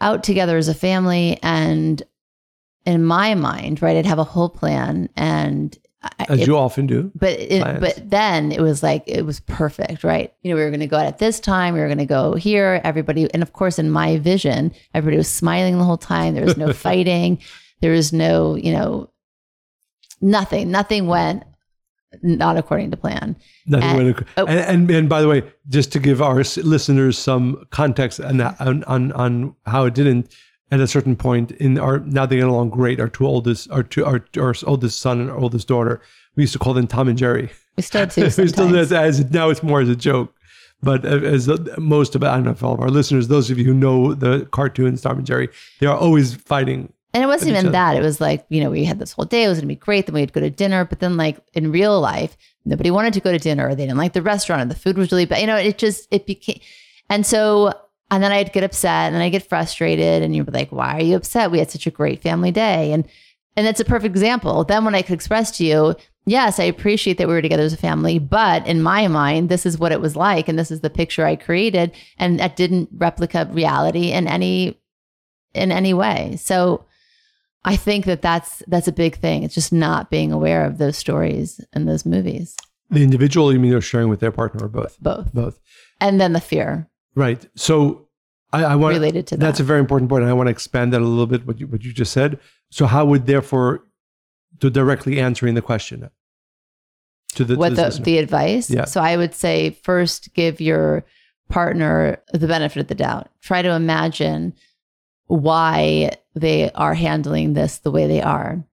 out 0.02 0.24
together 0.24 0.58
as 0.58 0.67
a 0.67 0.74
family. 0.74 1.39
And 1.43 2.02
in 2.86 3.04
my 3.06 3.36
mind, 3.36 3.82
right, 3.82 3.96
I'd 3.98 4.06
have 4.06 4.19
a 4.19 4.24
whole 4.24 4.50
plan 4.50 5.10
and 5.15 5.78
As 6.19 6.39
it- 6.41 6.48
you 6.48 6.58
often 6.58 6.88
do. 6.88 7.12
but 7.15 7.39
it, 7.39 7.63
but 7.80 8.10
then 8.10 8.52
it 8.52 8.60
was 8.62 8.84
like 8.84 9.04
it 9.08 9.24
was 9.26 9.39
perfect, 9.41 10.04
right? 10.04 10.34
You 10.41 10.50
know, 10.52 10.56
we 10.58 10.63
were 10.63 10.69
going 10.69 10.80
to 10.82 10.88
go 10.88 10.98
out 10.98 11.06
at 11.06 11.19
this 11.19 11.39
time. 11.39 11.74
We 11.74 11.80
were 11.80 11.88
going 11.88 11.98
to 12.00 12.06
go 12.06 12.34
here. 12.34 12.82
Everybody, 12.84 13.30
and 13.34 13.41
of 13.43 13.54
course, 13.54 13.80
in 13.80 13.89
my 13.89 14.17
vision, 14.17 14.74
everybody 14.93 15.17
was 15.17 15.30
smiling 15.30 15.78
the 15.78 15.84
whole 15.86 15.98
time. 15.98 16.34
There 16.34 16.43
was 16.46 16.58
no 16.58 16.74
fighting. 16.88 17.39
There 17.82 17.91
was 17.91 18.12
no, 18.13 18.56
you 18.56 18.72
know, 18.74 19.10
nothing. 20.22 20.72
Nothing 20.72 21.08
went 21.08 21.43
not 22.21 22.58
according 22.58 22.91
to 22.91 22.97
plan. 22.97 23.36
Nothing 23.65 23.89
And- 23.89 24.06
went 24.06 24.28
oh. 24.38 24.45
and, 24.45 24.60
and 24.60 24.91
and 24.91 25.10
by 25.10 25.21
the 25.21 25.28
way, 25.28 25.43
just 25.69 25.91
to 25.93 25.99
give 25.99 26.21
our 26.21 26.43
listeners 26.58 27.17
some 27.17 27.65
context 27.71 28.19
on, 28.19 28.41
on 28.41 28.84
on 28.86 29.12
on 29.13 29.56
how 29.65 29.86
it 29.86 29.93
didn't. 29.93 30.34
At 30.71 30.80
a 30.80 30.88
certain 30.88 31.15
point 31.15 31.52
in 31.52 31.78
our 31.78 31.99
now 31.99 32.26
they 32.26 32.38
get 32.38 32.47
along 32.47 32.71
great. 32.71 32.99
Our 32.99 33.08
two 33.08 33.28
oldest, 33.28 33.69
our 33.69 33.84
two 33.84 34.04
our, 34.06 34.26
our 34.39 34.56
oldest 34.65 34.99
son 34.99 35.21
and 35.21 35.30
our 35.30 35.38
oldest 35.38 35.67
daughter. 35.67 36.02
We 36.36 36.43
used 36.43 36.54
to 36.54 36.60
call 36.60 36.73
them 36.73 36.88
Tom 36.88 37.08
and 37.08 37.17
Jerry. 37.17 37.52
We 37.78 37.84
still 37.84 38.08
do. 38.08 38.23
we 38.38 38.47
still 38.47 38.69
do 38.69 38.78
as, 38.78 38.91
as 38.91 39.30
now 39.30 39.49
it's 39.52 39.62
more 39.62 39.82
as 39.82 39.89
a 39.89 39.95
joke. 39.95 40.34
But 40.82 41.06
as 41.06 41.47
most 41.78 42.13
of 42.15 42.23
I 42.23 42.36
don't 42.36 42.43
know 42.43 42.52
if 42.52 42.63
all 42.63 42.73
of 42.73 42.82
our 42.82 42.89
listeners, 42.89 43.30
those 43.30 43.49
of 43.49 43.58
you 43.58 43.65
who 43.65 43.73
know 43.73 44.13
the 44.13 44.47
cartoons 44.52 45.02
Tom 45.02 45.17
and 45.19 45.26
Jerry, 45.26 45.47
they 45.80 45.86
are 45.86 45.97
always 45.97 46.34
fighting. 46.34 46.91
And 47.13 47.23
it 47.23 47.28
wasn't 47.28 47.52
even 47.52 47.71
that. 47.73 47.95
It 47.95 48.02
was 48.02 48.19
like, 48.19 48.43
you 48.49 48.63
know, 48.63 48.71
we 48.71 48.86
had 48.86 48.97
this 48.97 49.12
whole 49.12 49.26
day. 49.26 49.43
It 49.43 49.47
was 49.47 49.60
going 49.60 49.67
to 49.69 49.76
be 49.76 49.76
great. 49.76 50.08
Then 50.08 50.15
we'd 50.15 50.34
go 50.34 50.41
to 50.41 50.49
dinner. 50.49 50.84
But 50.84 50.99
then, 50.99 51.15
like, 51.15 51.38
in 51.54 51.71
real 51.71 52.02
life, 52.02 52.36
nobody 52.65 52.89
wanted 52.89 53.13
to 53.13 53.19
go 53.19 53.32
to 53.32 53.38
dinner. 53.38 53.67
Or 53.67 53.76
they 53.76 53.86
didn't 53.86 53.99
like 53.99 54.13
the 54.13 54.23
restaurant 54.23 54.63
or 54.63 54.65
the 54.65 54.80
food 54.80 54.97
was 54.97 55.12
really 55.12 55.26
bad. 55.26 55.41
You 55.41 55.47
know, 55.47 55.56
it 55.56 55.78
just, 55.78 56.08
it 56.10 56.26
became, 56.26 56.60
and 57.12 57.23
so, 57.23 57.71
and 58.10 58.23
then 58.23 58.32
I'd 58.32 58.52
get 58.52 58.63
upset 58.63 59.13
and 59.13 59.21
I'd 59.21 59.30
get 59.30 59.47
frustrated. 59.47 60.23
And 60.23 60.36
you'd 60.36 60.47
be 60.47 60.52
like, 60.52 60.71
why 60.71 60.97
are 60.97 61.04
you 61.04 61.15
upset? 61.15 61.52
We 61.52 61.60
had 61.60 61.69
such 61.69 61.86
a 61.86 61.91
great 61.91 62.23
family 62.23 62.52
day. 62.52 62.91
And, 62.91 63.08
and 63.56 63.67
that's 63.67 63.80
a 63.80 63.86
perfect 63.86 64.15
example. 64.15 64.63
Then 64.63 64.84
when 64.84 64.95
I 64.95 65.04
could 65.04 65.13
express 65.13 65.56
to 65.58 65.63
you, 65.63 65.95
yes, 66.26 66.60
I 66.60 66.63
appreciate 66.63 67.19
that 67.19 67.28
we 67.28 67.36
were 67.36 67.43
together 67.43 67.62
as 67.62 67.73
a 67.73 67.78
family, 67.78 68.17
but 68.17 68.65
in 68.65 68.82
my 68.82 69.08
mind, 69.08 69.49
this 69.49 69.67
is 69.67 69.78
what 69.78 69.91
it 69.91 70.02
was 70.02 70.15
like. 70.15 70.47
And 70.47 70.58
this 70.58 70.71
is 70.71 70.82
the 70.82 70.89
picture 70.89 71.28
I 71.28 71.36
created. 71.36 71.91
And 72.17 72.39
that 72.39 72.56
didn't 72.56 72.89
replicate 72.91 73.49
reality 73.49 74.12
in 74.12 74.28
any, 74.28 74.82
in 75.54 75.71
any 75.71 75.93
way. 75.93 76.38
So, 76.38 76.86
I 77.65 77.76
think 77.76 78.06
that 78.06 78.21
that's 78.21 78.62
that's 78.67 78.88
a 78.88 78.91
big 78.91 79.15
thing. 79.17 79.43
It's 79.43 79.56
just 79.56 79.71
not 79.71 80.10
being 80.10 80.32
aware 80.32 80.65
of 80.65 80.78
those 80.78 80.97
stories 80.97 81.63
and 81.73 81.88
those 81.88 82.06
movies, 82.06 82.56
The 82.89 83.04
individual, 83.04 83.54
you 83.54 83.60
mean 83.60 83.71
they're 83.71 83.82
sharing 83.82 84.10
with 84.10 84.19
their 84.19 84.32
partner 84.32 84.65
or 84.65 84.69
both? 84.69 84.99
both, 84.99 85.34
Both. 85.34 85.60
and 86.02 86.19
then 86.19 86.34
the 86.34 86.41
fear 86.41 86.89
Right. 87.15 87.45
So 87.56 88.08
I, 88.52 88.63
I 88.63 88.76
want 88.76 88.93
related 88.95 89.28
to 89.28 89.38
that. 89.38 89.45
That's 89.45 89.60
a 89.60 89.63
very 89.63 89.80
important 89.80 90.10
point, 90.10 90.23
and 90.23 90.30
I 90.30 90.34
want 90.34 90.47
to 90.47 90.52
expand 90.52 90.93
that 90.93 91.02
a 91.02 91.06
little 91.06 91.28
bit. 91.28 91.45
What 91.47 91.60
you 91.60 91.67
what 91.67 91.84
you 91.84 91.93
just 91.93 92.12
said. 92.12 92.39
So 92.71 92.86
how 92.86 93.06
would 93.06 93.26
therefore, 93.28 93.86
to 94.60 94.69
directly 94.69 95.19
answering 95.19 95.54
the 95.54 95.62
question, 95.62 96.04
uh, 96.04 96.10
to 97.36 97.43
the, 97.45 97.56
what 97.56 97.69
this 97.69 97.78
the 97.78 97.86
listener. 97.86 98.06
the 98.06 98.17
advice. 98.17 98.69
Yeah. 98.69 98.86
So 98.86 99.02
I 99.02 99.15
would 99.17 99.34
say 99.34 99.78
first 99.84 100.34
give 100.34 100.60
your 100.60 101.04
partner 101.49 102.21
the 102.32 102.47
benefit 102.47 102.80
of 102.80 102.88
the 102.88 102.95
doubt. 102.95 103.30
Try 103.41 103.62
to 103.62 103.69
imagine 103.69 104.54
why 105.27 106.12
they 106.36 106.71
are 106.71 106.93
handling 106.93 107.53
this 107.53 107.79
the 107.79 107.91
way 107.91 108.07
they 108.07 108.21
are. 108.21 108.63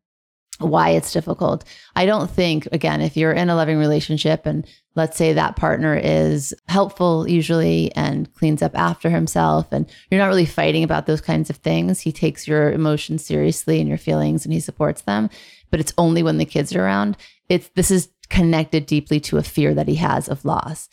Why 0.58 0.90
it's 0.90 1.12
difficult. 1.12 1.64
I 1.96 2.04
don't 2.04 2.30
think, 2.30 2.68
again, 2.70 3.00
if 3.00 3.16
you're 3.16 3.32
in 3.32 3.48
a 3.48 3.54
loving 3.54 3.78
relationship 3.78 4.44
and 4.44 4.66
let's 4.94 5.16
say 5.16 5.32
that 5.32 5.56
partner 5.56 5.96
is 5.96 6.52
helpful 6.68 7.26
usually 7.26 7.90
and 7.94 8.30
cleans 8.34 8.60
up 8.60 8.76
after 8.76 9.08
himself, 9.08 9.68
and 9.72 9.88
you're 10.10 10.20
not 10.20 10.26
really 10.26 10.44
fighting 10.44 10.84
about 10.84 11.06
those 11.06 11.22
kinds 11.22 11.48
of 11.48 11.56
things, 11.56 12.00
he 12.00 12.12
takes 12.12 12.46
your 12.46 12.70
emotions 12.72 13.24
seriously 13.24 13.80
and 13.80 13.88
your 13.88 13.96
feelings 13.96 14.44
and 14.44 14.52
he 14.52 14.60
supports 14.60 15.02
them. 15.02 15.30
But 15.70 15.80
it's 15.80 15.94
only 15.96 16.22
when 16.22 16.36
the 16.36 16.44
kids 16.44 16.74
are 16.74 16.84
around. 16.84 17.16
It's 17.48 17.70
this 17.74 17.90
is 17.90 18.10
connected 18.28 18.84
deeply 18.84 19.18
to 19.20 19.38
a 19.38 19.42
fear 19.42 19.72
that 19.72 19.88
he 19.88 19.94
has 19.94 20.28
of 20.28 20.44
loss. 20.44 20.90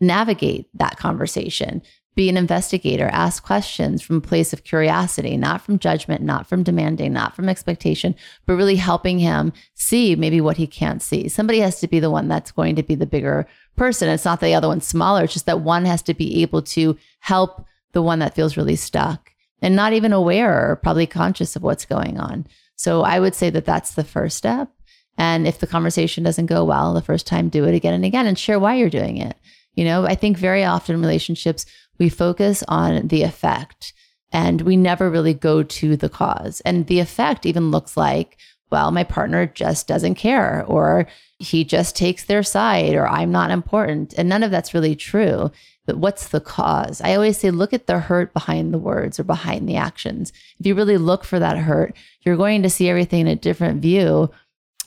Navigate 0.00 0.68
that 0.74 0.98
conversation. 0.98 1.80
Be 2.16 2.28
an 2.28 2.36
investigator. 2.36 3.08
Ask 3.12 3.44
questions 3.44 4.02
from 4.02 4.16
a 4.16 4.20
place 4.22 4.52
of 4.52 4.64
curiosity, 4.64 5.36
not 5.36 5.60
from 5.60 5.78
judgment, 5.78 6.22
not 6.22 6.46
from 6.46 6.62
demanding, 6.62 7.12
not 7.12 7.36
from 7.36 7.48
expectation, 7.48 8.16
but 8.46 8.54
really 8.54 8.76
helping 8.76 9.18
him 9.18 9.52
see 9.74 10.16
maybe 10.16 10.40
what 10.40 10.56
he 10.56 10.66
can't 10.66 11.02
see. 11.02 11.28
Somebody 11.28 11.60
has 11.60 11.78
to 11.80 11.86
be 11.86 12.00
the 12.00 12.10
one 12.10 12.26
that's 12.26 12.52
going 12.52 12.74
to 12.76 12.82
be 12.82 12.94
the 12.94 13.06
bigger 13.06 13.46
person. 13.76 14.08
It's 14.08 14.24
not 14.24 14.40
the 14.40 14.54
other 14.54 14.68
one's 14.68 14.86
smaller. 14.86 15.24
It's 15.24 15.34
just 15.34 15.46
that 15.46 15.60
one 15.60 15.84
has 15.84 16.00
to 16.02 16.14
be 16.14 16.42
able 16.42 16.62
to 16.62 16.96
help 17.20 17.66
the 17.92 18.02
one 18.02 18.18
that 18.20 18.34
feels 18.34 18.56
really 18.56 18.76
stuck 18.76 19.30
and 19.60 19.76
not 19.76 19.92
even 19.92 20.12
aware 20.12 20.70
or 20.70 20.76
probably 20.76 21.06
conscious 21.06 21.54
of 21.54 21.62
what's 21.62 21.84
going 21.84 22.18
on. 22.18 22.46
So 22.76 23.02
I 23.02 23.20
would 23.20 23.34
say 23.34 23.50
that 23.50 23.66
that's 23.66 23.94
the 23.94 24.04
first 24.04 24.38
step. 24.38 24.70
And 25.18 25.46
if 25.46 25.58
the 25.58 25.66
conversation 25.66 26.24
doesn't 26.24 26.46
go 26.46 26.64
well 26.64 26.94
the 26.94 27.02
first 27.02 27.26
time, 27.26 27.48
do 27.48 27.64
it 27.64 27.74
again 27.74 27.94
and 27.94 28.04
again 28.04 28.26
and 28.26 28.38
share 28.38 28.58
why 28.58 28.76
you're 28.76 28.90
doing 28.90 29.18
it. 29.18 29.36
You 29.74 29.84
know, 29.84 30.06
I 30.06 30.14
think 30.14 30.38
very 30.38 30.64
often 30.64 31.00
relationships, 31.00 31.66
we 31.98 32.08
focus 32.08 32.62
on 32.68 33.08
the 33.08 33.22
effect 33.22 33.92
and 34.32 34.62
we 34.62 34.76
never 34.76 35.10
really 35.10 35.34
go 35.34 35.62
to 35.62 35.96
the 35.96 36.08
cause. 36.08 36.60
And 36.62 36.86
the 36.86 37.00
effect 37.00 37.46
even 37.46 37.70
looks 37.70 37.96
like, 37.96 38.36
well, 38.70 38.90
my 38.90 39.04
partner 39.04 39.46
just 39.46 39.86
doesn't 39.86 40.16
care, 40.16 40.64
or 40.66 41.06
he 41.38 41.62
just 41.62 41.94
takes 41.94 42.24
their 42.24 42.42
side, 42.42 42.94
or 42.94 43.06
I'm 43.06 43.30
not 43.30 43.52
important. 43.52 44.12
And 44.14 44.28
none 44.28 44.42
of 44.42 44.50
that's 44.50 44.74
really 44.74 44.96
true. 44.96 45.52
But 45.86 45.98
what's 45.98 46.28
the 46.28 46.40
cause? 46.40 47.00
I 47.00 47.14
always 47.14 47.38
say, 47.38 47.52
look 47.52 47.72
at 47.72 47.86
the 47.86 48.00
hurt 48.00 48.34
behind 48.34 48.74
the 48.74 48.78
words 48.78 49.20
or 49.20 49.24
behind 49.24 49.68
the 49.68 49.76
actions. 49.76 50.32
If 50.58 50.66
you 50.66 50.74
really 50.74 50.98
look 50.98 51.22
for 51.22 51.38
that 51.38 51.58
hurt, 51.58 51.94
you're 52.22 52.36
going 52.36 52.64
to 52.64 52.70
see 52.70 52.88
everything 52.88 53.20
in 53.20 53.28
a 53.28 53.36
different 53.36 53.80
view. 53.80 54.30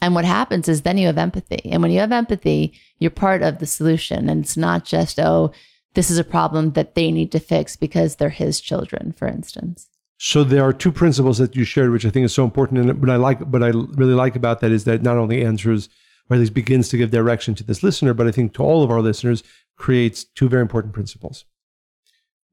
And 0.01 0.13
what 0.13 0.25
happens 0.25 0.67
is 0.67 0.81
then 0.81 0.97
you 0.97 1.07
have 1.07 1.17
empathy. 1.17 1.69
And 1.71 1.81
when 1.81 1.91
you 1.91 1.99
have 1.99 2.11
empathy, 2.11 2.73
you're 2.99 3.11
part 3.11 3.41
of 3.41 3.59
the 3.59 3.65
solution. 3.65 4.27
And 4.29 4.43
it's 4.43 4.57
not 4.57 4.83
just, 4.83 5.19
oh, 5.19 5.53
this 5.99 6.09
is 6.09 6.17
a 6.17 6.23
problem 6.23 6.71
that 6.71 6.95
they 6.95 7.11
need 7.11 7.29
to 7.29 7.41
fix 7.41 7.75
because 7.75 8.15
they're 8.15 8.29
his 8.29 8.61
children, 8.61 9.11
for 9.11 9.27
instance. 9.27 9.89
So 10.17 10.45
there 10.45 10.63
are 10.63 10.71
two 10.71 10.93
principles 10.93 11.39
that 11.39 11.57
you 11.57 11.65
shared, 11.65 11.91
which 11.91 12.05
I 12.05 12.09
think 12.09 12.23
is 12.23 12.33
so 12.33 12.45
important. 12.45 12.79
And 12.79 13.01
what 13.01 13.09
I 13.09 13.17
like, 13.17 13.41
what 13.41 13.61
I 13.61 13.67
really 13.67 14.13
like 14.13 14.37
about 14.37 14.61
that 14.61 14.71
is 14.71 14.85
that 14.85 15.01
not 15.01 15.17
only 15.17 15.43
answers 15.43 15.89
or 16.29 16.35
at 16.35 16.39
least 16.39 16.53
begins 16.53 16.87
to 16.87 16.97
give 16.97 17.11
direction 17.11 17.53
to 17.55 17.65
this 17.65 17.83
listener, 17.83 18.13
but 18.13 18.27
I 18.27 18.31
think 18.31 18.53
to 18.53 18.63
all 18.63 18.81
of 18.81 18.89
our 18.89 19.01
listeners 19.01 19.43
creates 19.75 20.23
two 20.23 20.47
very 20.47 20.61
important 20.61 20.93
principles. 20.93 21.43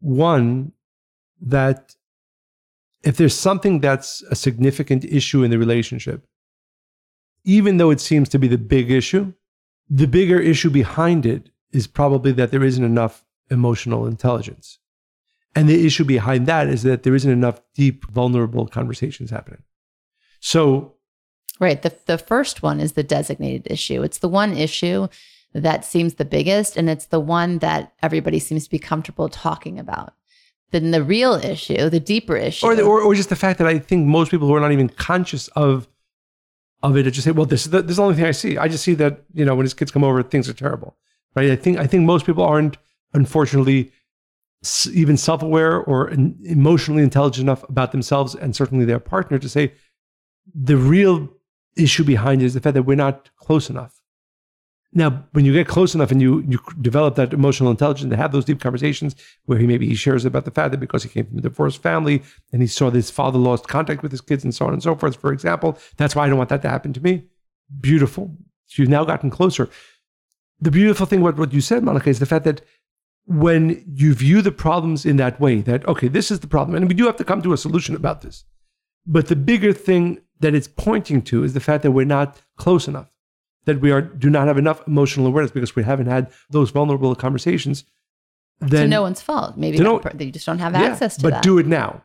One, 0.01 0.73
that 1.41 1.95
if 3.05 3.17
there's 3.17 3.39
something 3.39 3.79
that's 3.79 4.23
a 4.29 4.35
significant 4.35 5.05
issue 5.05 5.45
in 5.45 5.53
the 5.53 5.59
relationship, 5.59 6.27
even 7.45 7.77
though 7.77 7.91
it 7.91 8.01
seems 8.01 8.29
to 8.31 8.41
be 8.41 8.49
the 8.49 8.59
big 8.59 8.91
issue, 8.91 9.35
the 9.89 10.09
bigger 10.09 10.41
issue 10.41 10.69
behind 10.69 11.25
it 11.25 11.51
is 11.71 11.87
probably 11.87 12.33
that 12.33 12.51
there 12.51 12.65
isn't 12.65 12.83
enough 12.83 13.23
emotional 13.51 14.07
intelligence. 14.07 14.79
And 15.55 15.69
the 15.69 15.87
issue 15.87 16.05
behind 16.05 16.47
that 16.47 16.69
is 16.69 16.83
that 16.83 17.03
there 17.03 17.15
isn't 17.15 17.31
enough 17.31 17.61
deep, 17.75 18.05
vulnerable 18.11 18.67
conversations 18.67 19.31
happening. 19.31 19.63
So, 20.41 20.93
Right. 21.59 21.81
The, 21.81 21.95
the 22.07 22.19
first 22.19 22.63
one 22.63 22.81
is 22.81 22.93
the 22.93 23.03
designated 23.03 23.67
issue. 23.71 24.03
It's 24.03 24.19
the 24.19 24.29
one 24.29 24.55
issue 24.55 25.09
that 25.55 25.87
seems 25.87 26.15
the 26.15 26.25
biggest, 26.27 26.77
and 26.77 26.91
it's 26.91 27.07
the 27.07 27.21
one 27.21 27.59
that 27.59 27.95
everybody 28.03 28.39
seems 28.39 28.65
to 28.65 28.71
be 28.71 28.79
comfortable 28.79 29.31
talking 29.31 29.79
about. 29.79 30.13
Then 30.71 30.91
the 30.91 31.03
real 31.03 31.35
issue, 31.35 31.89
the 31.89 32.01
deeper 32.01 32.37
issue, 32.37 32.67
or, 32.67 32.75
the, 32.75 32.83
or, 32.83 33.01
or 33.01 33.15
just 33.15 33.31
the 33.31 33.37
fact 33.37 33.59
that 33.59 33.67
I 33.67 33.79
think 33.79 34.07
most 34.07 34.31
people 34.31 34.49
who 34.49 34.55
are 34.55 34.61
not 34.61 34.73
even 34.73 34.91
conscious 34.91 35.49
of 35.49 35.89
of 36.83 36.97
it 36.97 37.05
just 37.05 37.25
say, 37.25 37.31
well, 37.31 37.47
this 37.47 37.65
is 37.65 37.71
the, 37.71 37.81
this 37.81 37.93
is 37.93 37.97
the 37.97 38.03
only 38.03 38.17
thing 38.17 38.27
I 38.27 38.33
see. 38.33 38.59
I 38.59 38.69
just 38.69 38.85
see 38.85 38.95
that, 38.95 39.23
you 39.33 39.45
know, 39.45 39.55
when 39.55 39.65
his 39.65 39.73
kids 39.73 39.91
come 39.91 40.05
over, 40.05 40.23
things 40.23 40.49
are 40.49 40.53
terrible. 40.53 40.95
Right. 41.35 41.51
I 41.51 41.57
think, 41.57 41.79
I 41.79 41.87
think 41.87 42.05
most 42.05 42.27
people 42.27 42.45
aren't, 42.45 42.77
unfortunately, 43.15 43.93
even 44.93 45.17
self 45.17 45.43
aware 45.43 45.79
or 45.79 46.11
emotionally 46.11 47.03
intelligent 47.03 47.45
enough 47.45 47.69
about 47.69 47.93
themselves 47.93 48.35
and 48.35 48.57
certainly 48.57 48.85
their 48.85 48.99
partner 48.99 49.39
to 49.39 49.49
say 49.49 49.73
the 50.55 50.77
real 50.77 51.29
issue 51.77 52.05
behind 52.05 52.43
it 52.43 52.47
is 52.47 52.55
the 52.55 52.61
fact 52.61 52.75
that 52.75 52.83
we're 52.83 52.97
not 52.97 53.31
close 53.37 53.69
enough. 53.69 54.01
Now, 54.93 55.27
when 55.33 55.45
you 55.45 55.53
get 55.53 55.69
close 55.69 55.95
enough 55.95 56.11
and 56.11 56.23
you 56.23 56.43
you 56.49 56.59
develop 56.81 57.17
that 57.17 57.33
emotional 57.33 57.71
intelligence 57.71 58.11
to 58.11 58.17
have 58.17 58.33
those 58.33 58.47
deep 58.47 58.61
conversations 58.61 59.15
where 59.45 59.59
he 59.59 59.67
maybe 59.67 59.87
he 59.87 59.95
shares 59.95 60.25
about 60.25 60.47
the 60.47 60.51
fact 60.51 60.71
that 60.71 60.81
because 60.81 61.03
he 61.03 61.09
came 61.09 61.27
from 61.27 61.39
a 61.39 61.43
divorced 61.43 61.83
family 61.83 62.23
and 62.53 62.63
he 62.63 62.69
saw 62.69 62.91
his 62.91 63.11
father 63.11 63.39
lost 63.39 63.69
contact 63.69 64.03
with 64.03 64.11
his 64.11 64.21
kids 64.23 64.43
and 64.43 64.55
so 64.55 64.67
on 64.67 64.73
and 64.73 64.83
so 64.83 64.95
forth, 64.95 65.17
for 65.17 65.33
example, 65.33 65.79
that's 65.97 66.17
why 66.17 66.25
I 66.25 66.29
don't 66.29 66.39
want 66.39 66.49
that 66.49 66.63
to 66.63 66.71
happen 66.71 66.93
to 66.95 67.01
me. 67.01 67.25
Beautiful. 67.81 68.37
You've 68.71 68.89
now 68.89 69.05
gotten 69.05 69.31
closer. 69.31 69.69
The 70.61 70.71
beautiful 70.71 71.05
thing 71.05 71.21
about 71.21 71.37
what 71.37 71.53
you 71.53 71.61
said, 71.61 71.83
Monica, 71.83 72.09
is 72.09 72.19
the 72.19 72.27
fact 72.27 72.45
that 72.47 72.63
when 73.27 73.85
you 73.93 74.15
view 74.15 74.41
the 74.41 74.53
problems 74.53 75.05
in 75.05 75.17
that 75.17 75.41
way, 75.41 75.61
that 75.63 75.87
okay, 75.89 76.09
this 76.09 76.31
is 76.31 76.41
the 76.41 76.47
problem, 76.47 76.77
and 76.77 76.89
we 76.89 76.95
do 76.95 77.07
have 77.07 77.17
to 77.17 77.25
come 77.25 77.43
to 77.43 77.53
a 77.53 77.57
solution 77.57 77.95
about 77.97 78.21
this. 78.23 78.45
But 79.07 79.29
the 79.29 79.37
bigger 79.37 79.73
thing 79.73 80.21
that 80.41 80.55
it's 80.55 80.69
pointing 80.69 81.23
to 81.23 81.43
is 81.45 81.53
the 81.55 81.61
fact 81.61 81.83
that 81.83 81.91
we're 81.93 82.05
not 82.07 82.41
close 82.57 82.87
enough, 82.89 83.11
that 83.65 83.81
we 83.81 83.91
are 83.91 84.01
do 84.03 84.31
not 84.31 84.47
have 84.47 84.59
enough 84.59 84.87
emotional 84.87 85.27
awareness 85.27 85.51
because 85.51 85.75
we 85.75 85.83
haven't 85.83 86.07
had 86.07 86.31
those 86.51 86.71
vulnerable 86.71 87.15
conversations. 87.15 87.83
to 88.61 88.67
Then 88.69 88.91
no 88.91 89.03
one's 89.03 89.21
fault. 89.23 89.57
Maybe 89.57 89.77
To 89.79 89.83
that 89.83 89.89
no- 89.91 89.99
per- 89.99 90.13
they 90.15 90.31
just 90.31 90.47
don't 90.47 90.59
have 90.61 90.73
Yeah, 90.75 90.83
access 90.85 91.17
to 91.17 91.21
it. 91.21 91.23
but 91.25 91.31
that. 91.35 91.43
do 91.43 91.59
it 91.59 91.67
now. 91.67 92.03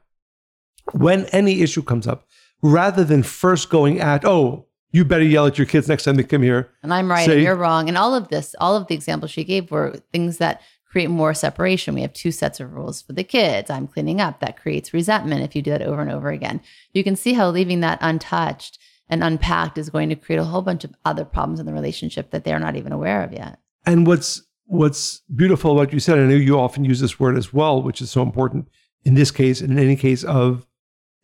When 0.93 1.25
any 1.27 1.61
issue 1.61 1.83
comes 1.83 2.07
up, 2.07 2.25
rather 2.63 3.03
than 3.03 3.23
first 3.23 3.69
going 3.69 3.99
at, 4.01 4.25
oh, 4.25 4.65
you 4.91 5.05
better 5.05 5.23
yell 5.23 5.45
at 5.47 5.57
your 5.57 5.67
kids 5.67 5.87
next 5.87 6.03
time 6.03 6.15
they 6.15 6.23
come 6.23 6.41
here. 6.41 6.69
and 6.83 6.93
I'm 6.93 7.09
right 7.09 7.25
say- 7.25 7.33
and 7.35 7.43
you're 7.43 7.55
wrong. 7.55 7.87
And 7.87 7.97
all 7.97 8.13
of 8.15 8.27
this, 8.29 8.55
all 8.59 8.75
of 8.75 8.87
the 8.87 8.95
examples 8.95 9.31
she 9.31 9.43
gave 9.43 9.71
were 9.71 9.95
things 10.11 10.37
that 10.39 10.61
create 10.91 11.09
more 11.09 11.33
separation. 11.33 11.95
We 11.95 12.01
have 12.01 12.11
two 12.11 12.31
sets 12.31 12.59
of 12.59 12.73
rules 12.73 13.01
for 13.01 13.13
the 13.13 13.23
kids. 13.23 13.69
I'm 13.69 13.87
cleaning 13.87 14.19
up. 14.19 14.41
That 14.41 14.61
creates 14.61 14.93
resentment 14.93 15.41
if 15.41 15.55
you 15.55 15.61
do 15.61 15.71
that 15.71 15.81
over 15.81 16.01
and 16.01 16.11
over 16.11 16.29
again. 16.29 16.59
You 16.93 17.03
can 17.03 17.15
see 17.15 17.31
how 17.31 17.49
leaving 17.49 17.79
that 17.79 17.99
untouched 18.01 18.77
and 19.07 19.23
unpacked 19.23 19.77
is 19.77 19.89
going 19.89 20.09
to 20.09 20.15
create 20.15 20.39
a 20.39 20.43
whole 20.43 20.61
bunch 20.61 20.83
of 20.83 20.93
other 21.05 21.23
problems 21.23 21.61
in 21.61 21.65
the 21.65 21.73
relationship 21.73 22.31
that 22.31 22.43
they're 22.43 22.59
not 22.59 22.75
even 22.75 22.91
aware 22.91 23.23
of 23.23 23.31
yet. 23.31 23.59
And 23.85 24.05
what's 24.05 24.41
what's 24.65 25.21
beautiful 25.33 25.71
about 25.71 25.79
what 25.79 25.93
you 25.93 25.99
said, 25.99 26.19
I 26.19 26.23
know 26.23 26.35
you 26.35 26.59
often 26.59 26.83
use 26.83 26.99
this 26.99 27.19
word 27.19 27.37
as 27.37 27.53
well, 27.53 27.81
which 27.81 28.01
is 28.01 28.11
so 28.11 28.21
important 28.21 28.67
in 29.05 29.13
this 29.13 29.31
case 29.31 29.61
and 29.61 29.71
in 29.71 29.79
any 29.79 29.95
case 29.95 30.25
of 30.25 30.67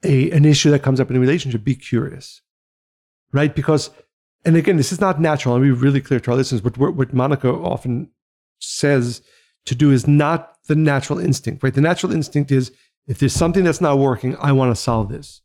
a 0.03 0.32
an 0.32 0.45
issue 0.45 0.72
that 0.72 0.82
comes 0.82 1.01
up 1.01 1.09
in 1.09 1.18
a 1.18 1.20
relationship, 1.20 1.65
be 1.65 1.76
curious. 1.76 2.41
Right? 3.34 3.53
Because 3.53 3.89
and 4.45 4.55
again, 4.55 4.78
this 4.78 4.93
is 4.93 5.01
not 5.01 5.20
natural. 5.20 5.55
I'll 5.55 5.61
be 5.61 5.72
really 5.72 5.99
clear 5.99 6.22
to 6.22 6.32
our 6.32 6.38
listeners. 6.38 6.61
But 6.61 6.78
what, 6.78 6.95
what 6.95 7.13
Monica 7.13 7.49
often 7.49 8.11
says 8.59 9.22
to 9.68 9.76
do 9.76 9.91
is 9.91 10.07
not 10.07 10.55
the 10.68 10.76
natural 10.76 11.20
instinct, 11.20 11.63
right? 11.63 11.74
The 11.74 11.82
natural 11.82 12.11
instinct 12.11 12.51
is 12.51 12.72
if 13.05 13.20
there's 13.20 13.34
something 13.34 13.63
that's 13.63 13.82
not 13.82 13.99
working, 13.99 14.36
I 14.38 14.51
want 14.51 14.76
to 14.76 14.82
solve 14.82 15.09
this. 15.09 15.41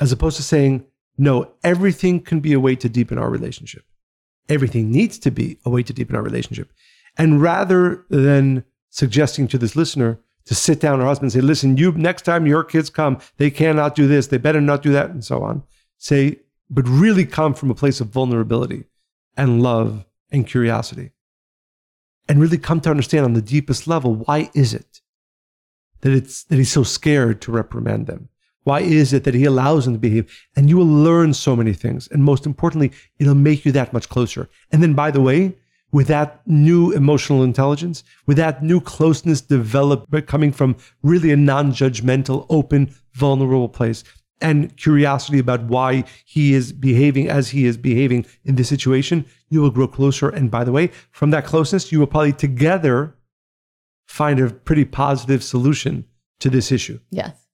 As 0.00 0.10
opposed 0.10 0.36
to 0.36 0.42
saying, 0.42 0.84
no, 1.18 1.52
everything 1.62 2.20
can 2.20 2.40
be 2.40 2.52
a 2.52 2.60
way 2.60 2.74
to 2.76 2.88
deepen 2.88 3.18
our 3.18 3.30
relationship. 3.30 3.84
Everything 4.48 4.90
needs 4.90 5.18
to 5.20 5.30
be 5.30 5.58
a 5.64 5.70
way 5.70 5.82
to 5.82 5.92
deepen 5.92 6.16
our 6.16 6.22
relationship. 6.22 6.72
And 7.16 7.40
rather 7.40 8.04
than 8.08 8.64
suggesting 8.90 9.46
to 9.48 9.58
this 9.58 9.76
listener 9.76 10.18
to 10.46 10.54
sit 10.54 10.80
down 10.80 10.98
her 10.98 11.06
husband 11.06 11.26
and 11.26 11.32
say, 11.32 11.46
listen, 11.46 11.76
you 11.76 11.92
next 11.92 12.22
time 12.22 12.46
your 12.46 12.64
kids 12.64 12.90
come, 12.90 13.18
they 13.36 13.50
cannot 13.50 13.94
do 13.94 14.08
this, 14.08 14.26
they 14.26 14.38
better 14.38 14.60
not 14.60 14.82
do 14.82 14.92
that, 14.92 15.10
and 15.10 15.24
so 15.24 15.42
on. 15.42 15.62
Say, 15.98 16.40
but 16.68 16.88
really 16.88 17.26
come 17.26 17.54
from 17.54 17.70
a 17.70 17.76
place 17.76 18.00
of 18.00 18.08
vulnerability 18.08 18.84
and 19.36 19.62
love 19.62 20.04
and 20.32 20.46
curiosity. 20.46 21.10
And 22.28 22.40
really 22.40 22.58
come 22.58 22.80
to 22.82 22.90
understand 22.90 23.24
on 23.24 23.34
the 23.34 23.42
deepest 23.42 23.86
level 23.86 24.14
why 24.14 24.50
is 24.54 24.74
it 24.74 25.00
that 26.00 26.12
it's 26.12 26.44
that 26.44 26.56
he's 26.56 26.72
so 26.72 26.82
scared 26.82 27.40
to 27.42 27.52
reprimand 27.52 28.06
them? 28.06 28.28
Why 28.64 28.80
is 28.80 29.12
it 29.12 29.24
that 29.24 29.34
he 29.34 29.44
allows 29.44 29.84
them 29.84 29.94
to 29.94 30.00
behave? 30.00 30.32
And 30.54 30.68
you 30.68 30.76
will 30.76 30.86
learn 30.86 31.34
so 31.34 31.56
many 31.56 31.72
things. 31.72 32.08
And 32.08 32.22
most 32.22 32.46
importantly, 32.46 32.92
it'll 33.18 33.34
make 33.34 33.64
you 33.64 33.72
that 33.72 33.92
much 33.92 34.08
closer. 34.08 34.48
And 34.70 34.82
then, 34.82 34.94
by 34.94 35.10
the 35.10 35.20
way, 35.20 35.56
with 35.90 36.06
that 36.06 36.40
new 36.46 36.90
emotional 36.92 37.42
intelligence, 37.42 38.02
with 38.26 38.36
that 38.38 38.62
new 38.62 38.80
closeness 38.80 39.40
developed 39.40 40.26
coming 40.26 40.52
from 40.52 40.76
really 41.02 41.32
a 41.32 41.36
non 41.36 41.72
judgmental, 41.72 42.46
open, 42.48 42.94
vulnerable 43.12 43.68
place, 43.68 44.04
and 44.42 44.76
curiosity 44.76 45.38
about 45.38 45.64
why 45.64 46.04
he 46.24 46.54
is 46.54 46.72
behaving 46.72 47.28
as 47.28 47.50
he 47.50 47.64
is 47.64 47.76
behaving 47.76 48.26
in 48.44 48.56
this 48.56 48.68
situation, 48.68 49.24
you 49.48 49.60
will 49.62 49.70
grow 49.70 49.88
closer. 49.88 50.28
And 50.28 50.50
by 50.50 50.64
the 50.64 50.72
way, 50.72 50.90
from 51.10 51.30
that 51.30 51.44
closeness, 51.44 51.92
you 51.92 51.98
will 52.00 52.06
probably 52.06 52.32
together 52.32 53.16
find 54.06 54.40
a 54.40 54.50
pretty 54.50 54.84
positive 54.84 55.42
solution 55.42 56.04
to 56.40 56.50
this 56.50 56.72
issue. 56.72 56.98
Yes. 57.10 57.46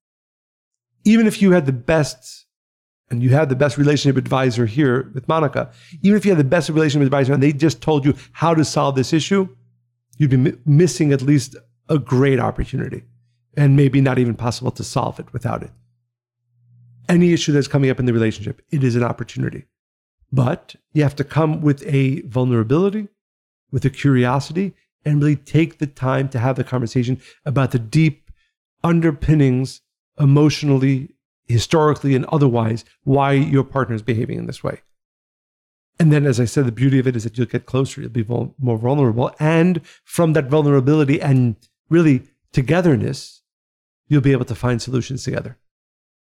Even 1.05 1.26
if 1.26 1.41
you 1.41 1.53
had 1.53 1.66
the 1.66 1.72
best, 1.72 2.47
and 3.11 3.22
you 3.22 3.30
had 3.30 3.49
the 3.49 3.57
best 3.57 3.78
relationship 3.78 4.16
advisor 4.16 4.66
here 4.66 5.11
with 5.14 5.28
Monica, 5.28 5.70
even 6.03 6.16
if 6.16 6.24
you 6.24 6.30
had 6.30 6.39
the 6.39 6.45
best 6.45 6.68
relationship 6.68 7.07
advisor 7.07 7.32
and 7.32 7.43
they 7.43 7.53
just 7.53 7.80
told 7.80 8.05
you 8.05 8.14
how 8.32 8.55
to 8.55 8.64
solve 8.64 8.97
this 8.97 9.12
issue, 9.12 9.49
you'd 10.16 10.30
be 10.30 10.36
mi- 10.36 10.59
missing 10.66 11.12
at 11.12 11.22
least 11.22 11.57
a 11.89 11.99
great 11.99 12.39
opportunity 12.39 13.03
and 13.57 13.76
maybe 13.76 14.01
not 14.01 14.18
even 14.18 14.34
possible 14.34 14.70
to 14.70 14.84
solve 14.84 15.18
it 15.18 15.32
without 15.32 15.62
it 15.62 15.70
any 17.09 17.32
issue 17.32 17.52
that's 17.52 17.68
coming 17.68 17.90
up 17.90 17.98
in 17.98 18.06
the 18.06 18.12
relationship, 18.12 18.62
it 18.70 18.84
is 18.84 18.96
an 18.96 19.02
opportunity. 19.02 19.64
But 20.30 20.76
you 20.92 21.02
have 21.02 21.16
to 21.16 21.24
come 21.24 21.61
with 21.62 21.82
a 21.86 22.20
vulnerability, 22.22 23.09
with 23.70 23.84
a 23.84 23.90
curiosity, 23.90 24.74
and 25.04 25.20
really 25.20 25.36
take 25.36 25.78
the 25.78 25.86
time 25.86 26.28
to 26.30 26.38
have 26.38 26.56
the 26.56 26.64
conversation 26.64 27.20
about 27.46 27.70
the 27.70 27.78
deep 27.78 28.30
underpinnings, 28.84 29.80
emotionally, 30.18 31.14
historically, 31.46 32.14
and 32.14 32.26
otherwise, 32.26 32.84
why 33.04 33.32
your 33.32 33.64
partner 33.64 33.94
is 33.94 34.02
behaving 34.02 34.38
in 34.38 34.46
this 34.46 34.62
way. 34.62 34.82
And 35.98 36.12
then, 36.12 36.26
as 36.26 36.38
I 36.38 36.44
said, 36.44 36.66
the 36.66 36.72
beauty 36.72 36.98
of 36.98 37.06
it 37.06 37.16
is 37.16 37.24
that 37.24 37.38
you'll 37.38 37.46
get 37.46 37.66
closer, 37.66 38.00
you'll 38.00 38.11
be 38.11 38.22
vul- 38.22 38.54
more 38.59 38.78
vulnerable. 38.78 39.34
And 39.40 39.80
from 40.04 40.34
that 40.34 40.48
vulnerability 40.48 41.20
and 41.20 41.56
really 41.88 42.22
togetherness, 42.52 43.42
you'll 44.09 44.20
be 44.20 44.32
able 44.32 44.44
to 44.44 44.54
find 44.54 44.80
solutions 44.80 45.24
together 45.24 45.59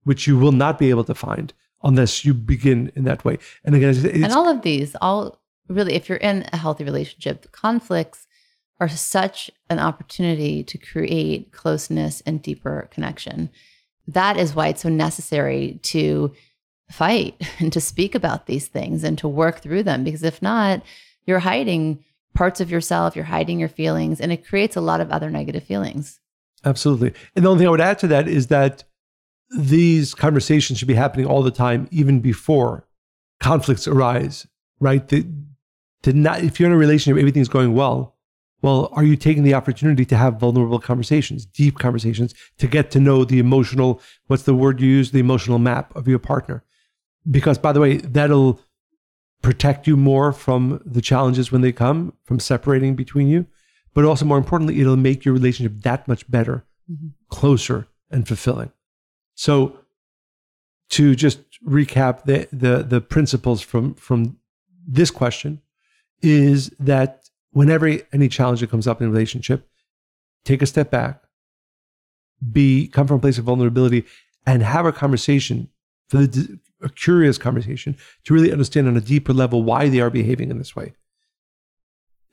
which 0.04 0.28
you 0.28 0.38
will 0.38 0.52
not 0.52 0.80
be 0.80 0.90
able 0.90 1.04
to 1.04 1.16
find 1.16 1.54
unless 1.84 2.24
you 2.24 2.34
begin 2.34 2.92
in 2.96 3.04
that 3.06 3.26
way. 3.26 3.38
And 3.64 3.76
again, 3.76 3.96
and 4.24 4.34
all 4.34 4.48
of 4.48 4.62
these, 4.62 4.96
all 5.02 5.42
really, 5.68 5.94
if 5.94 6.10
you're 6.10 6.18
in 6.18 6.46
a 6.52 6.58
healthy 6.58 6.84
relationship, 6.84 7.52
conflicts 7.52 8.28
are 8.80 8.90
such 8.90 9.52
an 9.70 9.80
opportunity 9.80 10.64
to 10.64 10.78
create 10.78 11.52
closeness 11.52 12.22
and 12.26 12.42
deeper 12.42 12.90
connection. 12.92 13.50
That 14.08 14.38
is 14.38 14.56
why 14.56 14.70
it's 14.70 14.82
so 14.82 14.90
necessary 14.90 15.80
to 15.84 16.34
fight 16.90 17.36
and 17.60 17.72
to 17.74 17.82
speak 17.82 18.16
about 18.16 18.48
these 18.48 18.68
things 18.68 19.04
and 19.04 19.18
to 19.20 19.28
work 19.28 19.60
through 19.60 19.84
them. 19.84 20.04
Because 20.04 20.24
if 20.24 20.42
not, 20.42 20.82
you're 21.26 21.40
hiding 21.40 22.04
parts 22.34 22.60
of 22.62 22.72
yourself, 22.72 23.16
you're 23.16 23.26
hiding 23.26 23.60
your 23.60 23.70
feelings, 23.70 24.20
and 24.20 24.32
it 24.32 24.48
creates 24.48 24.76
a 24.76 24.82
lot 24.82 25.02
of 25.02 25.12
other 25.12 25.30
negative 25.30 25.64
feelings. 25.64 26.20
Absolutely. 26.64 27.14
And 27.36 27.44
the 27.44 27.50
only 27.50 27.60
thing 27.60 27.68
I 27.68 27.72
would 27.72 27.82
add 27.82 28.00
to 28.00 28.08
that 28.08 28.28
is 28.28 28.48
that 28.48 28.84
these 29.56 30.14
conversations 30.14 30.80
should 30.80 30.88
be 30.88 30.94
happening 30.94 31.26
all 31.26 31.44
the 31.44 31.52
time, 31.52 31.88
even 31.92 32.20
before 32.20 32.88
conflicts 33.40 33.88
arise, 33.88 34.48
right? 34.80 35.08
The, 35.08 35.28
to 36.04 36.14
not, 36.14 36.42
if 36.44 36.60
you're 36.60 36.70
in 36.70 36.74
a 36.74 36.78
relationship, 36.78 37.20
everything's 37.20 37.50
going 37.50 37.74
well. 37.74 38.16
Well, 38.62 38.90
are 38.94 39.04
you 39.04 39.16
taking 39.16 39.44
the 39.44 39.56
opportunity 39.56 40.06
to 40.06 40.16
have 40.16 40.40
vulnerable 40.40 40.80
conversations, 40.80 41.46
deep 41.46 41.80
conversations, 41.80 42.36
to 42.60 42.68
get 42.68 42.92
to 42.92 43.00
know 43.00 43.26
the 43.26 43.40
emotional, 43.40 44.00
what's 44.28 44.44
the 44.44 44.54
word 44.54 44.80
you 44.80 44.88
use, 44.88 45.12
the 45.12 45.20
emotional 45.20 45.58
map 45.58 45.96
of 45.96 46.08
your 46.08 46.20
partner? 46.20 46.64
Because, 47.30 47.58
by 47.58 47.72
the 47.72 47.80
way, 47.80 47.98
that'll 47.98 48.60
protect 49.42 49.88
you 49.88 49.98
more 49.98 50.32
from 50.32 50.80
the 50.86 51.02
challenges 51.02 51.52
when 51.52 51.62
they 51.62 51.72
come, 51.72 52.14
from 52.24 52.40
separating 52.40 52.96
between 52.96 53.28
you. 53.28 53.48
But 53.94 54.06
also, 54.06 54.26
more 54.26 54.38
importantly, 54.38 54.80
it'll 54.80 54.96
make 54.96 55.26
your 55.26 55.34
relationship 55.34 55.82
that 55.82 56.08
much 56.08 56.30
better, 56.30 56.64
mm-hmm. 56.90 57.08
closer, 57.30 57.88
and 58.12 58.28
fulfilling. 58.28 58.72
So 59.36 59.80
to 60.92 61.16
just 61.16 61.40
recap 61.66 62.24
the, 62.26 62.48
the, 62.52 62.84
the 62.84 63.02
principles 63.02 63.62
from, 63.62 63.96
from 63.96 64.38
this 64.88 65.12
question 65.12 65.62
is 66.22 66.70
that 66.80 67.30
whenever 67.52 67.98
any 68.14 68.28
challenge 68.28 68.60
that 68.60 68.70
comes 68.70 68.88
up 68.88 69.02
in 69.02 69.08
a 69.08 69.12
relationship, 69.12 69.68
take 70.46 70.62
a 70.62 70.66
step 70.66 70.92
back, 70.92 71.24
be 72.52 72.88
come 72.88 73.08
from 73.08 73.18
a 73.18 73.22
place 73.22 73.38
of 73.38 73.46
vulnerability 73.46 74.04
and 74.46 74.64
have 74.64 74.86
a 74.86 74.92
conversation 74.92 75.70
for 76.10 76.26
the 76.26 76.60
a 76.82 76.90
curious 76.90 77.38
conversation 77.38 77.96
to 78.24 78.34
really 78.34 78.52
understand 78.52 78.88
on 78.88 78.98
a 78.98 79.02
deeper 79.02 79.34
level 79.34 79.64
why 79.64 79.90
they 79.90 80.00
are 80.00 80.10
behaving 80.10 80.50
in 80.50 80.58
this 80.58 80.76
way. 80.76 80.94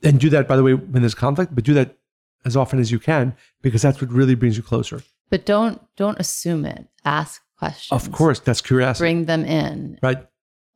And 0.03 0.19
do 0.19 0.29
that, 0.29 0.47
by 0.47 0.55
the 0.55 0.63
way, 0.63 0.73
when 0.73 1.01
there's 1.01 1.15
conflict, 1.15 1.53
but 1.53 1.63
do 1.63 1.73
that 1.73 1.97
as 2.45 2.55
often 2.55 2.79
as 2.79 2.91
you 2.91 2.99
can 2.99 3.35
because 3.61 3.81
that's 3.81 4.01
what 4.01 4.11
really 4.11 4.35
brings 4.35 4.57
you 4.57 4.63
closer. 4.63 5.03
But 5.29 5.45
don't 5.45 5.81
don't 5.95 6.19
assume 6.19 6.65
it. 6.65 6.87
Ask 7.05 7.41
questions. 7.57 8.03
Of 8.03 8.11
course, 8.11 8.39
that's 8.39 8.61
curiosity. 8.61 9.03
Bring 9.03 9.25
them 9.25 9.45
in. 9.45 9.99
Right. 10.01 10.25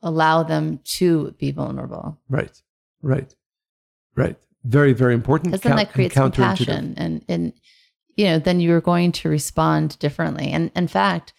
Allow 0.02 0.44
them 0.44 0.80
to 0.84 1.32
be 1.40 1.52
vulnerable. 1.52 2.20
Right. 2.30 2.62
Right. 3.02 3.34
Right. 4.16 4.38
Very, 4.64 4.94
very 4.94 5.14
important. 5.14 5.52
Because 5.52 5.62
then 5.62 5.78
that 5.78 5.92
creates 5.92 6.14
compassion 6.14 6.94
and 6.98 7.24
and 7.28 7.54
you 8.16 8.26
know, 8.26 8.40
then 8.40 8.60
you're 8.60 8.82
going 8.82 9.12
to 9.12 9.30
respond 9.30 9.98
differently. 10.00 10.52
And 10.52 10.72
in 10.76 10.88
fact, 10.88 11.34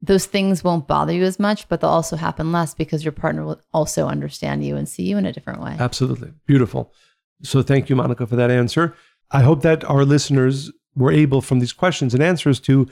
those 0.00 0.26
things 0.26 0.62
won't 0.62 0.86
bother 0.86 1.12
you 1.12 1.24
as 1.24 1.38
much, 1.38 1.68
but 1.68 1.80
they'll 1.80 1.90
also 1.90 2.16
happen 2.16 2.52
less 2.52 2.74
because 2.74 3.04
your 3.04 3.12
partner 3.12 3.44
will 3.44 3.60
also 3.72 4.06
understand 4.06 4.64
you 4.64 4.76
and 4.76 4.88
see 4.88 5.02
you 5.02 5.16
in 5.16 5.26
a 5.26 5.32
different 5.32 5.60
way. 5.60 5.76
Absolutely. 5.78 6.32
Beautiful. 6.46 6.92
So 7.42 7.62
thank 7.62 7.88
you, 7.88 7.96
Monica, 7.96 8.26
for 8.26 8.36
that 8.36 8.50
answer. 8.50 8.94
I 9.30 9.42
hope 9.42 9.62
that 9.62 9.82
our 9.84 10.04
listeners 10.04 10.70
we're 10.96 11.12
able 11.12 11.40
from 11.40 11.60
these 11.60 11.72
questions 11.72 12.14
and 12.14 12.22
answers 12.22 12.60
to 12.60 12.88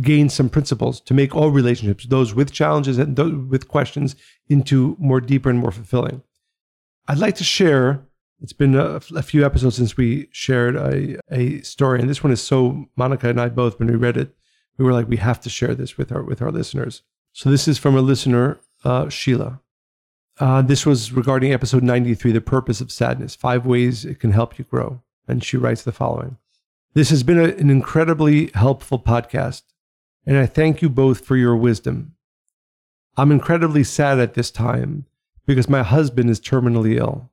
gain 0.00 0.28
some 0.28 0.48
principles 0.48 1.00
to 1.02 1.14
make 1.14 1.34
all 1.34 1.50
relationships, 1.50 2.06
those 2.06 2.34
with 2.34 2.52
challenges 2.52 2.98
and 2.98 3.16
those 3.16 3.34
with 3.34 3.68
questions, 3.68 4.16
into 4.48 4.96
more 4.98 5.20
deeper 5.20 5.50
and 5.50 5.58
more 5.58 5.72
fulfilling. 5.72 6.22
I'd 7.08 7.18
like 7.18 7.36
to 7.36 7.44
share. 7.44 8.06
It's 8.40 8.52
been 8.52 8.74
a, 8.74 9.00
a 9.14 9.22
few 9.22 9.44
episodes 9.44 9.76
since 9.76 9.96
we 9.96 10.28
shared 10.32 10.76
a, 10.76 11.18
a 11.30 11.60
story, 11.60 12.00
and 12.00 12.08
this 12.08 12.24
one 12.24 12.32
is 12.32 12.42
so 12.42 12.86
Monica 12.96 13.28
and 13.28 13.40
I 13.40 13.48
both 13.48 13.78
when 13.78 13.88
we 13.88 13.96
read 13.96 14.16
it, 14.16 14.34
we 14.78 14.84
were 14.84 14.92
like, 14.92 15.08
we 15.08 15.18
have 15.18 15.40
to 15.40 15.50
share 15.50 15.74
this 15.74 15.96
with 15.96 16.10
our 16.10 16.22
with 16.22 16.40
our 16.42 16.50
listeners. 16.50 17.02
So 17.32 17.50
this 17.50 17.68
is 17.68 17.78
from 17.78 17.96
a 17.96 18.00
listener, 18.00 18.60
uh, 18.84 19.08
Sheila. 19.08 19.60
Uh, 20.40 20.62
this 20.62 20.86
was 20.86 21.12
regarding 21.12 21.52
episode 21.52 21.82
93, 21.82 22.32
the 22.32 22.40
purpose 22.40 22.80
of 22.80 22.90
sadness, 22.90 23.34
five 23.34 23.66
ways 23.66 24.04
it 24.04 24.18
can 24.18 24.32
help 24.32 24.58
you 24.58 24.64
grow. 24.64 25.02
And 25.28 25.44
she 25.44 25.56
writes 25.56 25.82
the 25.82 25.92
following. 25.92 26.36
This 26.94 27.08
has 27.08 27.22
been 27.22 27.38
a, 27.38 27.44
an 27.44 27.70
incredibly 27.70 28.50
helpful 28.54 28.98
podcast, 28.98 29.62
and 30.26 30.36
I 30.36 30.44
thank 30.44 30.82
you 30.82 30.90
both 30.90 31.24
for 31.24 31.36
your 31.36 31.56
wisdom. 31.56 32.14
I'm 33.16 33.32
incredibly 33.32 33.82
sad 33.82 34.20
at 34.20 34.34
this 34.34 34.50
time 34.50 35.06
because 35.46 35.68
my 35.68 35.82
husband 35.82 36.28
is 36.28 36.40
terminally 36.40 36.98
ill. 36.98 37.30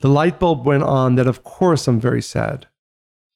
The 0.00 0.08
light 0.08 0.38
bulb 0.38 0.66
went 0.66 0.82
on 0.82 1.14
that, 1.14 1.26
of 1.26 1.42
course, 1.44 1.88
I'm 1.88 2.00
very 2.00 2.22
sad. 2.22 2.66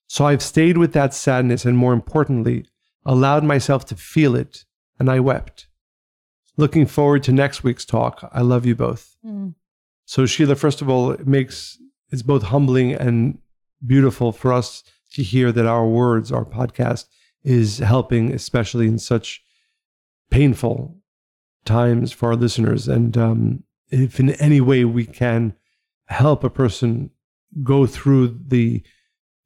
So 0.07 0.27
I've 0.27 0.43
stayed 0.43 0.77
with 0.77 0.93
that 0.93 1.15
sadness 1.15 1.65
and, 1.65 1.79
more 1.79 1.95
importantly, 1.95 2.67
allowed 3.07 3.45
myself 3.45 3.87
to 3.87 3.97
feel 3.97 4.35
it, 4.35 4.65
and 4.99 5.11
I 5.11 5.19
wept. 5.21 5.67
Looking 6.57 6.87
forward 6.87 7.23
to 7.25 7.33
next 7.33 7.65
week's 7.65 7.85
talk. 7.85 8.29
I 8.33 8.43
love 8.43 8.65
you 8.65 8.75
both. 8.75 9.17
Mm. 9.27 9.55
So, 10.05 10.27
Sheila, 10.27 10.57
first 10.57 10.83
of 10.83 10.89
all, 10.91 11.11
it 11.11 11.27
makes 11.27 11.79
it's 12.11 12.23
both 12.23 12.45
humbling 12.45 12.93
and 12.93 13.39
beautiful 13.85 14.31
for 14.31 14.53
us 14.53 14.85
to 15.15 15.23
hear 15.23 15.53
that 15.53 15.67
our 15.67 15.87
words, 15.87 16.31
our 16.33 16.45
podcast, 16.45 17.07
is 17.43 17.79
helping, 17.79 18.33
especially 18.33 18.87
in 18.87 18.99
such 18.99 19.43
painful 20.31 20.97
times 21.65 22.13
for 22.13 22.31
our 22.31 22.37
listeners. 22.37 22.89
And 22.89 23.17
um, 23.17 23.63
if 23.91 24.19
in 24.21 24.31
any 24.33 24.61
way 24.61 24.85
we 24.85 25.07
can 25.07 25.55
help 26.07 26.45
a 26.45 26.51
person 26.51 27.11
go 27.63 27.87
through 27.87 28.39
the 28.47 28.83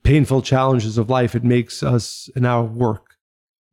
painful 0.02 0.42
challenges 0.42 0.98
of 0.98 1.10
life, 1.10 1.34
it 1.34 1.44
makes 1.44 1.82
us 1.82 2.30
and 2.34 2.46
our 2.46 2.64
work 2.64 3.14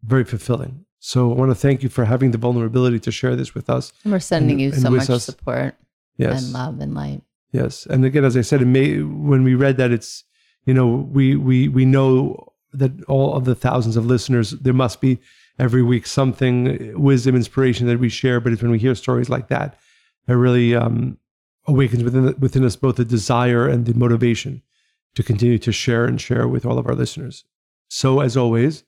very 0.03 0.23
fulfilling. 0.25 0.85
So 0.99 1.31
I 1.31 1.35
want 1.35 1.51
to 1.51 1.55
thank 1.55 1.83
you 1.83 1.89
for 1.89 2.05
having 2.05 2.31
the 2.31 2.37
vulnerability 2.37 2.99
to 3.01 3.11
share 3.11 3.35
this 3.35 3.53
with 3.53 3.69
us. 3.69 3.93
And 4.03 4.11
we're 4.11 4.19
sending 4.19 4.53
And- 4.53 4.61
you 4.61 4.71
and 4.73 4.81
so 4.81 4.89
much 4.89 5.09
us. 5.09 5.23
support 5.23 5.75
Yes. 6.17 6.43
and 6.43 6.53
love 6.53 6.79
and 6.79 6.93
light. 6.95 7.21
Yes, 7.51 7.85
and 7.85 8.03
again, 8.03 8.25
as 8.25 8.35
I 8.35 8.41
said, 8.41 8.61
it 8.61 8.65
may, 8.65 9.01
when 9.01 9.43
we 9.43 9.55
read 9.55 9.77
that, 9.77 9.91
it's 9.91 10.25
you 10.65 10.73
know 10.73 10.87
we 10.87 11.35
we 11.35 11.67
we 11.67 11.85
know 11.85 12.53
that 12.73 12.91
all 13.05 13.33
of 13.33 13.45
the 13.45 13.55
thousands 13.55 13.95
of 13.97 14.05
listeners, 14.05 14.51
there 14.51 14.73
must 14.73 15.01
be 15.01 15.19
every 15.57 15.81
week 15.81 16.05
something 16.05 16.99
wisdom, 17.01 17.35
inspiration 17.35 17.87
that 17.87 17.99
we 17.99 18.09
share. 18.09 18.39
But 18.39 18.53
it's 18.53 18.61
when 18.61 18.71
we 18.71 18.79
hear 18.79 18.95
stories 18.95 19.29
like 19.29 19.47
that, 19.47 19.77
it 20.27 20.33
really 20.33 20.75
um, 20.75 21.17
awakens 21.65 22.03
within 22.03 22.35
within 22.39 22.65
us 22.65 22.75
both 22.75 22.97
the 22.97 23.05
desire 23.05 23.67
and 23.67 23.85
the 23.85 23.93
motivation 23.93 24.61
to 25.15 25.23
continue 25.23 25.57
to 25.59 25.71
share 25.71 26.05
and 26.05 26.19
share 26.19 26.47
with 26.47 26.65
all 26.65 26.77
of 26.77 26.87
our 26.87 26.95
listeners. 26.95 27.45
So 27.87 28.19
as 28.19 28.35
always, 28.35 28.83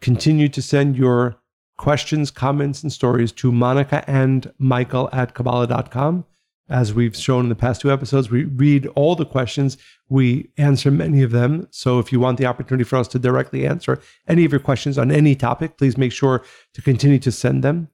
continue 0.00 0.48
to 0.50 0.60
send 0.60 0.96
your 0.96 1.36
questions, 1.78 2.30
comments, 2.30 2.82
and 2.82 2.92
stories 2.92 3.32
to 3.32 3.52
Monica 3.52 4.08
and 4.08 4.52
Michael 4.58 5.08
at 5.12 5.34
Kabbalah.com 5.34 6.24
as 6.68 6.92
we've 6.92 7.16
shown 7.16 7.44
in 7.44 7.48
the 7.48 7.54
past 7.54 7.80
two 7.80 7.92
episodes, 7.92 8.30
we 8.30 8.44
read 8.44 8.86
all 8.88 9.14
the 9.14 9.26
questions. 9.26 9.76
We 10.08 10.50
answer 10.56 10.90
many 10.90 11.22
of 11.22 11.30
them. 11.30 11.68
So 11.70 11.98
if 11.98 12.12
you 12.12 12.18
want 12.18 12.38
the 12.38 12.46
opportunity 12.46 12.84
for 12.84 12.96
us 12.96 13.08
to 13.08 13.18
directly 13.18 13.66
answer 13.66 14.00
any 14.26 14.44
of 14.44 14.52
your 14.52 14.60
questions 14.60 14.98
on 14.98 15.10
any 15.12 15.36
topic, 15.36 15.78
please 15.78 15.96
make 15.96 16.12
sure 16.12 16.44
to 16.74 16.82
continue 16.82 17.18
to 17.20 17.30
send 17.30 17.62
them 17.62 17.88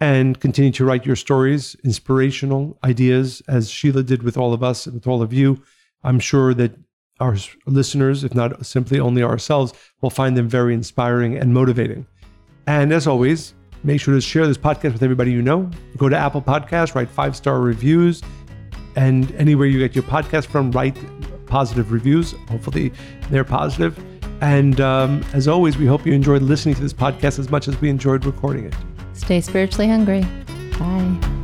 and 0.00 0.40
continue 0.40 0.70
to 0.72 0.84
write 0.84 1.06
your 1.06 1.16
stories, 1.16 1.76
inspirational 1.84 2.78
ideas, 2.84 3.42
as 3.48 3.70
Sheila 3.70 4.02
did 4.02 4.22
with 4.22 4.36
all 4.36 4.52
of 4.52 4.62
us 4.62 4.86
and 4.86 4.94
with 4.94 5.06
all 5.06 5.22
of 5.22 5.32
you. 5.32 5.62
I'm 6.02 6.20
sure 6.20 6.54
that 6.54 6.72
our 7.20 7.36
listeners, 7.66 8.24
if 8.24 8.34
not 8.34 8.64
simply 8.64 8.98
only 8.98 9.22
ourselves, 9.22 9.74
will 10.00 10.10
find 10.10 10.36
them 10.36 10.48
very 10.48 10.72
inspiring 10.72 11.36
and 11.36 11.52
motivating. 11.52 12.06
And 12.66 12.92
as 12.92 13.06
always, 13.06 13.54
make 13.82 14.00
sure 14.00 14.14
to 14.14 14.20
share 14.20 14.46
this 14.46 14.58
podcast 14.58 14.92
with 14.92 15.02
everybody 15.02 15.32
you 15.32 15.42
know. 15.42 15.70
Go 15.96 16.08
to 16.08 16.16
Apple 16.16 16.42
Podcasts, 16.42 16.94
write 16.94 17.08
five 17.10 17.36
star 17.36 17.60
reviews, 17.60 18.22
and 18.96 19.32
anywhere 19.32 19.66
you 19.66 19.78
get 19.78 19.94
your 19.94 20.04
podcast 20.04 20.46
from, 20.46 20.70
write 20.72 20.96
positive 21.46 21.92
reviews. 21.92 22.34
Hopefully, 22.48 22.92
they're 23.30 23.44
positive. 23.44 23.98
And 24.40 24.80
um, 24.80 25.24
as 25.34 25.48
always, 25.48 25.76
we 25.76 25.86
hope 25.86 26.06
you 26.06 26.12
enjoyed 26.12 26.42
listening 26.42 26.74
to 26.76 26.80
this 26.80 26.94
podcast 26.94 27.38
as 27.38 27.50
much 27.50 27.68
as 27.68 27.78
we 27.80 27.90
enjoyed 27.90 28.24
recording 28.24 28.64
it. 28.64 28.74
Stay 29.12 29.40
spiritually 29.40 29.88
hungry. 29.88 30.22
Bye. 30.78 31.40